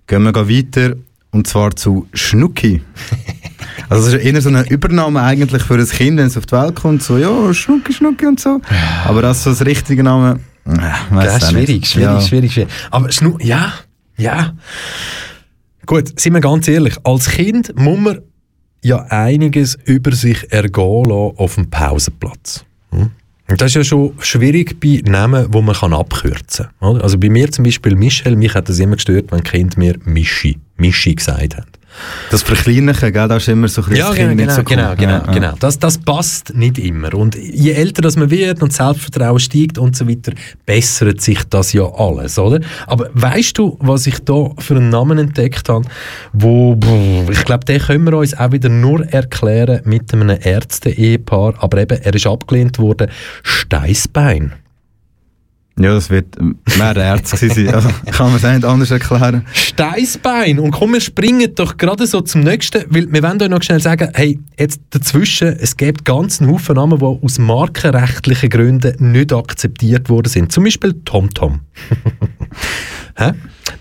gehen 0.07 0.23
wir 0.23 0.33
weiter. 0.33 0.95
Und 1.29 1.47
zwar 1.47 1.75
zu 1.75 2.07
Schnucki. 2.13 2.81
Also 3.89 4.05
das 4.05 4.13
ist 4.13 4.25
eher 4.25 4.41
so 4.41 4.49
eine 4.49 4.67
Übernahme 4.69 5.21
eigentlich 5.21 5.63
für 5.63 5.75
ein 5.75 5.85
Kind, 5.85 6.17
wenn 6.17 6.27
es 6.27 6.37
auf 6.37 6.45
die 6.45 6.53
Welt 6.53 6.75
kommt. 6.75 7.03
So, 7.03 7.17
ja, 7.17 7.53
Schnucki, 7.53 7.93
Schnucki 7.93 8.25
und 8.25 8.39
so. 8.39 8.59
Aber 9.05 9.21
das 9.21 9.43
so 9.43 9.49
das 9.49 9.65
richtige 9.65 10.03
Name, 10.03 10.39
äh, 10.65 10.71
Ja, 10.77 11.35
auch 11.35 11.49
schwierig, 11.49 11.87
schwierig, 11.87 11.95
ja. 11.95 12.21
schwierig, 12.21 12.53
schwierig. 12.53 12.69
Aber 12.89 13.11
Schnu 13.11 13.37
ja, 13.41 13.73
ja. 14.17 14.55
Gut, 15.85 16.19
sind 16.19 16.33
wir 16.33 16.41
ganz 16.41 16.67
ehrlich, 16.67 16.95
als 17.03 17.29
Kind 17.29 17.73
muss 17.75 17.99
man 17.99 18.21
ja 18.83 19.05
einiges 19.09 19.77
über 19.85 20.13
sich 20.13 20.51
ergehen 20.51 21.05
lassen 21.05 21.37
auf 21.37 21.55
dem 21.55 21.69
Pausenplatz. 21.69 22.65
Hm? 22.91 23.11
Und 23.49 23.59
das 23.59 23.71
ist 23.71 23.75
ja 23.75 23.83
schon 23.83 24.13
schwierig 24.19 24.79
bei 24.79 25.01
Namen, 25.03 25.51
die 25.51 25.61
man 25.61 25.75
kann 25.75 25.93
abkürzen 25.93 26.67
kann. 26.79 27.01
Also 27.01 27.17
bei 27.17 27.29
mir 27.29 27.51
zum 27.51 27.65
Beispiel 27.65 27.95
Michel, 27.95 28.35
mich 28.35 28.53
hat 28.53 28.69
das 28.69 28.79
immer 28.79 28.95
gestört, 28.95 29.31
wenn 29.31 29.43
Kind 29.43 29.77
mir 29.77 29.97
Mischi, 30.05 30.57
Mischi 30.77 31.15
gesagt 31.15 31.57
haben. 31.57 31.70
Das 32.29 32.43
Verkleinliche, 32.43 33.11
gell, 33.11 33.27
das 33.27 33.43
ist 33.43 33.49
immer 33.49 33.67
so 33.67 33.81
ein 33.81 33.89
bisschen 33.89 34.05
Ja, 34.05 34.13
genau, 34.13 34.35
genau, 34.35 34.53
so 34.53 34.59
cool. 34.61 34.65
genau, 34.65 34.95
genau, 34.95 35.25
Ja, 35.25 35.31
genau. 35.31 35.53
Das, 35.59 35.77
das 35.77 35.97
passt 35.97 36.53
nicht 36.55 36.77
immer. 36.77 37.13
Und 37.13 37.35
je 37.35 37.71
älter 37.71 38.01
das 38.01 38.15
man 38.15 38.29
wird 38.31 38.61
und 38.63 38.71
Selbstvertrauen 38.73 39.39
steigt 39.39 39.77
und 39.77 39.95
so 39.95 40.07
weiter, 40.07 40.31
bessert 40.65 41.21
sich 41.21 41.43
das 41.49 41.73
ja 41.73 41.83
alles, 41.83 42.39
oder? 42.39 42.59
Aber 42.87 43.09
weißt 43.13 43.57
du, 43.57 43.77
was 43.79 44.07
ich 44.07 44.19
da 44.19 44.49
für 44.57 44.75
einen 44.75 44.89
Namen 44.89 45.17
entdeckt 45.17 45.67
habe, 45.69 45.85
wo, 46.33 46.77
ich 47.29 47.43
glaube, 47.43 47.65
den 47.65 47.79
können 47.81 48.05
wir 48.05 48.17
uns 48.17 48.37
auch 48.37 48.51
wieder 48.51 48.69
nur 48.69 49.05
erklären 49.07 49.81
mit 49.83 50.13
einem 50.13 50.37
Ärzte-Ehepaar, 50.41 51.55
aber 51.59 51.79
eben, 51.79 52.01
er 52.01 52.15
ist 52.15 52.27
abgelehnt 52.27 52.79
worden, 52.79 53.09
Steißbein. 53.43 54.53
Ja, 55.79 55.93
das 55.93 56.09
wird 56.09 56.37
ähm, 56.37 56.57
mehr 56.77 56.93
der 56.93 57.17
gewesen 57.17 57.49
sein. 57.49 57.73
Also, 57.73 57.89
kann 58.11 58.27
man 58.27 58.35
es 58.35 58.43
nicht 58.43 58.65
anders 58.65 58.91
erklären. 58.91 59.45
Steißbein. 59.53 60.59
Und 60.59 60.71
komm, 60.71 60.93
wir 60.93 61.01
springen 61.01 61.55
doch 61.55 61.77
gerade 61.77 62.05
so 62.07 62.21
zum 62.21 62.41
nächsten, 62.41 62.83
weil 62.89 63.11
wir 63.11 63.23
wollen 63.23 63.41
euch 63.41 63.49
noch 63.49 63.63
schnell 63.63 63.79
sagen, 63.79 64.09
hey, 64.13 64.37
jetzt 64.59 64.81
dazwischen, 64.89 65.47
es 65.47 65.77
gibt 65.77 66.03
ganz 66.03 66.41
einen 66.41 66.51
Haufen 66.51 66.75
Namen, 66.75 66.99
die 66.99 67.05
aus 67.05 67.39
markenrechtlichen 67.39 68.49
Gründen 68.49 69.11
nicht 69.11 69.33
akzeptiert 69.33 70.09
worden 70.09 70.27
sind. 70.27 70.51
Zum 70.51 70.65
Beispiel 70.65 70.93
TomTom. 71.05 71.61
Hä? 73.15 73.31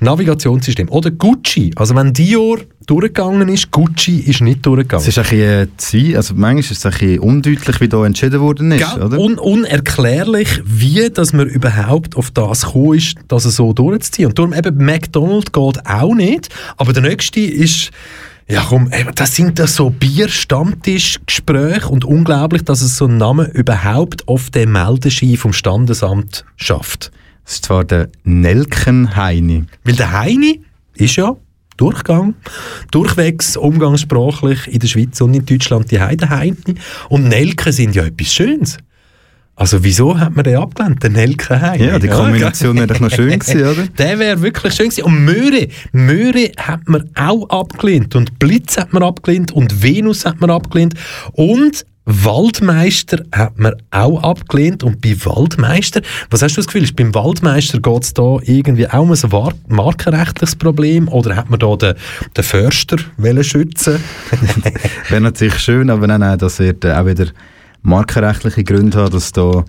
Navigationssystem. 0.00 0.88
Oder 0.88 1.10
Gucci. 1.10 1.72
Also 1.76 1.94
wenn 1.94 2.12
Dior 2.12 2.58
durchgegangen 2.86 3.48
ist, 3.48 3.70
Gucci 3.70 4.20
ist 4.20 4.40
nicht 4.40 4.64
durchgegangen. 4.64 5.02
Es 5.02 5.08
ist 5.08 5.18
ein 5.18 5.68
bisschen, 5.76 6.12
äh, 6.12 6.16
also 6.16 6.34
manchmal 6.34 6.60
ist 6.60 6.70
es 6.72 6.86
ein 6.86 6.92
bisschen 6.92 7.18
undeutlich, 7.20 7.80
wie 7.80 7.88
da 7.88 8.04
entschieden 8.04 8.40
worden 8.40 8.72
ist, 8.72 8.94
Gell? 8.94 9.02
oder? 9.04 9.18
Un 9.18 9.38
unerklärlich, 9.38 10.62
wie 10.64 11.10
dass 11.10 11.32
man 11.32 11.46
überhaupt 11.46 12.16
auf 12.16 12.30
das 12.30 12.66
gekommen 12.66 12.94
ist, 12.94 13.16
dass 13.28 13.44
er 13.44 13.50
so 13.50 13.72
durchzieht. 13.72 14.26
Und 14.26 14.38
darum 14.38 14.52
eben 14.52 14.84
McDonald's 14.84 15.52
geht 15.52 15.86
auch 15.86 16.14
nicht. 16.14 16.48
Aber 16.76 16.92
der 16.92 17.02
nächste 17.02 17.40
ist, 17.40 17.90
ja 18.48 18.64
komm, 18.68 18.90
das 19.14 19.36
sind 19.36 19.58
da 19.58 19.66
so 19.66 19.90
Bier-Stammtisch-Gespräche 19.90 21.88
und 21.88 22.04
unglaublich, 22.04 22.64
dass 22.64 22.80
es 22.80 22.96
so 22.96 23.04
einen 23.06 23.18
Namen 23.18 23.50
überhaupt 23.50 24.26
auf 24.26 24.50
den 24.50 24.72
Meldeschein 24.72 25.36
vom 25.36 25.52
Standesamt 25.52 26.44
schafft. 26.56 27.12
Das 27.44 27.54
ist 27.54 27.64
zwar 27.64 27.84
der 27.84 28.08
Nelkenheini. 28.24 29.64
Weil 29.84 29.96
der 29.96 30.12
Heini 30.12 30.62
ist 30.94 31.16
ja 31.16 31.36
Durchgang, 31.76 32.34
durchwegs 32.90 33.56
umgangssprachlich 33.56 34.68
in 34.68 34.80
der 34.80 34.86
Schweiz 34.86 35.18
und 35.22 35.32
in 35.32 35.46
Deutschland 35.46 35.90
die 35.90 36.00
Heideheini. 36.00 36.74
Und 37.08 37.28
Nelken 37.28 37.72
sind 37.72 37.94
ja 37.94 38.04
etwas 38.04 38.34
Schönes. 38.34 38.76
Also 39.60 39.84
wieso 39.84 40.18
hat 40.18 40.34
man 40.34 40.44
den 40.44 40.56
abgelehnt, 40.56 41.02
den 41.02 41.12
Nelke 41.12 41.60
Heim? 41.60 41.82
Ja, 41.82 41.98
die 41.98 42.08
Kombination 42.08 42.76
wäre 42.76 42.86
doch 42.86 43.00
noch 43.00 43.10
schön 43.10 43.38
gewesen, 43.38 43.60
oder? 43.66 43.86
Der 43.98 44.18
wäre 44.18 44.40
wirklich 44.40 44.72
schön 44.72 44.88
gewesen. 44.88 45.04
Und 45.04 45.22
Möhre, 45.24 45.68
Möhre 45.92 46.50
hat 46.58 46.88
man 46.88 47.10
auch 47.14 47.46
abgelehnt 47.50 48.16
und 48.16 48.38
Blitz 48.38 48.78
hat 48.78 48.94
man 48.94 49.02
abgelehnt 49.02 49.52
und 49.52 49.82
Venus 49.82 50.24
hat 50.24 50.40
man 50.40 50.50
abgelehnt 50.50 50.94
und 51.32 51.84
Waldmeister 52.10 53.24
hat 53.32 53.58
man 53.58 53.74
auch 53.90 54.22
abgelehnt. 54.22 54.82
Und 54.82 55.00
bei 55.00 55.16
Waldmeister, 55.24 56.02
was 56.30 56.42
hast 56.42 56.56
du 56.56 56.60
das 56.60 56.66
Gefühl, 56.66 56.84
ist 56.84 56.96
beim 56.96 57.14
Waldmeister 57.14 57.80
geht 57.80 58.02
es 58.02 58.14
da 58.14 58.38
irgendwie 58.42 58.88
auch 58.88 59.02
um 59.02 59.12
ein 59.12 59.54
markenrechtliches 59.68 60.56
Problem? 60.56 61.08
Oder 61.08 61.36
hat 61.36 61.50
man 61.50 61.58
da 61.58 61.76
den, 61.76 61.94
den 62.36 62.44
Förster 62.44 62.96
wollen 63.16 63.44
schützen? 63.44 64.02
Wäre 65.08 65.20
natürlich 65.20 65.58
schön, 65.58 65.90
aber 65.90 66.06
nein, 66.06 66.20
nein, 66.20 66.38
das 66.38 66.58
wird 66.58 66.84
auch 66.84 67.06
wieder 67.06 67.26
markenrechtliche 67.82 68.64
Gründe 68.64 68.98
haben, 68.98 69.12
dass 69.12 69.32
da 69.32 69.64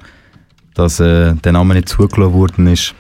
dass, 0.74 1.00
äh, 1.00 1.34
der 1.36 1.52
Name 1.52 1.76
nicht 1.76 1.90
zugelassen 1.90 2.34
worden 2.34 2.68
ist. 2.68 2.96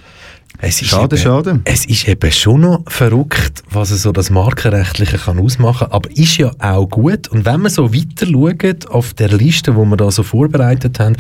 Es 0.60 0.82
ist 0.82 0.90
Schade, 0.90 1.16
eben, 1.16 1.24
schade. 1.24 1.60
Es 1.64 1.86
ist 1.86 2.08
eben 2.08 2.32
schon 2.32 2.62
noch 2.62 2.84
verrückt, 2.88 3.64
was 3.72 3.92
es 3.92 4.04
so 4.04 4.12
das 4.12 4.30
Markenrechtliche 4.30 5.18
kann 5.18 5.40
ausmachen 5.40 5.88
kann. 5.88 5.92
Aber 5.92 6.10
ist 6.12 6.38
ja 6.38 6.52
auch 6.60 6.86
gut. 6.88 7.28
Und 7.30 7.46
wenn 7.46 7.62
man 7.62 7.72
so 7.72 7.94
weiter 7.94 8.28
schaut 8.28 8.88
auf 8.90 9.14
der 9.14 9.30
Liste, 9.30 9.76
wo 9.76 9.86
wir 9.86 9.98
da 9.98 10.12
so 10.12 10.24
vorbereitet 10.24 11.00
haben, 11.00 11.16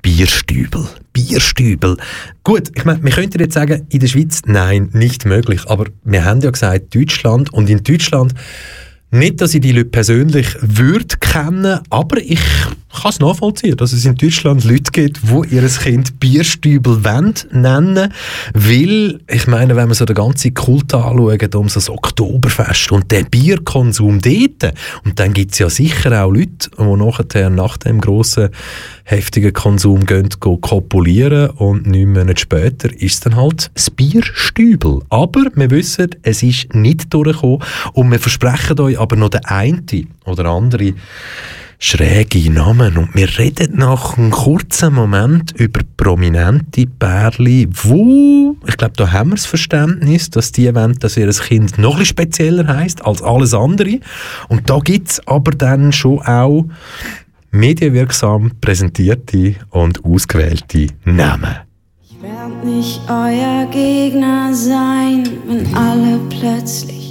Bierstübel. 0.00 0.86
Bierstübel. 1.12 1.96
Gut, 2.42 2.70
ich 2.74 2.84
meine, 2.84 3.02
wir 3.02 3.10
könnten 3.10 3.40
jetzt 3.40 3.54
sagen, 3.54 3.86
in 3.90 4.00
der 4.00 4.06
Schweiz, 4.06 4.42
nein, 4.46 4.90
nicht 4.92 5.26
möglich. 5.26 5.62
Aber 5.66 5.86
wir 6.04 6.24
haben 6.24 6.40
ja 6.40 6.50
gesagt, 6.50 6.94
Deutschland. 6.94 7.52
Und 7.52 7.68
in 7.68 7.82
Deutschland, 7.82 8.34
nicht, 9.10 9.40
dass 9.40 9.54
ich 9.54 9.60
die 9.60 9.72
Leute 9.72 9.90
persönlich 9.90 10.46
würde 10.60 11.16
kennen, 11.20 11.80
aber 11.90 12.18
ich 12.18 12.40
kann 13.02 13.10
es 13.10 13.20
nachvollziehen, 13.20 13.76
dass 13.76 13.92
es 13.92 14.04
in 14.04 14.14
Deutschland 14.14 14.64
Leute 14.64 14.90
gibt, 14.92 15.20
die 15.22 15.54
ihr 15.54 15.66
Kind 15.68 16.18
Bierstübel 16.20 17.00
nennen 17.52 18.12
weil, 18.54 19.20
ich 19.28 19.46
meine, 19.46 19.76
wenn 19.76 19.88
man 19.88 19.94
so 19.94 20.04
den 20.04 20.16
ganzen 20.16 20.54
Kult 20.54 20.92
anschaut, 20.94 21.54
um 21.54 21.68
so 21.68 21.80
das 21.80 21.90
Oktoberfest 21.90 22.92
und 22.92 23.10
den 23.10 23.26
Bierkonsum 23.26 24.20
dort, 24.20 24.74
und 25.04 25.18
dann 25.18 25.32
gibt 25.32 25.52
es 25.52 25.58
ja 25.58 25.70
sicher 25.70 26.24
auch 26.24 26.30
Leute, 26.30 26.70
die 26.78 26.82
nachher 26.82 27.50
nach 27.50 27.76
dem 27.76 28.00
grossen, 28.00 28.48
heftigen 29.04 29.52
Konsum 29.52 30.04
gehen, 30.04 30.28
gehen 30.40 30.60
kopulieren 30.60 31.50
und 31.50 31.86
neun 31.86 32.12
Monate 32.12 32.40
später 32.40 32.92
ist 32.92 33.24
dann 33.24 33.36
halt 33.36 33.70
das 33.74 33.90
Bierstübel. 33.90 35.00
Aber 35.10 35.44
wir 35.54 35.70
wissen, 35.70 36.10
es 36.22 36.42
ist 36.42 36.74
nicht 36.74 37.14
durchgekommen 37.14 37.62
und 37.92 38.10
wir 38.10 38.18
versprechen 38.18 38.80
euch 38.80 38.98
aber 38.98 39.16
noch 39.16 39.28
den 39.28 39.44
einen 39.44 39.86
oder 40.24 40.46
andere 40.46 40.94
schräge 41.78 42.50
Namen. 42.50 42.96
Und 42.96 43.14
wir 43.14 43.38
reden 43.38 43.76
nach 43.76 44.16
einem 44.16 44.30
kurzen 44.30 44.94
Moment 44.94 45.52
über 45.52 45.80
prominente 45.96 46.86
Pärchen, 46.86 47.70
wo, 47.82 48.56
ich 48.66 48.76
glaube, 48.76 48.94
da 48.96 49.12
haben 49.12 49.30
wir 49.30 49.36
das 49.36 49.46
Verständnis, 49.46 50.30
dass 50.30 50.52
die 50.52 50.74
wollen, 50.74 50.98
dass 50.98 51.16
ihr 51.16 51.28
Kind 51.30 51.78
noch 51.78 51.98
ein 51.98 52.06
spezieller 52.06 52.66
heisst 52.66 53.04
als 53.04 53.22
alles 53.22 53.54
andere. 53.54 54.00
Und 54.48 54.68
da 54.70 54.78
gibt 54.78 55.08
es 55.08 55.26
aber 55.26 55.52
dann 55.52 55.92
schon 55.92 56.20
auch 56.20 56.66
medienwirksam 57.50 58.52
präsentierte 58.60 59.54
und 59.70 60.04
ausgewählte 60.04 60.88
Namen. 61.04 61.56
Ich 62.02 62.22
werd 62.22 62.64
nicht 62.64 63.00
euer 63.08 63.66
Gegner 63.70 64.52
sein, 64.54 65.28
wenn 65.46 65.74
alle 65.74 66.20
plötzlich 66.28 67.05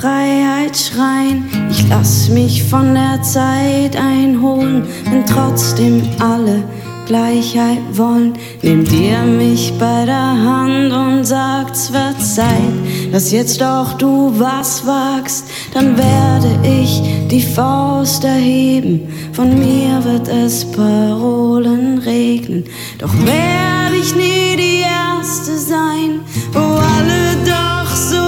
Freiheit 0.00 0.76
schreien. 0.76 1.48
Ich 1.70 1.88
lass 1.88 2.28
mich 2.28 2.62
von 2.62 2.94
der 2.94 3.20
Zeit 3.22 3.96
einholen, 3.96 4.86
wenn 5.10 5.26
trotzdem 5.26 6.02
alle 6.20 6.62
Gleichheit 7.06 7.80
wollen. 7.94 8.34
Nehmt 8.62 8.92
ihr 8.92 9.18
mich 9.22 9.72
bei 9.76 10.04
der 10.04 10.14
Hand 10.14 10.92
und 10.92 11.24
sagt, 11.24 11.74
es 11.74 11.92
wird 11.92 12.22
Zeit, 12.22 13.10
dass 13.10 13.32
jetzt 13.32 13.60
doch 13.60 13.94
du 13.94 14.32
was 14.38 14.86
wagst, 14.86 15.46
dann 15.74 15.96
werde 15.96 16.60
ich 16.62 17.02
die 17.28 17.42
Faust 17.42 18.22
erheben. 18.22 19.08
Von 19.32 19.58
mir 19.58 20.04
wird 20.04 20.28
es 20.28 20.64
Parolen 20.70 21.98
regnen, 21.98 22.64
doch 22.98 23.12
werde 23.24 23.96
ich 24.00 24.14
nie 24.14 24.56
die 24.56 24.82
Erste 24.82 25.58
sein, 25.58 26.20
wo 26.52 26.60
alle 26.60 27.18
so 27.44 27.67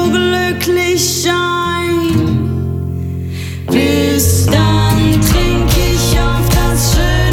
glücklich 0.08 1.22
scheinen. 1.22 2.38
Bis 3.70 4.46
dann 4.46 5.20
trink 5.20 5.70
ich 5.76 6.18
auf 6.18 6.48
das 6.48 6.94
schöne 6.94 7.29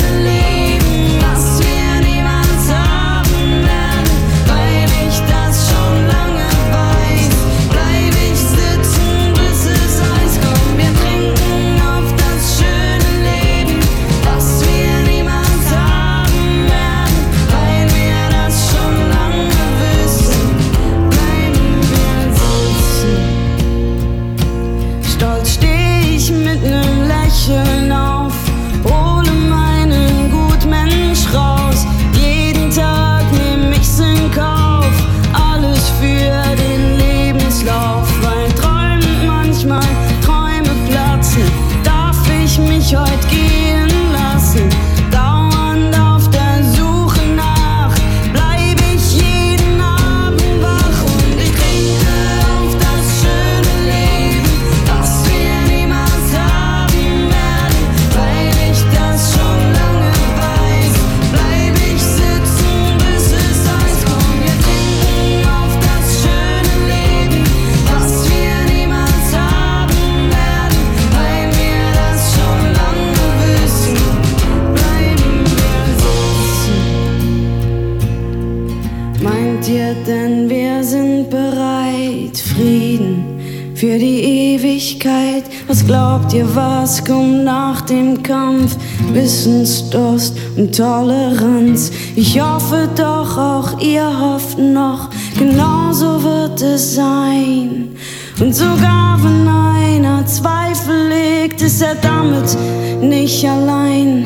Ihr, 86.34 86.56
was 86.56 87.04
kommt 87.04 87.46
nach 87.46 87.82
dem 87.82 88.22
Kampf? 88.22 88.76
Wissensdurst 89.14 90.36
und 90.58 90.76
Toleranz. 90.76 91.90
Ich 92.16 92.40
hoffe 92.40 92.90
doch, 92.96 93.38
auch 93.38 93.80
ihr 93.80 94.08
hofft 94.20 94.60
noch, 94.60 95.10
genauso 95.40 96.22
wird 96.22 96.62
es 96.62 96.96
sein. 96.96 97.96
Und 98.40 98.54
sogar 98.54 99.18
wenn 99.24 99.48
einer 99.48 100.26
Zweifel 100.26 101.08
legt, 101.08 101.62
ist 101.62 101.82
er 101.82 101.96
damit 101.96 102.58
nicht 103.02 103.48
allein. 103.48 104.26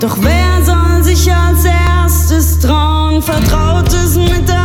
Doch 0.00 0.16
wer 0.22 0.64
soll 0.64 1.04
sich 1.04 1.30
als 1.30 1.64
erstes 1.64 2.58
trauen? 2.60 3.20
Vertraut 3.22 3.92
es 3.92 4.16
mit 4.16 4.48
der 4.48 4.59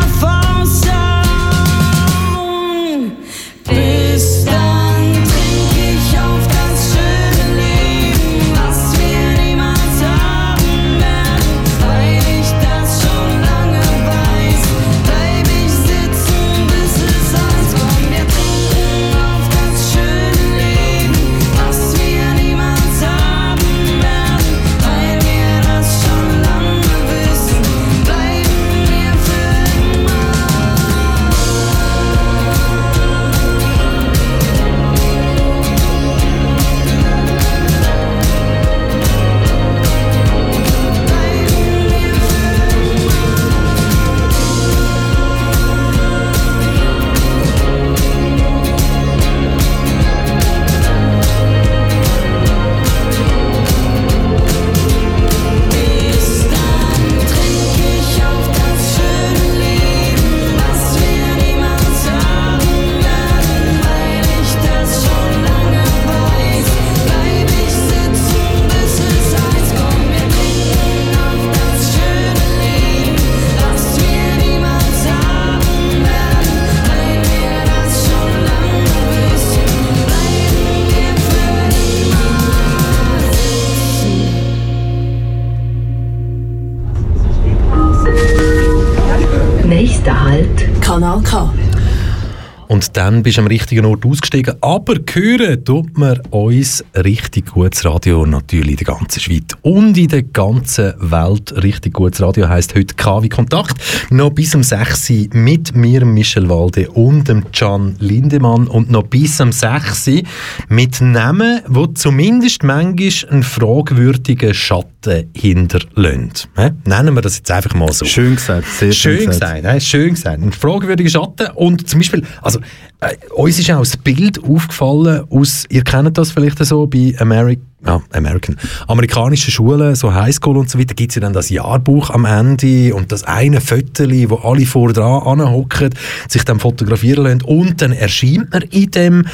Und 92.75 92.97
dann 92.97 93.23
bist 93.23 93.37
du 93.37 93.41
am 93.41 93.47
richtigen 93.47 93.85
Ort 93.85 94.05
ausgestiegen. 94.05 94.55
Aber 94.59 94.95
hören 94.95 95.63
tut 95.63 95.97
man 95.97 96.19
uns 96.31 96.83
richtig 96.93 97.53
gutes 97.53 97.85
Radio 97.85 98.25
natürlich 98.25 98.71
in 98.71 98.85
der 98.85 98.95
ganzen 98.95 99.21
Schweiz 99.21 99.55
und 99.61 99.97
in 99.97 100.09
der 100.09 100.23
ganzen 100.23 100.93
Welt. 100.99 101.53
Richtig 101.63 101.93
gutes 101.93 102.21
Radio 102.21 102.49
heisst 102.49 102.75
heute 102.75 102.93
KW 102.95 103.29
Kontakt. 103.29 103.77
Noch 104.09 104.31
bis 104.31 104.55
um 104.55 104.61
6 104.61 105.09
Uhr 105.09 105.27
mit 105.31 105.73
mir, 105.73 106.03
Michel 106.03 106.49
Walde 106.49 106.91
und 106.91 107.29
dem 107.29 107.49
Can 107.53 107.95
Lindemann. 107.99 108.67
Und 108.67 108.91
noch 108.91 109.03
bis 109.03 109.39
um 109.39 109.53
6 109.53 110.09
Uhr 110.09 110.23
mit 110.67 110.99
Namen, 110.99 111.61
die 111.69 111.93
zumindest 111.93 112.61
manchmal 112.63 113.31
einen 113.31 113.43
fragwürdigen 113.43 114.53
Schatten 114.53 114.94
hinterlassen. 115.35 116.49
Hä? 116.55 116.71
Nennen 116.85 117.15
wir 117.15 117.21
das 117.21 117.37
jetzt 117.37 117.51
einfach 117.51 117.73
mal 117.73 117.91
so. 117.91 118.05
Schön 118.05 118.35
gesagt, 118.35 118.67
sehr 118.67 118.91
schön, 118.91 119.17
Schön 119.19 119.27
gesagt, 119.27 119.65
äh, 119.65 119.79
schön 119.79 120.13
gesagt. 120.15 120.41
Ein 120.41 120.51
fragwürdiger 120.51 121.09
Schatten. 121.09 121.47
Und 121.55 121.87
zum 121.87 121.99
Beispiel, 121.99 122.23
also, 122.41 122.59
äh, 123.01 123.15
uns 123.33 123.59
ist 123.59 123.71
auch 123.71 123.79
das 123.79 123.97
Bild 123.97 124.43
aufgefallen 124.43 125.25
aus, 125.29 125.65
ihr 125.69 125.83
kennt 125.83 126.17
das 126.17 126.31
vielleicht 126.31 126.63
so 126.65 126.87
bei 126.87 127.15
Ameri 127.19 127.59
ja, 127.85 128.01
American, 128.13 128.57
amerikanischen 128.87 129.51
Schulen, 129.51 129.95
so 129.95 130.13
Highschool 130.13 130.57
und 130.57 130.69
so 130.69 130.79
weiter, 130.79 130.95
gibt 130.95 131.11
es 131.11 131.15
ja 131.15 131.21
dann 131.21 131.33
das 131.33 131.49
Jahrbuch 131.49 132.09
am 132.09 132.25
Ende 132.25 132.95
und 132.95 133.11
das 133.11 133.23
eine 133.23 133.61
Fötterli, 133.61 134.29
wo 134.29 134.37
alle 134.37 134.65
vor 134.65 134.91
dran 134.91 135.21
anhocken, 135.21 135.91
sich 136.27 136.43
dann 136.43 136.59
fotografieren 136.59 137.25
lassen 137.25 137.41
und 137.43 137.81
dann 137.81 137.91
erscheint 137.91 138.51
man 138.51 138.63
in 138.63 138.91
dem 138.91 139.25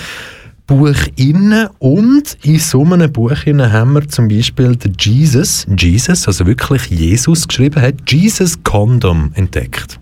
Buch 0.71 0.95
innen 1.17 1.67
und 1.79 2.37
in 2.43 2.57
so 2.57 2.85
einem 2.85 3.11
Buch 3.11 3.45
innen 3.45 3.73
haben 3.73 3.91
wir 3.91 4.07
zum 4.07 4.29
Beispiel 4.29 4.73
den 4.77 4.93
Jesus, 4.97 5.67
Jesus, 5.77 6.27
also 6.27 6.45
wirklich 6.45 6.85
Jesus 6.85 7.45
geschrieben 7.45 7.81
hat, 7.81 7.95
Jesus 8.09 8.63
Condom 8.63 9.31
entdeckt. 9.33 9.99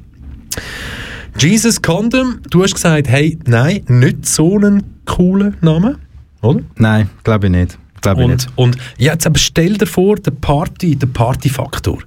Jesus 1.39 1.82
Condom, 1.82 2.41
du 2.51 2.61
hast 2.61 2.76
gesagt, 2.76 3.07
hey, 3.07 3.39
nein, 3.47 3.82
nicht 3.88 4.28
so 4.28 4.57
einen 4.57 4.84
coolen 5.05 5.57
Namen, 5.61 5.95
oder? 6.43 6.61
Nein, 6.78 7.09
glaube 7.24 7.47
ich 7.47 7.51
nicht. 7.51 7.80
Glaube 8.02 8.22
ich 8.22 8.26
Und, 8.26 8.32
nicht. 8.34 8.50
und 8.56 8.78
jetzt 8.97 9.26
aber 9.28 9.38
stell 9.39 9.78
dir 9.78 9.86
vor, 9.88 10.16
der 10.18 10.32
Party, 10.32 10.95
der 10.95 11.08
Partyfaktor. 11.08 12.00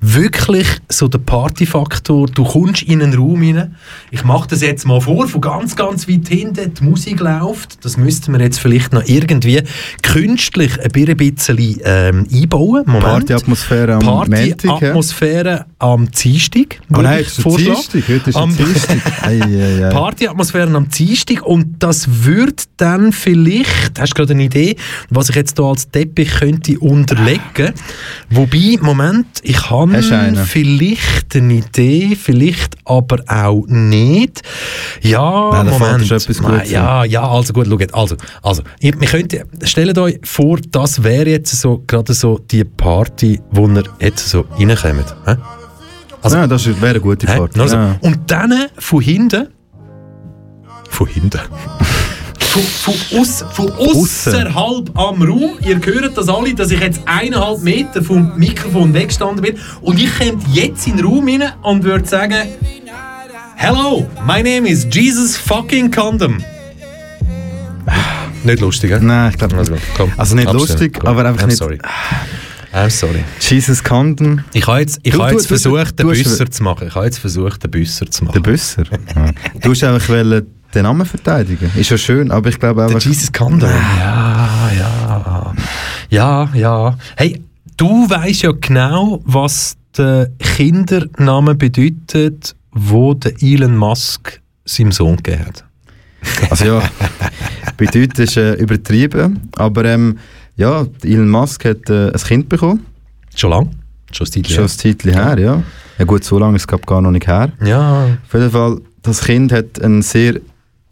Wirklich 0.00 0.66
so 0.88 1.06
der 1.08 1.18
Partyfaktor. 1.18 2.26
Du 2.26 2.44
kommst 2.44 2.82
in 2.82 3.00
einen 3.02 3.14
Raum 3.14 3.40
rein. 3.42 3.76
Ich 4.10 4.24
mache 4.24 4.48
das 4.48 4.62
jetzt 4.62 4.84
mal 4.86 5.00
vor, 5.00 5.28
von 5.28 5.40
ganz, 5.40 5.76
ganz 5.76 6.08
weit 6.08 6.28
hinten. 6.28 6.74
Die 6.74 6.82
Musik 6.84 7.20
läuft. 7.20 7.84
Das 7.84 7.96
müssten 7.96 8.32
wir 8.32 8.40
jetzt 8.40 8.58
vielleicht 8.58 8.92
noch 8.92 9.04
irgendwie 9.06 9.62
künstlich 10.02 10.72
ein 10.80 11.16
bisschen 11.16 11.78
ähm, 11.84 12.26
einbauen. 12.32 12.82
Moment. 12.86 13.04
Partyatmosphäre 13.04 13.94
am? 13.94 14.00
Partyatmosphäre 14.00 15.66
am 15.78 16.10
Dienstag. 16.10 16.80
Oh 16.90 16.96
würde 16.96 17.02
nein, 17.08 17.20
ist. 17.20 17.44
Dienstag. 17.44 18.08
Heute 18.08 18.30
ist 18.30 18.36
Am- 18.36 18.56
Dienstag. 18.56 19.90
Partyatmosphäre 19.92 20.74
am 20.74 20.88
Dienstag 20.88 21.42
und 21.42 21.76
das 21.82 22.24
wird 22.24 22.64
dann 22.76 23.12
vielleicht, 23.12 23.98
hast 23.98 24.10
du 24.12 24.14
gerade 24.16 24.32
eine 24.34 24.44
Idee, 24.44 24.76
was 25.10 25.23
ich 25.28 25.36
jetzt 25.36 25.56
hier 25.58 25.64
als 25.66 25.90
Teppich 25.90 26.30
könnte 26.30 26.78
unterlegen? 26.78 27.72
Wobei, 28.30 28.78
Moment, 28.80 29.26
ich 29.42 29.70
habe 29.70 30.02
vielleicht 30.46 31.36
eine 31.36 31.54
Idee, 31.54 32.16
vielleicht 32.20 32.76
aber 32.84 33.22
auch 33.26 33.64
nicht. 33.68 34.42
Ja, 35.02 35.50
Nein, 35.52 35.66
Moment. 35.68 36.04
etwas 36.04 36.26
Gutes 36.38 36.70
ja, 36.70 37.04
ja, 37.04 37.28
also 37.28 37.52
gut, 37.52 37.66
schaut, 37.68 37.94
also, 37.94 38.16
also, 38.42 38.62
ihr, 38.80 38.98
wir 39.00 39.08
könnten, 39.08 39.42
stellt 39.62 39.96
euch 39.98 40.18
vor, 40.24 40.58
das 40.70 41.02
wäre 41.02 41.28
jetzt 41.30 41.54
so, 41.60 41.82
gerade 41.86 42.14
so 42.14 42.38
die 42.38 42.64
Party, 42.64 43.40
wo 43.50 43.66
ihr 43.68 43.84
jetzt 44.00 44.28
so 44.28 44.44
reinkommt. 44.58 45.14
hä? 45.26 45.36
Also- 46.22 46.36
ja, 46.38 46.46
das 46.46 46.66
wäre 46.66 46.88
eine 46.90 47.00
gute? 47.00 47.26
Party. 47.26 47.58
Nur 47.58 47.68
so. 47.68 47.76
Ja. 47.76 47.96
Und 48.00 48.30
dann 48.30 48.66
von 48.78 49.00
hinten. 49.02 49.48
Von 50.88 51.06
hinten. 51.08 51.40
Von, 52.54 52.62
von, 52.62 53.20
aus, 53.20 53.44
von 53.52 53.72
außerhalb 53.72 54.96
am 54.96 55.22
Raum. 55.22 55.50
Ihr 55.66 55.80
hört 55.84 56.16
das 56.16 56.28
alle, 56.28 56.54
dass 56.54 56.70
ich 56.70 56.78
jetzt 56.78 57.00
eineinhalb 57.04 57.62
Meter 57.62 58.00
vom 58.02 58.32
Mikrofon 58.38 58.94
weggestanden 58.94 59.42
bin. 59.42 59.56
Und 59.80 60.00
ich 60.00 60.16
komme 60.16 60.38
jetzt 60.52 60.86
in 60.86 60.96
den 60.98 61.04
Raum 61.04 61.26
rein 61.26 61.50
und 61.62 61.82
würde 61.82 62.06
sagen: 62.06 62.36
Hello, 63.56 64.08
my 64.24 64.40
name 64.42 64.68
is 64.68 64.86
Jesus 64.88 65.36
fucking 65.36 65.90
Condom. 65.90 66.44
Nicht 68.44 68.60
lustig, 68.60 68.90
gell? 68.90 69.00
Nein, 69.00 69.30
ich 69.32 69.38
glaube 69.38 69.56
Also, 69.56 69.72
nicht. 69.72 69.84
komm. 69.96 70.12
Also 70.16 70.36
nicht 70.36 70.46
Abstellen. 70.46 70.68
lustig, 70.68 70.98
Komm. 71.00 71.08
aber 71.08 71.24
einfach 71.26 71.42
I'm 71.42 71.46
nicht- 71.46 71.56
Sorry. 71.58 71.78
I'm 72.72 72.90
sorry. 72.90 73.24
Jesus 73.40 73.82
Condon, 73.82 74.44
Ich 74.52 74.66
habe 74.66 74.80
jetzt, 74.80 75.00
ich 75.02 75.12
Du- 75.14 75.20
habe 75.22 75.30
du- 75.32 75.36
jetzt 75.38 75.44
du- 75.50 75.56
versucht, 75.58 75.98
du 75.98 76.06
den 76.08 76.22
Büsser 76.22 76.50
zu 76.50 76.62
machen. 76.62 76.86
Ich 76.88 76.94
habe 76.94 77.06
jetzt 77.06 77.18
versucht, 77.18 77.64
den 77.64 77.70
Büsser 77.70 78.08
zu 78.10 78.24
machen. 78.24 78.34
der 78.34 78.40
Büsser. 78.50 78.84
Ja. 79.16 79.30
Du 79.60 79.70
hast 79.70 79.82
einfach 79.82 80.08
wollen 80.08 80.46
den 80.74 80.84
Namen 80.84 81.06
verteidigen. 81.06 81.70
Ist 81.74 81.90
ja 81.90 81.98
schön, 81.98 82.30
aber 82.30 82.48
ich 82.48 82.58
glaube 82.58 82.84
einfach... 82.84 83.00
Jesus 83.00 83.32
Condom. 83.32 83.70
Ja, 83.70 84.70
ja. 84.76 85.54
Ja, 86.10 86.50
ja. 86.54 86.98
Hey, 87.16 87.42
du 87.76 88.08
weißt 88.08 88.42
ja 88.42 88.52
genau, 88.52 89.20
was 89.24 89.76
der 89.96 90.30
Kindername 90.38 91.54
bedeutet, 91.54 92.54
wo 92.72 93.14
der 93.14 93.34
Elon 93.40 93.76
Musk 93.76 94.40
seinem 94.64 94.92
Sohn 94.92 95.16
gegeben 95.16 95.46
hat. 95.46 95.64
Also 96.50 96.64
ja, 96.64 96.82
bedeutet 97.76 98.18
ist 98.18 98.36
äh, 98.38 98.54
übertrieben, 98.54 99.50
aber 99.56 99.84
ähm, 99.84 100.18
ja, 100.56 100.86
Elon 101.02 101.28
Musk 101.28 101.66
hat 101.66 101.90
äh, 101.90 102.12
ein 102.12 102.18
Kind 102.18 102.48
bekommen, 102.48 102.86
Schon 103.34 103.50
lang? 103.50 103.70
Schon 104.12 104.26
ein 104.26 104.32
Zeitchen 104.32 104.54
schon 104.54 104.64
ein 104.64 104.68
Zeitchen 104.68 105.12
her, 105.12 105.38
ja. 105.38 105.62
Ja 105.98 106.04
gut, 106.04 106.24
so 106.24 106.38
lange 106.38 106.56
ist 106.56 106.70
es 106.70 106.86
gar 106.86 107.00
noch 107.00 107.10
nicht 107.10 107.26
her. 107.26 107.52
her. 107.58 107.68
Ja. 107.68 108.04
Auf 108.04 108.32
jeden 108.32 108.50
Fall, 108.50 108.80
das 109.02 109.22
Kind 109.22 109.52
hat 109.52 109.82
einen 109.82 110.02
sehr 110.02 110.40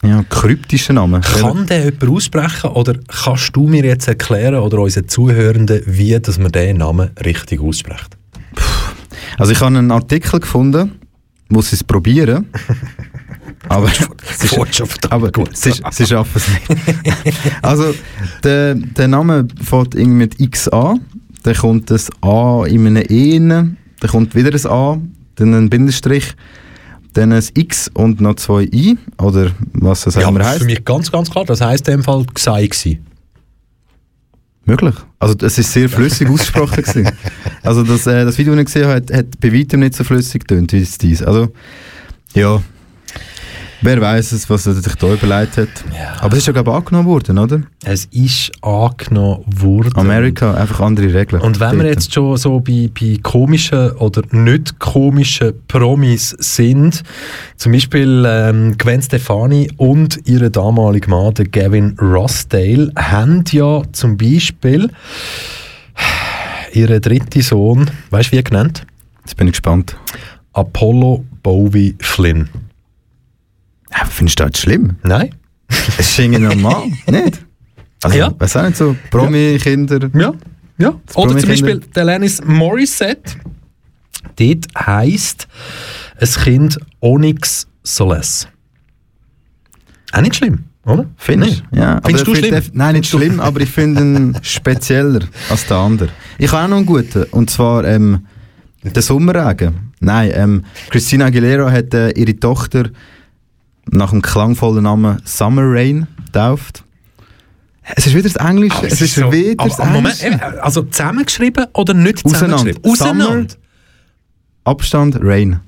ja, 0.04 0.24
kryptischen 0.28 0.96
Namen. 0.96 1.22
Kann 1.22 1.66
der 1.66 1.84
jemand 1.84 2.08
aussprechen 2.08 2.70
oder 2.70 2.94
kannst 3.06 3.54
du 3.54 3.68
mir 3.68 3.84
jetzt 3.84 4.08
erklären 4.08 4.56
oder 4.56 4.80
unseren 4.80 5.08
Zuhörenden, 5.08 5.82
wie 5.86 6.18
dass 6.20 6.38
man 6.38 6.50
diesen 6.50 6.78
Namen 6.78 7.10
richtig 7.24 7.60
ausspricht? 7.60 8.16
Also 9.38 9.52
ich 9.52 9.60
habe 9.60 9.76
einen 9.76 9.90
Artikel 9.90 10.40
gefunden, 10.40 10.92
sie 11.48 11.74
es 11.74 11.84
probieren. 11.84 12.46
aber 13.68 13.88
sie, 13.88 14.58
aber 15.10 15.30
sie, 15.52 15.72
sie 15.90 16.06
schaffen 16.06 16.32
es 16.34 16.48
nicht. 16.48 17.36
also 17.62 17.94
der, 18.42 18.74
der 18.74 19.08
Name 19.08 19.46
fängt 19.62 19.94
irgendwie 19.94 20.16
mit 20.16 20.40
X 20.40 20.68
an, 20.68 21.00
dann 21.42 21.54
kommt 21.54 21.90
das 21.90 22.10
A 22.22 22.64
in 22.66 22.86
einem 22.86 23.04
E, 23.08 23.38
rein, 23.38 23.76
dann 24.00 24.10
kommt 24.10 24.34
wieder 24.34 24.50
ein 24.50 24.70
A, 24.70 25.00
dann 25.36 25.54
ein 25.54 25.70
Bindestrich, 25.70 26.34
dann 27.12 27.32
ein 27.32 27.44
X 27.54 27.90
und 27.94 28.20
noch 28.20 28.36
zwei 28.36 28.62
I, 28.64 28.96
oder 29.18 29.50
was 29.72 30.02
das 30.02 30.16
auch 30.16 30.28
immer 30.28 30.40
für 30.40 30.46
heisst. 30.46 30.64
mich 30.64 30.84
ganz, 30.84 31.10
ganz 31.10 31.30
klar. 31.30 31.44
Das 31.44 31.60
heisst 31.60 31.88
in 31.88 31.98
dem 31.98 32.04
Fall 32.04 32.24
«Gsei» 32.34 32.66
gewesen. 32.66 33.06
Möglich. 34.64 34.94
Also 35.18 35.34
es 35.44 35.58
ist 35.58 35.72
sehr 35.72 35.88
flüssig 35.88 36.28
ausgesprochen 36.30 36.82
gewesen. 36.82 37.10
Also 37.62 37.82
das, 37.82 38.06
äh, 38.06 38.24
das 38.24 38.38
Video, 38.38 38.52
das 38.54 38.60
ich 38.60 38.66
gesehen 38.66 38.84
habe, 38.84 38.94
hat, 38.96 39.12
hat 39.12 39.40
bei 39.40 39.52
weitem 39.52 39.80
nicht 39.80 39.94
so 39.94 40.04
flüssig 40.04 40.46
getönt 40.46 40.72
wie 40.72 40.80
es 40.80 40.98
dies. 40.98 41.22
Also 41.22 41.52
ja, 42.34 42.62
wer 43.82 44.00
weiß 44.00 44.32
es, 44.32 44.48
was 44.48 44.66
er 44.66 44.74
sich 44.74 44.94
da 44.94 45.12
überlegt 45.12 45.58
hat. 45.58 45.68
Aber 46.20 46.32
es 46.32 46.40
ist 46.40 46.46
ja 46.46 46.52
glaube 46.52 46.70
ich 46.70 46.76
angenommen 46.76 47.08
worden, 47.08 47.38
oder? 47.38 47.62
Es 47.84 48.06
ist 48.06 48.52
angenommen 48.62 49.44
worden. 49.46 49.92
Amerika, 49.96 50.54
einfach 50.54 50.80
andere 50.80 51.12
Regeln. 51.12 51.42
Und 51.42 51.60
wenn 51.60 51.78
wir 51.78 51.86
jetzt 51.86 52.12
schon 52.12 52.36
so 52.36 52.60
bei, 52.60 52.88
bei 52.98 53.18
komischen 53.22 53.92
oder 53.92 54.22
nicht 54.30 54.78
komischen 54.78 55.52
Promis 55.68 56.34
sind, 56.38 57.02
zum 57.56 57.72
Beispiel 57.72 58.24
ähm, 58.26 58.78
Gwen 58.78 59.02
Stefani 59.02 59.70
und 59.76 60.20
ihre 60.26 60.50
damalige 60.50 61.10
Mann, 61.10 61.34
der 61.34 61.46
Gavin 61.46 61.96
Rossdale, 62.00 62.92
haben 62.96 63.44
ja 63.50 63.82
zum 63.92 64.16
Beispiel 64.16 64.90
ihren 66.72 67.00
dritten 67.00 67.42
Sohn, 67.42 67.90
weißt 68.10 68.28
du 68.28 68.32
wie 68.32 68.36
er 68.36 68.42
genannt? 68.42 68.86
Jetzt 69.24 69.36
bin 69.36 69.46
ich 69.46 69.52
gespannt. 69.52 69.96
Apollo 70.52 71.24
Bowie 71.42 71.94
Flynn. 72.00 72.48
Ja, 73.92 74.04
findest 74.06 74.40
du 74.40 74.44
das 74.48 74.60
schlimm? 74.60 74.96
Nein? 75.02 75.34
Es 75.98 76.10
ist 76.10 76.18
irgendwie 76.18 76.42
normal, 76.42 76.88
nicht? 77.10 77.44
Also, 78.02 78.18
Ja. 78.18 78.32
was 78.38 78.56
auch 78.56 78.64
nicht 78.64 78.76
so, 78.76 78.94
Promi-Kinder. 79.10 80.10
Ja, 80.14 80.32
ja. 80.78 80.88
Oder 80.88 80.98
zum 81.06 81.14
Promi-Kinder. 81.14 81.46
Beispiel 81.48 81.80
der 81.94 82.02
Alanis 82.02 82.42
Morissette. 82.44 83.34
Dort 84.36 84.66
heisst 84.86 85.48
ein 86.20 86.28
Kind 86.44 86.78
Onyx 87.00 87.66
Solace. 87.82 88.48
Auch 90.12 90.20
nicht 90.20 90.36
schlimm, 90.36 90.64
oder? 90.84 91.06
Findest 91.16 91.62
du? 91.72 91.78
Ja, 91.78 92.00
Findest 92.04 92.26
du 92.26 92.34
schlimm? 92.34 92.62
Nein, 92.72 92.96
nicht 92.96 93.08
schlimm, 93.08 93.40
aber 93.40 93.60
ich 93.60 93.70
finde 93.70 94.02
ihn 94.02 94.38
spezieller 94.42 95.20
als 95.48 95.66
der 95.66 95.76
andere. 95.78 96.08
Ich 96.38 96.52
habe 96.52 96.64
auch 96.64 96.68
noch 96.68 96.76
einen 96.78 96.86
guten, 96.86 97.24
und 97.30 97.50
zwar 97.50 97.84
ähm, 97.84 98.26
der 98.84 99.02
Sommerregen. 99.02 99.92
Nein, 100.00 100.32
ähm, 100.34 100.64
Christina 100.90 101.26
Aguilera 101.26 101.70
hat 101.70 101.94
äh, 101.94 102.10
ihre 102.10 102.38
Tochter 102.38 102.90
nach 103.90 104.10
dem 104.10 104.22
klangvollen 104.22 104.84
Namen 104.84 105.20
Summer 105.24 105.62
Rain 105.64 106.06
getauft. 106.26 106.84
Es 107.96 108.06
ist 108.06 108.14
wieder 108.14 108.28
das 108.28 108.36
Englische, 108.36 108.76
Aber 108.78 108.86
es 108.86 109.00
ist 109.00 109.14
so- 109.16 109.32
wieder 109.32 109.54
aber, 109.64 109.68
das 109.68 109.78
Moment, 109.78 110.22
Englische. 110.22 110.62
also 110.62 110.82
zusammengeschrieben 110.82 111.66
oder 111.74 111.94
nicht 111.94 112.24
Auseinander. 112.24 112.72
zusammengeschrieben? 112.84 113.48
Summer. 113.48 113.62
Abstand 114.64 115.18
Rain. 115.20 115.60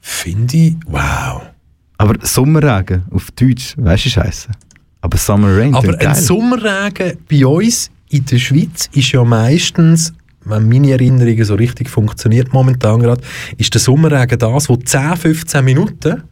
Finde 0.00 0.56
ich, 0.56 0.76
wow. 0.86 1.42
Aber 1.98 2.14
Sommerregen 2.26 3.04
auf 3.10 3.30
Deutsch, 3.32 3.74
weißt 3.76 4.06
du, 4.06 4.10
scheiße. 4.10 4.48
Aber 5.02 5.18
Summer 5.18 5.56
Rain, 5.56 5.74
Aber 5.74 5.92
ein 5.92 5.98
geil. 5.98 6.14
Sommerregen 6.14 7.18
bei 7.30 7.46
uns 7.46 7.90
in 8.08 8.24
der 8.24 8.38
Schweiz 8.38 8.88
ist 8.92 9.12
ja 9.12 9.22
meistens, 9.22 10.12
wenn 10.44 10.68
meine 10.68 10.92
Erinnerungen 10.92 11.44
so 11.44 11.54
richtig 11.54 11.88
funktioniert 11.90 12.52
momentan 12.52 13.00
gerade, 13.00 13.22
ist 13.58 13.72
der 13.74 13.80
Sommerregen 13.80 14.38
das, 14.38 14.68
wo 14.68 14.76
10, 14.76 15.16
15 15.16 15.64
Minuten 15.64 16.22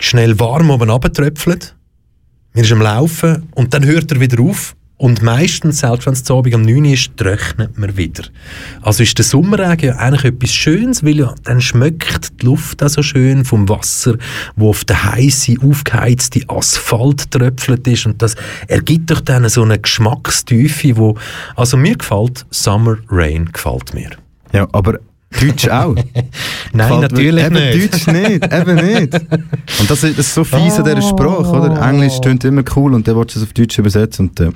schnell 0.00 0.38
warm 0.38 0.70
oben 0.70 0.90
runtertröpfelt, 0.90 1.74
man 2.54 2.64
ist 2.64 2.72
am 2.72 2.82
Laufen 2.82 3.48
und 3.54 3.74
dann 3.74 3.84
hört 3.84 4.10
er 4.10 4.20
wieder 4.20 4.42
auf 4.42 4.74
und 4.98 5.22
meistens, 5.22 5.78
selbst 5.78 6.06
wenn 6.06 6.12
es 6.12 6.24
zu 6.24 6.36
Abend 6.36 6.56
um 6.56 6.62
9 6.62 6.84
Uhr 6.84 6.92
ist, 6.92 7.16
trocknet 7.16 7.78
man 7.78 7.96
wieder. 7.96 8.24
Also 8.82 9.04
ist 9.04 9.16
der 9.16 9.24
Sommerregen 9.24 9.90
ja 9.90 9.96
eigentlich 9.96 10.24
etwas 10.24 10.52
Schönes, 10.52 11.04
weil 11.04 11.18
ja 11.18 11.34
dann 11.44 11.60
schmeckt 11.60 12.42
die 12.42 12.46
Luft 12.46 12.82
auch 12.82 12.88
so 12.88 13.02
schön 13.02 13.44
vom 13.44 13.68
Wasser, 13.68 14.16
wo 14.56 14.70
auf 14.70 14.84
der 14.84 15.04
heiße, 15.04 15.54
aufgeheizte 15.62 16.40
Asphalt 16.48 17.30
tröpfelt 17.30 17.86
ist 17.86 18.06
und 18.06 18.20
das 18.20 18.34
ergibt 18.66 19.12
doch 19.12 19.20
dann 19.20 19.48
so 19.48 19.62
eine 19.62 19.78
Geschmackstiefe, 19.78 20.96
wo, 20.96 21.16
also 21.54 21.76
mir 21.76 21.96
gefällt 21.96 22.44
Summer 22.50 22.96
Rain, 23.08 23.50
gefällt 23.52 23.94
mir. 23.94 24.10
Ja, 24.52 24.66
aber 24.72 24.98
Deutsch 25.40 25.68
auch. 25.68 25.94
Nein, 26.72 26.88
Gefällt 27.00 27.12
natürlich 27.12 27.44
eben 27.44 27.54
nicht. 27.54 27.92
Deutsch 27.94 28.06
nicht, 28.06 28.52
eben 28.52 28.74
nicht. 28.76 29.14
Und 29.80 29.90
das, 29.90 30.02
ist- 30.04 30.18
das 30.18 30.26
ist 30.26 30.34
so 30.34 30.44
fies 30.44 30.74
an 30.78 30.84
dieser 30.84 31.02
Sprache, 31.02 31.48
oder? 31.50 31.80
Englisch 31.88 32.18
tönt 32.20 32.44
immer 32.44 32.62
cool 32.76 32.94
und 32.94 33.06
dann 33.06 33.16
willst 33.16 33.36
du 33.36 33.40
es 33.40 33.46
auf 33.46 33.52
Deutsch 33.52 33.78
übersetzen 33.78 34.28
und 34.28 34.40
äh, 34.40 34.50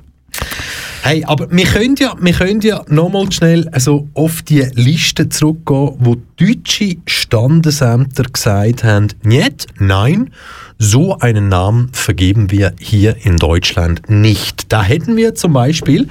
Hey, 1.02 1.24
aber 1.26 1.50
wir 1.50 1.64
können 1.66 1.96
ja, 1.98 2.14
wir 2.20 2.32
können 2.32 2.60
ja 2.60 2.82
nochmal 2.88 3.30
schnell 3.32 3.68
also 3.72 4.08
auf 4.14 4.40
die 4.42 4.60
Liste 4.74 5.28
zurückgehen, 5.28 5.94
wo 5.98 6.16
deutsche 6.36 6.96
Standesämter 7.06 8.22
gesagt 8.32 8.84
haben, 8.84 9.08
nicht, 9.24 9.66
nein, 9.80 10.30
so 10.78 11.18
einen 11.18 11.48
Namen 11.48 11.90
vergeben 11.92 12.50
wir 12.52 12.72
hier 12.78 13.16
in 13.26 13.36
Deutschland 13.36 14.08
nicht. 14.08 14.72
Da 14.72 14.82
hätten 14.84 15.16
wir 15.16 15.34
zum 15.34 15.52
Beispiel 15.52 16.08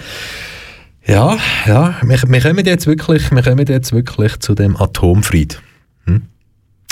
ja, 1.11 1.37
ja, 1.65 1.95
wir, 2.03 2.21
wir 2.25 2.41
kommen 2.41 2.65
jetzt 2.65 2.87
wirklich, 2.87 3.31
wir 3.31 3.43
kommen 3.43 3.67
jetzt 3.67 3.91
wirklich 3.91 4.39
zu 4.39 4.55
dem 4.55 4.77
Atomfried. 4.77 5.61
Hm? 6.05 6.21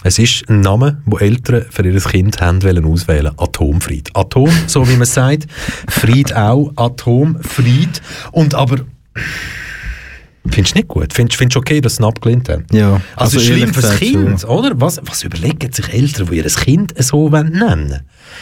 Es 0.03 0.20
ist 0.20 0.49
ein 0.49 0.59
Name, 0.59 1.01
wo 1.05 1.17
Eltern 1.17 1.65
für 1.70 1.86
ihr 1.86 1.99
Kind 2.01 2.41
haben 2.41 2.61
wollen 2.61 2.84
auswählen. 2.84 3.32
Atomfried. 3.38 4.09
Atom, 4.13 4.51
so 4.67 4.88
wie 4.89 4.97
man 4.97 5.05
sagt. 5.05 5.47
Fried 5.88 6.36
auch. 6.36 6.74
Atomfried. 6.76 8.01
Und 8.32 8.55
aber 8.55 8.80
findest 10.48 10.76
du 10.76 10.80
nicht 10.80 10.88
gut? 10.88 11.14
Findest 11.14 11.40
du 11.56 11.60
okay, 11.60 11.82
dass 11.82 11.98
sie 11.98 12.04
ihn 12.04 12.06
abgelehnt 12.06 12.50
haben? 12.50 12.66
ja. 12.72 13.02
Also, 13.16 13.40
ehrlich 13.40 13.56
schlimm 13.56 13.74
fürs 13.74 13.98
Kind, 13.98 14.42
schon. 14.42 14.50
oder? 14.50 14.72
Was, 14.80 15.00
was 15.04 15.24
überlegen 15.24 15.72
sich 15.72 15.90
Eltern, 15.94 16.28
die 16.32 16.38
ihr 16.38 16.44
Kind 16.44 16.94
so 17.04 17.32
wollen 17.32 17.52
nennen 17.52 18.02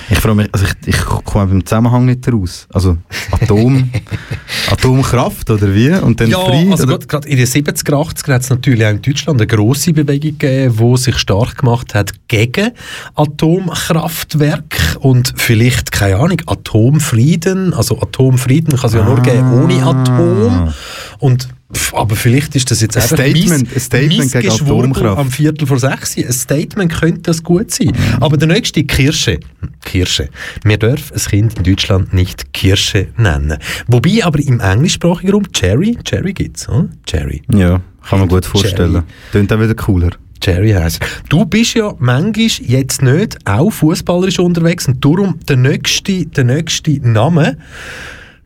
Ich 0.09 0.19
frage 0.19 0.35
mich, 0.35 0.49
also 0.51 0.65
ich, 0.65 0.87
ich 0.87 0.99
komme 1.01 1.47
beim 1.47 1.65
Zusammenhang 1.65 2.05
nicht 2.05 2.31
raus. 2.31 2.67
Also 2.73 2.97
Atom, 3.31 3.89
Atomkraft 4.71 5.49
oder 5.49 5.73
wie? 5.73 5.91
Und 5.91 6.19
dann 6.19 6.29
Ja, 6.29 6.39
Fried? 6.45 6.71
also 6.71 6.87
gerade 6.87 7.27
in 7.27 7.37
den 7.37 7.47
70er, 7.47 7.93
80er 7.93 8.33
hat 8.33 8.41
es 8.41 8.49
natürlich 8.49 8.85
auch 8.85 8.91
in 8.91 9.01
Deutschland 9.01 9.39
eine 9.41 9.47
grosse 9.47 9.93
Bewegung 9.93 10.37
gegeben, 10.37 10.75
die 10.77 10.97
sich 10.97 11.17
stark 11.17 11.57
gemacht 11.57 11.95
hat 11.95 12.11
gegen 12.27 12.71
Atomkraftwerke 13.15 14.99
und 14.99 15.33
vielleicht, 15.35 15.91
keine 15.91 16.17
Ahnung, 16.17 16.41
Atomfrieden. 16.45 17.73
Also 17.73 17.99
Atomfrieden 18.01 18.77
kann 18.77 18.87
es 18.87 18.93
ja 18.93 19.03
nur 19.03 19.19
geben 19.21 19.63
ohne 19.63 19.83
Atom. 19.85 20.73
Und, 21.19 21.47
pff, 21.73 21.93
aber 21.93 22.15
vielleicht 22.15 22.55
ist 22.55 22.69
das 22.71 22.81
jetzt 22.81 22.95
Ein 22.97 23.03
einfach 23.03 23.17
Statement- 23.17 23.73
ein 23.73 23.79
Statement 23.79 24.31
gegen 24.31 24.49
Atomkraft. 24.51 25.17
am 25.19 25.31
Viertel 25.31 25.67
vor 25.67 25.79
sechs. 25.79 26.17
Ein 26.17 26.31
Statement 26.31 26.93
könnte 26.93 27.21
das 27.21 27.43
gut 27.43 27.71
sein. 27.71 27.91
Aber 28.19 28.37
der 28.37 28.47
nächste 28.47 28.83
Kirsche. 28.83 29.39
Kirsche. 29.83 30.29
Wir 30.63 30.77
dürfen 30.77 31.13
ein 31.15 31.21
Kind 31.21 31.57
in 31.57 31.63
Deutschland 31.63 32.13
nicht 32.13 32.53
Kirsche 32.53 33.07
nennen. 33.17 33.57
Wobei 33.87 34.23
aber 34.23 34.39
im 34.39 34.59
englischsprachigen 34.59 35.31
Raum 35.33 35.51
Cherry, 35.51 35.97
Cherry 36.03 36.33
gibt's, 36.33 36.67
oder? 36.69 36.89
Cherry. 37.05 37.41
Ja, 37.53 37.81
kann 38.09 38.19
man 38.19 38.27
gut 38.27 38.45
vorstellen. 38.45 39.03
Tönt 39.31 39.51
auch 39.53 39.59
wieder 39.59 39.75
cooler. 39.75 40.11
Cherry 40.39 40.71
heisst. 40.71 40.99
Du 41.29 41.45
bist 41.45 41.73
ja 41.73 41.93
manchmal 41.97 42.45
jetzt 42.61 43.01
nicht 43.01 43.37
auch 43.47 43.71
fußballerisch 43.71 44.37
unterwegs 44.39 44.87
und 44.87 45.03
darum 45.03 45.39
der 45.49 45.57
nächste, 45.57 46.25
der 46.27 46.43
nächste 46.43 46.91
Name. 47.07 47.57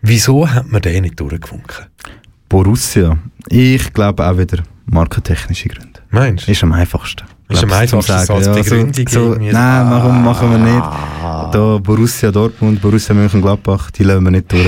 Wieso 0.01 0.49
hat 0.49 0.71
man 0.71 0.81
den 0.81 1.03
nicht 1.03 1.19
durchgewunken? 1.19 1.85
Borussia. 2.51 3.17
Ich 3.47 3.93
glaube 3.93 4.27
auch 4.27 4.37
wieder 4.37 4.57
markentechnische 4.85 5.69
Gründe. 5.69 6.01
Meinst 6.09 6.47
du? 6.47 6.51
Ist 6.51 6.61
am 6.63 6.73
einfachsten. 6.73 7.23
Ist 7.47 7.63
am 7.63 7.71
einfachsten, 7.71 8.25
so 8.25 8.33
als 8.33 8.51
Begründung 8.51 9.07
so, 9.07 9.19
so, 9.19 9.31
irgendwie. 9.33 9.53
Nein, 9.53 9.89
machen, 9.89 10.23
machen 10.23 10.51
wir 10.51 10.57
nicht. 10.57 10.85
Da 11.53 11.77
Borussia 11.81 12.29
Dortmund, 12.29 12.81
Borussia 12.81 13.15
Mönchengladbach, 13.15 13.91
die 13.91 14.03
lassen 14.03 14.25
wir 14.25 14.31
nicht 14.31 14.51
durch. 14.51 14.65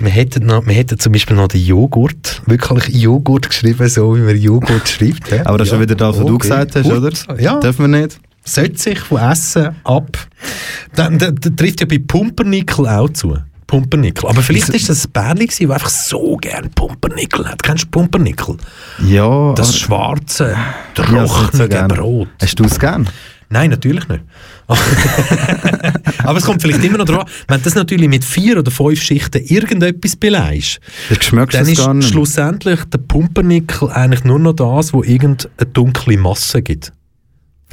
Wir 0.00 0.10
hätten, 0.10 0.46
noch, 0.46 0.66
wir 0.66 0.74
hätten 0.74 0.98
zum 0.98 1.12
Beispiel 1.12 1.36
noch 1.36 1.46
den 1.46 1.64
Joghurt, 1.64 2.42
wirklich 2.46 2.88
Joghurt 3.00 3.48
geschrieben, 3.48 3.88
so 3.88 4.16
wie 4.16 4.20
man 4.22 4.36
Joghurt 4.36 4.88
schreibt. 4.88 5.30
ja. 5.30 5.46
Aber 5.46 5.58
das 5.58 5.68
ist 5.68 5.74
Ja, 5.74 5.80
wieder 5.80 5.94
das, 5.94 6.18
was 6.18 6.26
du 6.26 6.34
okay. 6.34 6.48
gesagt 6.48 6.74
hast, 6.74 6.82
Gut. 6.82 6.92
oder? 6.94 7.40
Ja. 7.40 7.60
Dürfen 7.60 7.92
wir 7.92 8.00
nicht? 8.02 8.18
Setzt 8.44 8.82
sich 8.82 8.98
von 8.98 9.18
Essen 9.20 9.76
ab. 9.84 10.18
Dann, 10.96 11.16
dann, 11.20 11.36
dann 11.36 11.56
trifft 11.56 11.80
ja 11.80 11.86
bei 11.86 11.98
Pumpernickel 11.98 12.88
auch 12.88 13.08
zu. 13.10 13.38
Pumpernickel. 13.66 14.28
Aber 14.28 14.42
vielleicht 14.42 14.70
ist 14.70 14.88
das 14.88 15.06
ein 15.06 15.12
Bärli 15.12 15.46
der 15.46 15.70
einfach 15.70 15.88
so 15.88 16.36
gern 16.36 16.70
Pumpernickel 16.70 17.46
hat. 17.48 17.62
Kennst 17.62 17.84
du 17.84 17.88
Pumpernickel? 17.88 18.56
Ja. 19.06 19.52
Das 19.54 19.76
schwarze, 19.76 20.56
Ja, 20.94 21.26
trockene 21.26 21.68
gern. 21.68 21.88
Brot. 21.88 22.28
Hast 22.40 22.58
du 22.58 22.64
es 22.64 22.78
gern? 22.78 23.08
Nein, 23.50 23.70
natürlich 23.70 24.08
nicht. 24.08 24.22
Aber 26.24 26.38
es 26.38 26.44
kommt 26.44 26.62
vielleicht 26.62 26.82
immer 26.82 26.98
noch 26.98 27.04
drauf, 27.04 27.44
wenn 27.46 27.58
du 27.58 27.64
das 27.64 27.74
natürlich 27.74 28.08
mit 28.08 28.24
vier 28.24 28.58
oder 28.58 28.70
fünf 28.70 29.00
Schichten 29.02 29.44
irgendetwas 29.44 30.16
beleidigst, 30.16 30.80
dann 31.52 31.68
ist 31.68 32.08
schlussendlich 32.08 32.80
der 32.84 32.98
Pumpernickel 32.98 33.90
eigentlich 33.90 34.24
nur 34.24 34.38
noch 34.38 34.54
das, 34.54 34.92
wo 34.92 35.02
irgendeine 35.02 35.70
dunkle 35.72 36.16
Masse 36.16 36.62
gibt. 36.62 36.92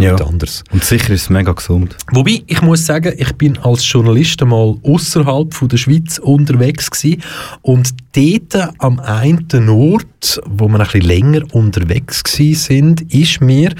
Ja. 0.01 0.13
Nicht 0.13 0.25
anders. 0.25 0.63
Und 0.71 0.83
sicher 0.83 1.13
ist 1.13 1.23
es 1.23 1.29
mega 1.29 1.51
gesund. 1.51 1.95
Wobei, 2.11 2.43
ich 2.47 2.61
muss 2.61 2.85
sagen, 2.85 3.13
ich 3.17 3.33
bin 3.33 3.57
als 3.59 3.89
Journalist 3.89 4.43
mal 4.43 4.75
außerhalb 4.83 5.55
der 5.69 5.77
Schweiz 5.77 6.17
unterwegs 6.17 6.89
gewesen 6.89 7.21
und 7.61 7.91
dort 8.13 8.73
am 8.79 8.99
einen 8.99 9.69
Ort, 9.69 10.41
wo 10.45 10.67
wir 10.67 10.79
ein 10.79 10.85
bisschen 10.85 11.01
länger 11.01 11.41
unterwegs 11.53 12.23
sind, 12.25 13.01
ist 13.13 13.41
mir 13.41 13.73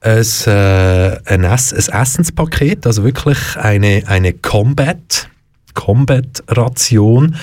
ein, 0.00 0.24
äh, 0.46 1.18
ein, 1.24 1.44
Ess 1.44 1.72
ein 1.72 2.02
Essenspaket, 2.02 2.86
also 2.86 3.04
wirklich 3.04 3.38
eine, 3.56 4.02
eine 4.06 4.32
Combat 4.32 5.28
Combat-Ration 5.78 7.36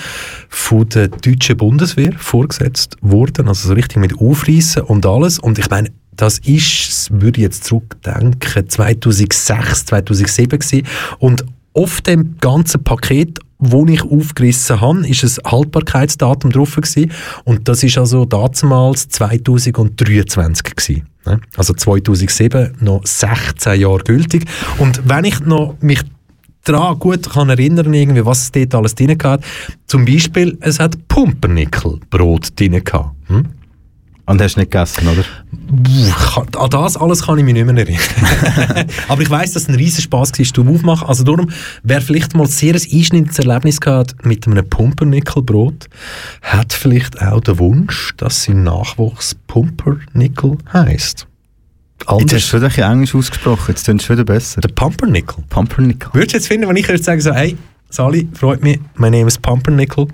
von 0.50 0.88
der 0.90 1.08
deutschen 1.08 1.56
Bundeswehr 1.56 2.12
vorgesetzt 2.18 2.96
worden, 3.00 3.48
also 3.48 3.68
so 3.68 3.74
richtig 3.74 3.96
mit 3.96 4.20
Aufreißen 4.20 4.82
und 4.82 5.06
alles. 5.06 5.38
Und 5.38 5.58
ich 5.58 5.70
meine, 5.70 5.90
das 6.14 6.38
ist, 6.40 7.10
würde 7.10 7.40
ich 7.40 7.44
jetzt 7.44 7.64
zurückdenken, 7.64 8.68
2006, 8.68 9.86
2007 9.86 10.58
gewesen. 10.58 10.86
Und 11.18 11.46
auf 11.72 12.02
dem 12.02 12.36
ganzen 12.38 12.84
Paket, 12.84 13.38
wo 13.58 13.86
ich 13.86 14.02
aufgerissen 14.02 14.82
habe, 14.82 15.08
ist 15.08 15.24
ein 15.24 15.50
Haltbarkeitsdatum 15.50 16.52
drauf 16.52 16.76
gewesen. 16.76 17.10
Und 17.44 17.68
das 17.68 17.82
ist 17.82 17.96
also 17.96 18.26
damals 18.26 19.08
2023 19.08 20.76
gewesen. 20.76 21.08
Also 21.56 21.72
2007 21.72 22.76
noch 22.80 23.00
16 23.04 23.80
Jahre 23.80 24.04
gültig. 24.04 24.44
Und 24.78 25.08
wenn 25.08 25.24
ich 25.24 25.40
noch 25.40 25.74
mich 25.80 26.02
daran 26.68 26.98
gut 26.98 27.30
kann 27.30 27.48
erinnern, 27.48 27.92
irgendwie, 27.94 28.24
was 28.24 28.42
es 28.42 28.52
dort 28.52 28.74
alles 28.74 28.94
drin 28.94 29.16
hat, 29.22 29.44
zum 29.86 30.04
Beispiel, 30.04 30.56
es 30.60 30.78
hat 30.78 31.08
Pumpernickelbrot 31.08 32.58
drin 32.58 32.82
gehabt. 32.84 33.14
Hm? 33.28 33.46
Und 34.28 34.40
hast 34.40 34.56
nicht 34.56 34.72
gegessen, 34.72 35.06
oder? 35.06 35.24
An 36.60 36.70
das 36.70 36.96
alles 36.96 37.22
kann 37.22 37.38
ich 37.38 37.44
mich 37.44 37.54
nicht 37.54 37.64
mehr 37.64 37.76
erinnern. 37.76 38.88
Aber 39.08 39.22
ich 39.22 39.30
weiss, 39.30 39.52
dass 39.52 39.62
es 39.62 39.68
ein 39.68 39.76
riesen 39.76 40.02
Spass 40.02 40.36
war, 40.36 40.44
zum 40.44 40.68
Aufmachen. 40.68 41.06
Also 41.06 41.22
darum, 41.22 41.48
wer 41.84 42.00
vielleicht 42.00 42.34
mal 42.34 42.48
sehr 42.48 42.74
ein 42.74 42.82
einschneidendes 42.92 43.38
Erlebnis 43.38 43.80
gehabt 43.80 44.16
mit 44.24 44.44
einem 44.48 44.68
Pumpernickelbrot, 44.68 45.88
hat 46.42 46.72
vielleicht 46.72 47.22
auch 47.22 47.40
den 47.40 47.60
Wunsch, 47.60 48.14
dass 48.16 48.42
sein 48.42 48.64
Nachwuchs 48.64 49.36
Pumpernickel 49.46 50.58
heisst. 50.72 51.28
Jetzt 51.98 52.08
hast 52.08 52.08
du 52.08 52.16
Anders. 52.16 52.42
schon 52.42 52.62
ein 52.62 52.68
bisschen 52.68 52.92
Englisch 52.92 53.14
ausgesprochen, 53.14 53.64
jetzt 53.68 53.84
tun 53.84 53.98
schon 54.00 54.16
wieder 54.16 54.24
besser. 54.24 54.60
Der 54.60 54.68
Pumpernickel. 54.68 55.42
Pumpernickel. 55.48 56.10
Würdest 56.12 56.32
du 56.34 56.36
jetzt 56.38 56.46
finden, 56.48 56.68
wenn 56.68 56.76
ich 56.76 56.86
würde 56.88 57.02
sagen, 57.02 57.20
so, 57.20 57.32
hey, 57.32 57.56
Sali, 57.90 58.28
freut 58.34 58.62
mich, 58.62 58.78
mein 58.96 59.12
Name 59.12 59.26
ist 59.26 59.40
Pumpernickel. 59.42 60.06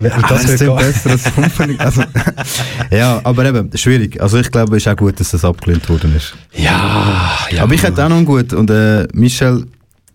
Wer- 0.00 0.14
Ah, 0.16 0.26
das 0.28 0.44
ist 0.44 0.58
besser 0.60 1.10
als 1.10 1.22
Pumpernickel. 1.32 1.84
Also, 1.84 2.02
ja, 2.90 3.20
aber 3.24 3.44
eben, 3.46 3.70
schwierig. 3.76 4.20
Also 4.22 4.38
ich 4.38 4.50
glaube, 4.50 4.76
es 4.76 4.84
ist 4.86 4.88
auch 4.92 4.96
gut, 4.96 5.18
dass 5.20 5.30
das 5.32 5.44
abgelehnt 5.44 5.88
worden 5.88 6.14
ist. 6.16 6.34
Ja, 6.54 7.36
ja. 7.50 7.62
Aber 7.64 7.74
ich 7.74 7.82
hätte 7.82 8.04
auch 8.04 8.08
noch 8.08 8.16
einen 8.16 8.24
gut. 8.24 8.52
Und 8.52 8.70
äh, 8.70 9.06
Michel, 9.12 9.66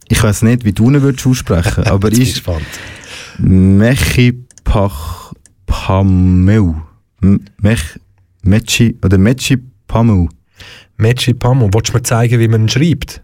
ich 0.08 0.22
weiß 0.24 0.42
nicht, 0.44 0.64
wie 0.66 0.72
du 0.74 0.90
ihn 0.90 1.02
würdest 1.02 1.28
aussprechen, 1.28 1.84
aber 1.88 2.08
Jetzt 2.10 2.18
ich 2.20 2.28
ist 2.30 2.34
gespannt. 2.36 2.66
Mechipach 3.40 5.34
Pameu. 5.66 6.74
Mech, 7.62 8.00
Mechi 8.42 8.98
oder 9.04 9.18
Mechi 9.18 9.58
Pameu. 9.88 10.28
Mechi 10.98 11.34
Pamo, 11.34 11.70
willst 11.74 11.90
du 11.90 11.94
mir 11.98 12.04
zeigen, 12.04 12.40
wie 12.40 12.48
man 12.48 12.64
ihn 12.64 12.70
schreibt? 12.70 13.22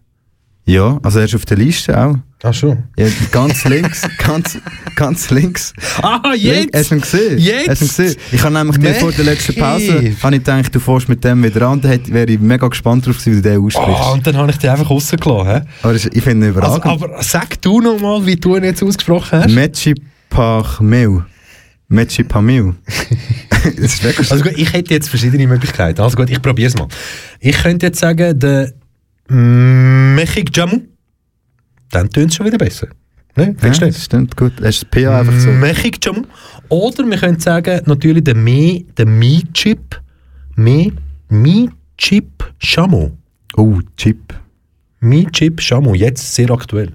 Ja, 0.65 0.99
also 1.01 1.19
er 1.19 1.25
ist 1.25 1.33
auf 1.35 1.45
der 1.45 1.57
Liste 1.57 1.97
auch. 1.99 2.15
Ach 2.43 2.53
schon. 2.53 2.83
Ja, 2.97 3.07
ganz 3.31 3.65
links, 3.65 4.07
ganz, 4.17 4.57
ganz 4.95 5.29
links. 5.31 5.73
Ah, 6.01 6.21
Hast 6.23 6.91
du 6.91 6.95
ihn 6.95 7.01
gesehen? 7.01 7.37
Jetzt? 7.39 7.69
Hast 7.69 7.81
du 7.81 7.85
gesehen? 7.87 8.15
Ich 8.31 8.43
habe 8.43 8.53
nämlich 8.53 8.77
dir 8.77 8.93
vor 8.95 9.11
der 9.11 9.25
letzten. 9.25 9.55
Pause 9.55 10.13
habe 10.21 10.35
ich 10.35 10.43
gedacht, 10.43 10.73
du 10.73 10.79
fährst 10.79 11.09
mit 11.09 11.23
dem 11.23 11.43
wieder 11.43 11.67
an. 11.67 11.81
Da 11.81 11.89
hätte- 11.89 12.13
wäre 12.13 12.31
ich 12.31 12.39
mega 12.39 12.67
gespannt 12.67 13.05
drauf 13.07 13.17
gewesen, 13.17 13.37
wie 13.37 13.41
du 13.41 13.49
den 13.49 13.61
aussprichst. 13.65 14.01
Ah, 14.01 14.11
und 14.11 14.25
dann 14.27 14.37
habe 14.37 14.51
ich 14.51 14.57
die 14.57 14.69
einfach 14.69 14.89
rausgelassen. 14.89 15.67
Aber 15.81 15.95
ich 15.95 16.03
finde 16.23 16.47
ihn 16.47 16.55
Also, 16.55 16.77
überragend. 16.77 16.85
aber 16.85 17.23
sag 17.23 17.59
du 17.61 17.81
noch 17.81 17.99
mal, 17.99 18.23
wie 18.25 18.35
du 18.35 18.55
ihn 18.55 18.63
jetzt 18.63 18.83
ausgesprochen 18.83 19.39
hast. 19.43 19.49
Mechi 19.53 19.95
Pachmeu. 20.29 21.21
Ist 23.77 24.31
Also 24.31 24.43
gut, 24.43 24.53
ich 24.57 24.71
hätte 24.73 24.93
jetzt 24.93 25.09
verschiedene 25.09 25.47
Möglichkeiten. 25.47 26.01
Also 26.01 26.15
gut, 26.17 26.29
ich 26.29 26.41
probiere 26.41 26.67
es 26.69 26.77
mal. 26.77 26.87
Ich 27.39 27.57
könnte 27.57 27.87
jetzt 27.87 27.99
sagen, 27.99 28.37
der 28.39 28.73
Mechik 29.27 30.55
Jamu. 30.55 30.81
Dann 31.91 32.09
tönt 32.09 32.29
es 32.31 32.35
schon 32.35 32.45
wieder 32.45 32.57
besser. 32.57 32.87
Ne? 33.35 33.45
ja, 33.45 33.53
Findest 33.57 33.81
du 33.81 33.85
das 33.85 33.95
nicht? 33.95 34.03
stimmt 34.05 34.37
gut. 34.37 34.53
Du 34.57 34.63
das 34.63 34.83
PA 34.85 35.19
einfach 35.19 35.39
so? 35.39 35.49
Mechik 35.51 36.03
Jamu. 36.03 36.23
Oder 36.69 37.05
wir 37.05 37.17
können 37.17 37.39
sagen, 37.39 37.81
natürlich 37.85 38.23
der 38.23 38.35
Me, 38.35 38.83
der 38.97 39.05
Mi-Chip. 39.05 39.99
Me, 40.55 40.91
Mi-Chip 41.29 42.43
Shamu. 42.59 43.11
Oh, 43.55 43.79
Chip. 43.97 44.33
Mi-Chip 44.99 45.61
Shamu. 45.61 45.95
Jetzt 45.95 46.35
sehr 46.35 46.49
aktuell. 46.51 46.91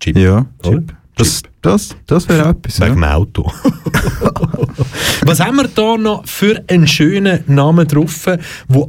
Chip. 0.00 0.16
Ja, 0.16 0.46
Oder? 0.62 0.78
Chip. 0.78 0.94
Das, 1.18 1.42
das, 1.62 1.96
das 2.06 2.28
wäre 2.28 2.50
etwas. 2.50 2.80
Wegen 2.80 2.94
dem 2.94 3.02
Ja. 3.02 3.14
Auto. 3.14 3.52
Was 5.22 5.40
haben 5.40 5.56
wir 5.56 5.68
da 5.68 5.96
noch 5.96 6.26
für 6.26 6.62
einen 6.68 6.86
schönen 6.86 7.40
Namen 7.46 7.86
drauf, 7.86 8.24
der 8.24 8.38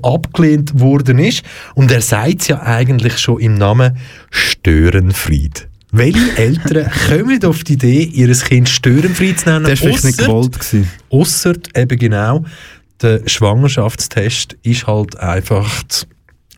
abgelehnt 0.03 0.79
worden 0.79 1.19
ist? 1.19 1.43
Und 1.75 1.91
er 1.91 2.01
sagt 2.01 2.41
es 2.41 2.47
ja 2.49 2.61
eigentlich 2.61 3.17
schon 3.17 3.39
im 3.39 3.55
Namen 3.55 3.97
Störenfried. 4.29 5.67
Welche 5.91 6.37
Eltern 6.37 6.91
kommen 7.09 7.43
auf 7.43 7.63
die 7.63 7.73
Idee, 7.73 8.03
ihr 8.03 8.31
Kind 8.33 8.69
Störenfried 8.69 9.39
zu 9.39 9.49
nennen? 9.49 9.65
Der 9.65 9.71
war 9.71 9.77
vielleicht 9.77 10.03
nicht 10.03 10.17
gewollt. 10.19 10.57
Ausser 11.09 11.55
eben 11.75 11.97
genau, 11.97 12.45
der 13.01 13.27
Schwangerschaftstest 13.27 14.55
ist 14.61 14.85
halt 14.85 15.17
einfach 15.17 15.67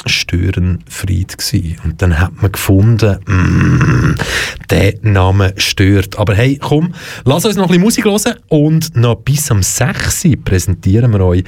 Störenfried 0.06 1.38
gsi 1.38 1.78
und 1.84 2.02
dann 2.02 2.20
hat 2.20 2.42
man 2.42 2.52
gefunden, 2.52 3.20
mm, 3.26 4.16
der 4.70 4.96
Name 5.02 5.54
stört. 5.58 6.18
Aber 6.18 6.36
hey, 6.36 6.58
komm, 6.58 6.94
lass 7.26 7.46
uns 7.46 7.56
noch 7.56 7.66
ein 7.66 7.82
bisschen 7.82 7.82
Musik 7.84 8.06
hören 8.06 8.36
und 8.48 8.96
noch 8.96 9.16
bis 9.16 9.52
am 9.52 9.64
6. 9.64 10.26
Uhr 10.26 10.36
präsentieren 10.44 11.12
wir 11.12 11.22
euch 11.22 11.44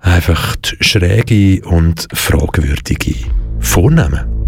einfach 0.00 0.56
die 0.56 0.76
schräge 0.80 1.66
und 1.66 2.08
fragwürdige 2.12 3.14
Vornamen. 3.60 4.38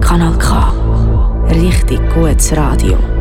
Kanal 0.00 0.38
K. 0.38 0.72
Richtig 1.50 2.00
gutes 2.14 2.56
Radio. 2.56 3.17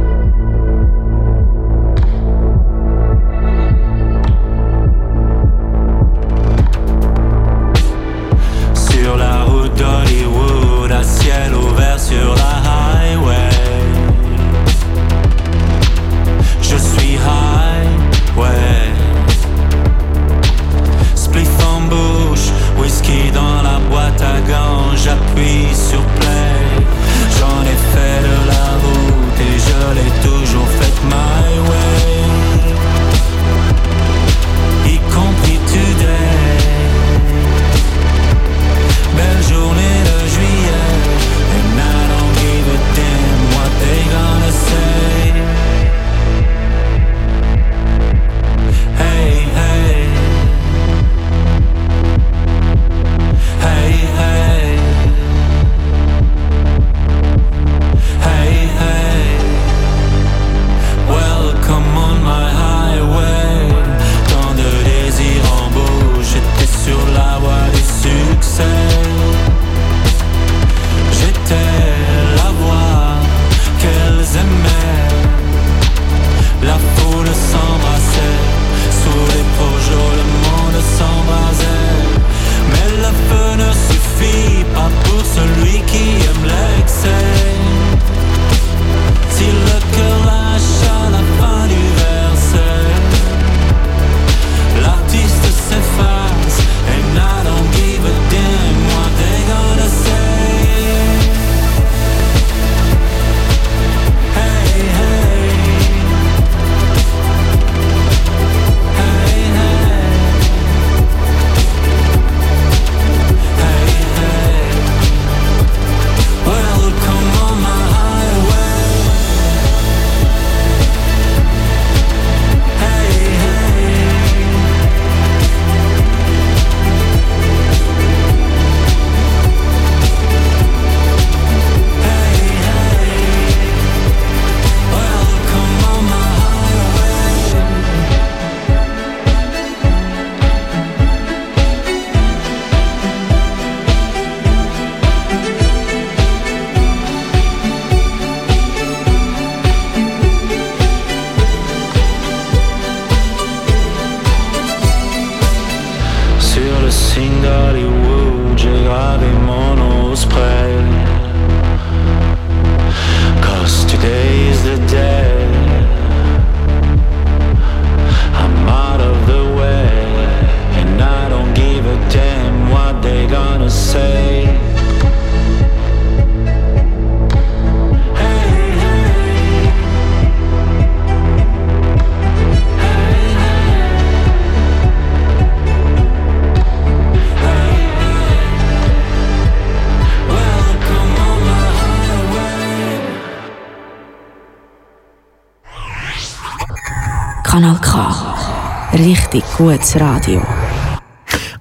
Richtig 199.37 199.55
gutes 199.55 199.99
Radio. 199.99 200.41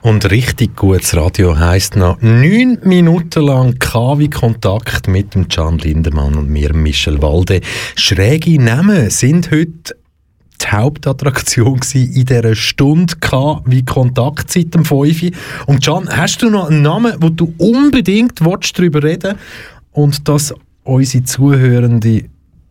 Und 0.01 0.31
richtig 0.31 0.74
gutes 0.77 1.14
Radio 1.14 1.59
heisst 1.59 1.95
noch 1.95 2.16
neun 2.22 2.79
Minuten 2.85 3.45
lang 3.45 3.79
KW 3.79 4.29
Kontakt 4.29 5.09
mit 5.09 5.35
dem 5.35 5.49
Can 5.49 5.77
Lindemann 5.77 6.37
und 6.37 6.49
mir, 6.49 6.72
Michel 6.72 7.20
Walde. 7.20 7.61
Schräge 7.95 8.59
Namen 8.59 9.11
sind 9.11 9.51
heute 9.51 9.95
die 10.59 10.66
Hauptattraktion 10.68 11.81
in 11.93 12.24
dieser 12.24 12.55
Stunde 12.55 13.12
wie 13.66 13.85
Kontaktzeit 13.85 14.74
am 14.74 14.87
5. 14.87 15.33
Und 15.66 15.85
Can, 15.85 16.09
hast 16.09 16.41
du 16.41 16.49
noch 16.49 16.70
einen 16.70 16.81
Namen, 16.81 17.12
wo 17.20 17.29
du 17.29 17.53
unbedingt 17.59 18.43
willst, 18.43 18.79
darüber 18.79 19.03
reden 19.03 19.35
und 19.93 20.27
dass 20.27 20.55
unsere 20.83 21.24
Zuhörende, 21.24 22.24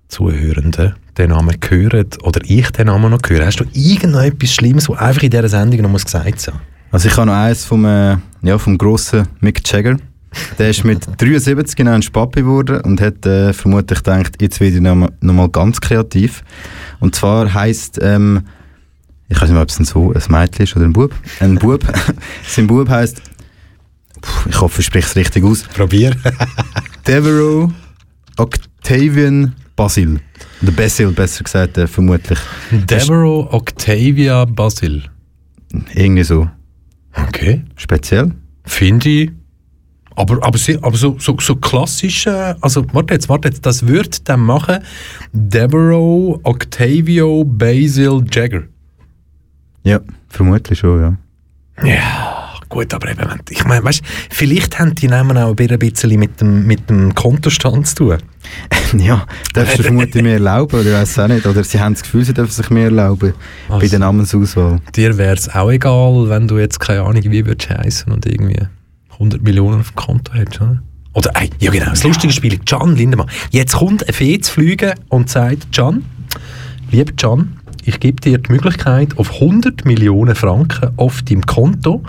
Zuhörende 0.08 0.95
den 1.18 1.30
Namen 1.30 1.55
hören 1.68 2.07
oder 2.24 2.41
ich 2.43 2.70
den 2.72 2.88
Namen 2.88 3.11
noch 3.11 3.20
höre? 3.28 3.45
Hast 3.45 3.59
du 3.59 3.66
irgendetwas 3.74 4.53
Schlimmes, 4.53 4.89
was 4.89 4.97
einfach 4.97 5.24
in 5.24 5.30
dieser 5.30 5.49
Sendung 5.49 5.91
noch 5.91 6.03
gesagt 6.03 6.39
sein 6.39 6.55
Also 6.91 7.07
ich 7.07 7.18
habe 7.18 7.28
noch 7.28 7.34
eins 7.34 7.66
vom, 7.66 7.86
äh, 7.86 8.18
ja, 8.41 8.57
vom 8.57 8.78
grossen 8.78 9.28
Mick 9.39 9.61
Jagger. 9.72 9.97
Der 10.59 10.70
ist 10.70 10.84
mit 10.84 11.05
73 11.18 11.76
genau 11.76 11.93
ein 11.93 12.01
Papi 12.01 12.41
geworden 12.41 12.82
und 12.82 12.99
hat 12.99 13.26
äh, 13.26 13.53
vermutlich 13.53 13.99
gedacht, 13.99 14.41
jetzt 14.41 14.59
werde 14.59 14.76
ich 14.76 14.82
noch, 14.82 15.09
noch 15.22 15.34
mal 15.34 15.49
ganz 15.49 15.80
kreativ. 15.80 16.43
Und 16.99 17.16
zwar 17.16 17.53
heisst, 17.53 17.99
ähm, 18.01 18.43
ich 19.30 19.41
weiß 19.41 19.49
nicht 19.49 19.59
ob 19.59 19.70
es 19.70 19.80
ein, 19.80 19.86
so, 19.86 20.13
ein 20.13 20.22
Mädchen 20.30 20.63
ist 20.63 20.76
oder 20.76 20.86
ein 20.86 20.93
Bub. 20.93 21.13
Ein 21.39 21.55
Bub. 21.55 21.84
Sein 22.47 22.68
Bub 22.68 22.89
heisst, 22.89 23.22
ich 24.49 24.59
hoffe, 24.59 24.82
ich 24.82 24.88
spreche 24.88 25.07
es 25.07 25.16
richtig 25.16 25.43
aus. 25.43 25.63
Probier. 25.63 26.16
Devereaux 27.07 27.72
Octavian 28.38 29.53
Basil. 29.76 30.19
Oder 30.61 30.71
Basil, 30.71 31.11
besser 31.11 31.43
gesagt, 31.43 31.78
äh, 31.78 31.88
vermutlich. 31.88 32.39
Devereaux 32.71 33.47
Octavia 33.51 34.45
Basil. 34.45 35.03
Irgendwie 35.93 36.23
so. 36.23 36.49
Okay. 37.28 37.63
Speziell. 37.76 38.32
Finde 38.65 39.09
ich. 39.09 39.32
Aber, 40.15 40.41
aber, 40.45 40.57
sie, 40.57 40.78
aber 40.82 40.95
so, 40.95 41.17
so, 41.19 41.36
so 41.39 41.57
klassisch, 41.57 42.26
also 42.26 42.86
warte 42.93 43.13
jetzt, 43.13 43.28
warte 43.28 43.49
jetzt, 43.49 43.65
das 43.65 43.86
wird 43.86 44.30
dann 44.30 44.39
machen 44.39 44.80
Devereaux 45.34 46.39
Octavio 46.43 47.43
Basil 47.43 48.23
Jagger. 48.32 48.63
Ja, 49.84 49.99
vermutlich 50.30 50.80
schon, 50.80 51.01
ja. 51.01 51.17
Ja, 51.86 52.45
gut, 52.76 52.93
aber 52.93 53.09
eben, 53.09 53.21
ich 53.49 53.63
meine, 53.65 53.84
weißt, 53.84 54.01
vielleicht 54.30 54.80
haben 54.80 54.93
die 54.95 55.07
Namen 55.07 55.38
auch 55.38 55.55
ein 55.57 55.80
bisschen 55.80 56.19
mit 56.19 56.41
dem, 56.41 56.67
mit 56.67 56.89
dem 56.89 57.15
Kontostand 57.15 57.88
zu 57.88 57.95
tun. 57.95 58.17
Ja, 58.97 59.26
darfst 59.53 59.80
du 59.80 59.84
vermutlich 59.84 60.21
mehr 60.23 60.34
erlauben, 60.34 60.80
oder 60.80 60.89
ich 60.89 60.93
weiß 60.95 61.19
auch 61.19 61.28
nicht. 61.28 61.45
Oder 61.47 61.63
sie 61.63 61.80
haben 61.80 61.93
das 61.93 62.03
Gefühl, 62.03 62.23
sie 62.23 62.34
dürfen 62.34 62.51
sich 62.51 62.69
mehr 62.69 62.86
erlauben 62.86 63.34
bei 63.67 63.76
Also. 63.76 63.88
der 63.88 63.99
Namensauswahl. 63.99 64.80
Dir 64.95 65.17
wäre 65.17 65.36
es 65.36 65.49
auch 65.49 65.71
egal, 65.71 66.30
wenn 66.30 66.47
du 66.47 66.57
jetzt 66.59 66.80
keine 66.80 67.01
Ahnung, 67.01 67.23
wie 67.23 67.45
würdest 67.45 67.69
heißen 67.69 68.11
und 68.13 68.26
irgendwie 68.26 68.61
100 69.13 69.41
Millionen 69.41 69.80
auf 69.80 69.91
dem 69.91 69.95
Konto 69.95 70.34
hättest, 70.34 70.61
oder? 70.61 70.82
Oder, 71.13 71.32
ey, 71.36 71.49
ja 71.59 71.71
genau, 71.71 71.89
das 71.89 72.03
lustige 72.03 72.32
Spiel, 72.34 72.59
Can 72.59 72.95
Lindemann. 72.95 73.28
Jetzt 73.49 73.76
kommt 73.76 74.07
ein 74.07 74.13
Fee 74.13 74.39
zu 74.39 74.51
fliegen 74.51 74.93
und 75.09 75.30
sagt, 75.30 75.71
Can, 75.73 76.03
lieber 76.91 77.13
Can, 77.13 77.57
ich 77.86 78.00
gebe 78.00 78.20
dir 78.22 78.38
die 78.38 78.52
Möglichkeit 78.52 79.18
auf 79.18 79.34
100 79.34 79.86
Millionen 79.86 80.36
Franken 80.36 80.92
auf 80.98 81.22
deinem 81.22 81.46
Konto, 81.46 82.04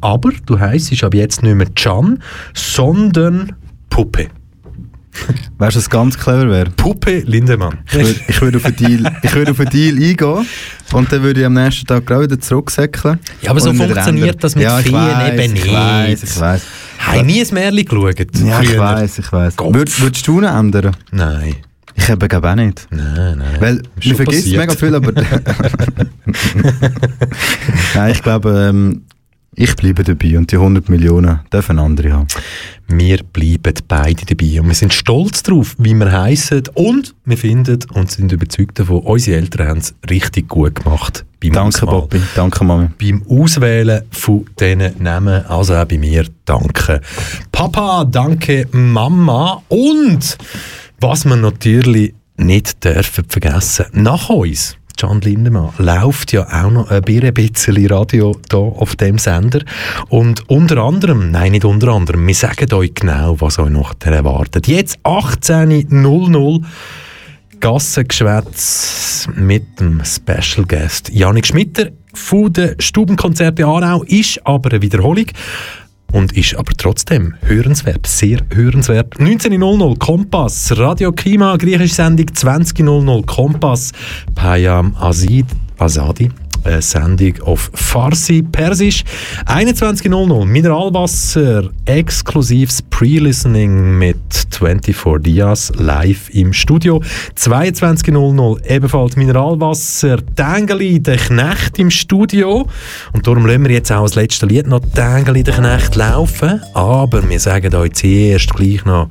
aber 0.00 0.30
du 0.46 0.58
heisst 0.58 1.02
ab 1.04 1.14
jetzt 1.14 1.42
nicht 1.42 1.54
mehr 1.54 1.68
Can, 1.74 2.22
sondern 2.54 3.52
Puppe. 3.88 4.28
Weißt 5.58 5.74
du, 5.76 5.80
was 5.80 5.90
ganz 5.90 6.16
clever 6.18 6.48
wäre? 6.48 6.70
Puppe 6.70 7.18
Lindemann. 7.20 7.78
Ich 7.88 7.94
würde 7.94 8.20
ich 8.28 8.40
würd 8.40 8.56
auf, 8.56 8.64
einen 8.64 8.76
Deal- 8.76 9.12
ich 9.22 9.48
auf 9.50 9.60
einen 9.60 9.70
Deal 9.70 9.94
eingehen 9.96 10.46
und 10.92 11.12
dann 11.12 11.22
würde 11.22 11.40
ich 11.40 11.46
am 11.46 11.54
nächsten 11.54 11.86
Tag 11.86 12.06
gleich 12.06 12.22
wieder 12.22 12.40
zurücksäckeln. 12.40 13.18
Ja, 13.42 13.50
aber 13.50 13.60
so 13.60 13.72
funktioniert 13.74 14.42
das 14.42 14.54
mit 14.54 14.64
ja, 14.64 14.78
ich 14.78 14.86
Feen 14.86 14.94
weiss, 14.94 15.32
eben 15.32 15.56
ich 15.56 15.64
nicht. 15.64 15.74
Weiss, 15.74 16.22
ich 16.22 16.40
weiss. 16.40 16.62
Habe 16.98 17.22
nie 17.24 17.40
ein 17.40 17.54
Märchen 17.54 17.84
geschaut? 17.84 18.36
Ja, 18.40 18.60
ich 18.60 18.78
weiss, 18.78 19.18
ich. 19.18 19.32
Würd, 19.32 20.00
würdest 20.00 20.26
du 20.26 20.38
ihn 20.38 20.44
ändern? 20.44 20.96
Nein. 21.10 21.56
Ich 22.00 22.08
eben 22.08 22.28
glaube 22.28 22.50
auch 22.50 22.54
nicht. 22.54 22.88
Nein, 22.90 23.38
nein. 23.38 23.60
Weil 23.60 23.74
man 23.74 24.16
vergisst 24.16 24.26
passiert. 24.26 24.56
mega 24.56 24.74
viel, 24.74 24.94
aber... 24.94 25.12
Nein, 27.94 28.12
ich 28.12 28.22
glaube, 28.22 28.68
ähm, 28.70 29.02
ich 29.54 29.76
bleibe 29.76 30.02
dabei 30.04 30.38
und 30.38 30.50
die 30.50 30.56
100 30.56 30.88
Millionen 30.88 31.40
dürfen 31.52 31.78
andere 31.78 32.12
haben. 32.12 32.26
Wir 32.88 33.18
bleiben 33.22 33.74
beide 33.86 34.24
dabei 34.24 34.60
und 34.60 34.68
wir 34.68 34.74
sind 34.74 34.94
stolz 34.94 35.42
darauf, 35.42 35.74
wie 35.78 35.94
wir 35.94 36.10
heißen 36.10 36.62
und 36.74 37.14
wir 37.24 37.36
finden 37.36 37.80
und 37.92 38.10
sind 38.10 38.32
überzeugt 38.32 38.78
davon, 38.78 39.00
unsere 39.00 39.36
Eltern 39.36 39.68
haben 39.68 39.80
es 39.80 39.94
richtig 40.08 40.48
gut 40.48 40.76
gemacht 40.76 41.24
beim 41.40 41.52
Danke, 41.52 41.68
Auswahl. 41.68 42.00
Bobby. 42.00 42.20
Danke, 42.34 42.64
Mami. 42.64 42.88
Beim 42.98 43.22
Auswählen 43.28 44.02
von 44.10 44.46
diesen 44.58 45.02
Namen, 45.02 45.44
also 45.46 45.74
auch 45.74 45.84
bei 45.84 45.98
mir, 45.98 46.26
danke 46.44 47.00
Papa, 47.50 48.04
danke 48.04 48.68
Mama 48.72 49.62
und 49.68 50.38
was 51.00 51.24
wir 51.24 51.36
natürlich 51.36 52.14
nicht 52.36 52.84
dürfen 52.84 53.24
vergessen, 53.28 53.86
nach 53.92 54.28
uns 54.28 54.76
Can 55.00 55.22
Lindemann 55.22 55.72
läuft 55.78 56.30
ja 56.32 56.46
auch 56.46 56.70
noch 56.70 56.90
ein 56.90 57.00
bisschen 57.00 57.86
Radio 57.86 58.38
hier 58.50 58.58
auf 58.58 58.96
dem 58.96 59.16
Sender. 59.16 59.60
Und 60.10 60.48
unter 60.50 60.76
anderem, 60.76 61.30
nein, 61.30 61.52
nicht 61.52 61.64
unter 61.64 61.88
anderem, 61.88 62.26
wir 62.26 62.34
sagen 62.34 62.70
euch 62.74 62.92
genau, 62.92 63.40
was 63.40 63.58
euch 63.58 63.70
noch 63.70 63.94
erwartet. 64.02 64.66
Jetzt 64.66 64.98
18.00 65.04 66.62
Gassengeschwätz 67.60 69.26
mit 69.34 69.80
dem 69.80 70.02
Special 70.04 70.66
Guest 70.66 71.08
Janik 71.10 71.46
Schmitter 71.46 71.88
von 72.12 72.52
den 72.52 72.78
Stubenkonzerte 72.78 73.64
Aarau 73.64 74.02
ist 74.02 74.44
aber 74.46 74.70
eine 74.70 74.82
Wiederholung 74.82 75.26
und 76.12 76.36
ist 76.36 76.54
aber 76.56 76.72
trotzdem 76.76 77.34
hörenswert, 77.42 78.06
sehr 78.06 78.40
hörenswert. 78.52 79.14
19.00 79.16 79.98
Kompass, 79.98 80.76
Radio 80.76 81.12
Klima, 81.12 81.56
griechische 81.56 81.94
Sendung 81.94 82.26
20.00 82.26 83.26
Kompass, 83.26 83.92
Payam 84.34 84.94
Azid, 84.98 85.46
Azadi, 85.78 86.30
eine 86.64 86.82
Sendung 86.82 87.40
auf 87.42 87.70
Farsi, 87.74 88.42
Persisch. 88.42 89.04
21.00 89.46 90.44
Mineralwasser, 90.44 91.70
exklusives 91.84 92.82
Pre-Listening 92.82 93.98
mit 93.98 94.16
24 94.50 95.22
Dias 95.22 95.72
live 95.76 96.28
im 96.30 96.52
Studio. 96.52 97.02
22.00 97.36 98.66
ebenfalls 98.66 99.16
Mineralwasser, 99.16 100.18
Tangeli, 100.36 101.00
der 101.00 101.16
Knecht 101.16 101.78
im 101.78 101.90
Studio. 101.90 102.66
Und 103.12 103.26
darum 103.26 103.46
lassen 103.46 103.64
wir 103.64 103.72
jetzt 103.72 103.90
auch 103.90 104.02
als 104.02 104.14
letztes 104.14 104.48
Lied 104.48 104.66
noch 104.66 104.80
Tangeli, 104.94 105.42
der 105.42 105.54
Knecht 105.54 105.96
laufen. 105.96 106.60
Aber 106.74 107.28
wir 107.28 107.40
sagen 107.40 107.74
euch 107.74 107.92
zuerst 107.94 108.54
gleich 108.54 108.84
noch, 108.84 109.08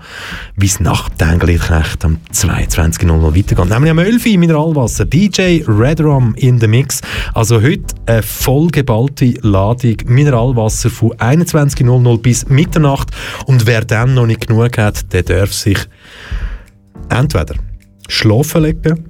wie 0.55 0.67
es 0.67 0.79
nach 0.79 1.09
Tangeli, 1.17 1.57
der 1.57 1.65
Knecht 1.67 2.05
am 2.05 2.17
22.00 2.33 3.35
weitergeht. 3.35 3.69
Nämlich 3.69 3.91
am 3.91 3.99
11 3.99 4.25
Uhr 4.25 4.37
Mineralwasser, 4.37 5.05
DJ 5.05 5.63
Redrum 5.67 6.35
in 6.35 6.59
the 6.59 6.67
Mix. 6.67 7.01
Also 7.39 7.61
heute 7.61 7.95
eine 8.05 8.21
vollgeballte 8.21 9.35
Ladung 9.43 9.95
Mineralwasser 10.07 10.89
von 10.89 11.11
21.00 11.11 12.17
bis 12.17 12.49
Mitternacht. 12.49 13.11
Und 13.45 13.65
wer 13.65 13.85
dann 13.85 14.13
noch 14.13 14.25
nicht 14.25 14.45
genug 14.45 14.77
hat, 14.77 15.13
der 15.13 15.23
darf 15.23 15.53
sich 15.53 15.77
entweder 17.07 17.55
schlafen 18.09 18.63
legen 18.63 19.05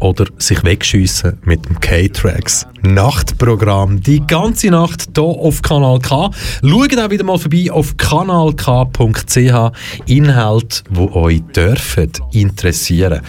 oder 0.00 0.24
sich 0.38 0.64
wegschiessen 0.64 1.38
mit 1.44 1.66
dem 1.66 1.78
K-Tracks 1.80 2.66
Nachtprogramm. 2.80 4.00
Die 4.00 4.26
ganze 4.26 4.68
Nacht 4.68 5.10
hier 5.14 5.24
auf 5.24 5.60
Kanal 5.60 5.98
K. 5.98 6.30
Schaut 6.62 6.98
auch 6.98 7.10
wieder 7.10 7.24
mal 7.24 7.36
vorbei 7.36 7.70
auf 7.70 7.94
kanalk.ch. 7.98 9.70
Inhalt, 10.06 10.82
wo 10.88 11.12
euch 11.12 11.42
dürfen 11.54 12.10
interessieren. 12.32 13.20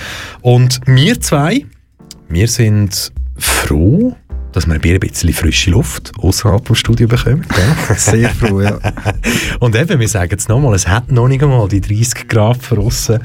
Und 0.41 0.79
wir 0.85 1.19
zwei, 1.19 1.65
wir 2.29 2.47
sind 2.47 3.11
Fro? 3.37 4.15
Dass 4.55 4.67
wir 4.67 4.75
ein 4.75 4.99
bisschen 4.99 5.33
frische 5.33 5.71
Luft 5.71 6.11
außerhalb 6.17 6.65
vom 6.65 6.75
Studio 6.75 7.07
bekommen. 7.07 7.45
gell? 7.47 7.95
Sehr 7.97 8.29
froh, 8.29 8.61
ja. 8.61 8.77
Und 9.59 9.75
eben, 9.75 9.99
wir 9.99 10.07
sagen 10.07 10.35
es 10.37 10.47
nochmal, 10.47 10.73
es 10.75 10.87
hat 10.87 11.11
noch 11.11 11.27
nicht 11.27 11.43
einmal 11.43 11.67
die 11.67 11.81
30 11.81 12.27
Grad 12.27 12.59
draussen. 12.69 13.19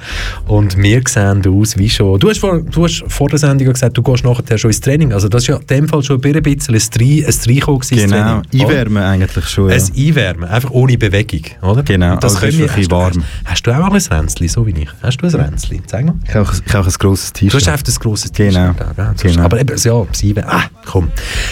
Und 0.46 0.76
wir 0.76 1.02
sehen 1.08 1.42
aus 1.46 1.76
wie 1.78 1.88
schon. 1.88 2.18
Du 2.18 2.28
hast, 2.28 2.38
vor, 2.38 2.60
du 2.60 2.84
hast 2.84 3.04
vor 3.08 3.28
der 3.28 3.38
Sendung 3.38 3.72
gesagt, 3.72 3.96
du 3.96 4.02
gehst 4.02 4.24
nachher 4.24 4.58
schon 4.58 4.70
ins 4.70 4.80
Training. 4.80 5.12
Also, 5.12 5.28
das 5.28 5.42
ist 5.42 5.48
ja 5.48 5.56
in 5.56 5.66
dem 5.66 5.88
Fall 5.88 6.02
schon 6.02 6.20
ein 6.22 6.42
bisschen 6.42 6.74
ein 6.74 6.80
Drei- 6.92 7.26
ein 7.26 7.34
Dreikommen 7.44 7.80
gewesen, 7.80 7.98
ins 7.98 8.12
Genau. 8.12 8.40
Training. 8.42 8.42
oder? 8.66 8.68
Einwärmen 8.68 9.02
eigentlich 9.02 9.44
schon, 9.48 9.70
ja. 9.70 9.76
Ein 9.76 9.82
Einwärmen, 9.96 10.48
einfach 10.48 10.70
ohne 10.70 10.98
Bewegung, 10.98 11.42
oder? 11.62 11.82
Genau, 11.82 12.14
Und 12.14 12.24
das 12.24 12.34
also 12.34 12.46
ist 12.46 12.58
wir, 12.58 12.68
hast, 12.76 12.86
du- 12.86 12.90
warm. 12.96 13.12
Hast, 13.44 13.50
hast 13.50 13.66
du 13.66 13.70
auch 13.72 13.92
ein 13.92 14.00
Ränzli, 14.18 14.48
so 14.48 14.66
wie 14.66 14.70
ich? 14.72 14.88
Hast 15.02 15.18
du 15.22 15.26
ein 15.26 15.34
Ränzli? 15.34 15.80
Zeig 15.86 16.06
mal. 16.06 16.14
Ich 16.26 16.34
habe 16.34 16.48
auch, 16.48 16.52
ein 16.86 16.92
grosses 16.98 17.32
Du 17.32 17.46
hast 17.46 17.52
T-Shirt. 17.52 17.68
einfach 17.68 17.86
ein 17.86 17.94
grosses 18.00 18.32
Genau. 18.32 18.72
T-Shirt. 18.72 19.14
ist- 19.14 19.22
Genau. 19.22 19.44
Aber 19.44 19.60
eben, 19.60 19.76
ja, 19.76 19.92
Einwärmen. 20.22 20.44
Ah, 20.50 20.64
komm. 20.86 21.08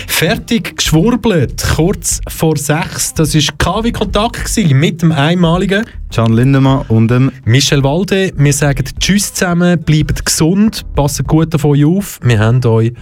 Fertig 0.07 0.77
geschwurbelt, 0.77 1.65
kurz 1.77 2.21
vor 2.29 2.57
sechs. 2.57 3.15
Das 3.15 3.35
war 3.35 3.43
KW 3.59 3.93
Kontakt 3.93 4.57
mit 4.57 5.03
dem 5.03 5.13
einmaligen 5.13 5.85
Can 6.13 6.33
Lindemann 6.33 6.85
und 6.89 7.09
dem 7.09 7.31
Michel 7.45 7.85
Walde. 7.85 8.33
Wir 8.37 8.53
sagen 8.53 8.85
Tschüss 8.99 9.35
zusammen, 9.35 9.79
bleibt 9.81 10.25
gesund, 10.25 10.85
passen 10.95 11.27
gut 11.27 11.55
auf 11.55 11.65
euch 11.65 11.85
auf. 11.85 12.19
Wir 12.23 12.39
haben 12.39 12.65
euch 12.65 12.93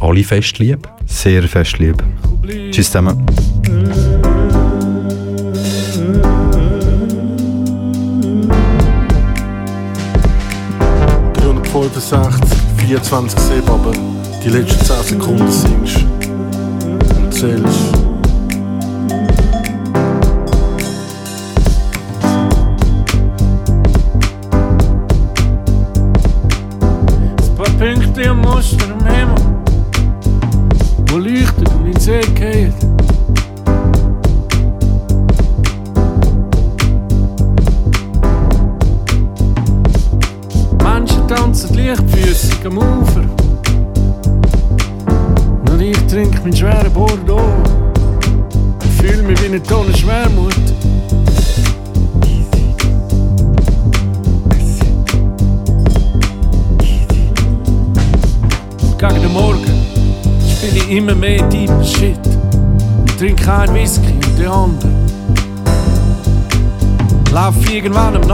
alle 0.00 0.24
fest 0.24 0.58
lieb. 0.58 0.88
Sehr 1.06 1.42
fest 1.44 1.78
lieb. 1.78 2.02
Tschüss 2.70 2.86
zusammen. 2.86 3.24
Voll 11.72 11.88
bis 11.90 12.12
8, 12.12 12.42
24 12.78 13.38
Seebaben 13.38 14.19
die 14.42 14.48
letzten 14.48 14.84
10 14.84 15.02
Sekunden 15.02 15.50
singst 15.50 16.06
und 17.16 17.34
zählst. 17.34 18.09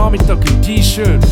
I'm 0.07 0.17
stuck 0.19 0.39
Tucker 0.39 0.63
t-shirt. 0.63 1.26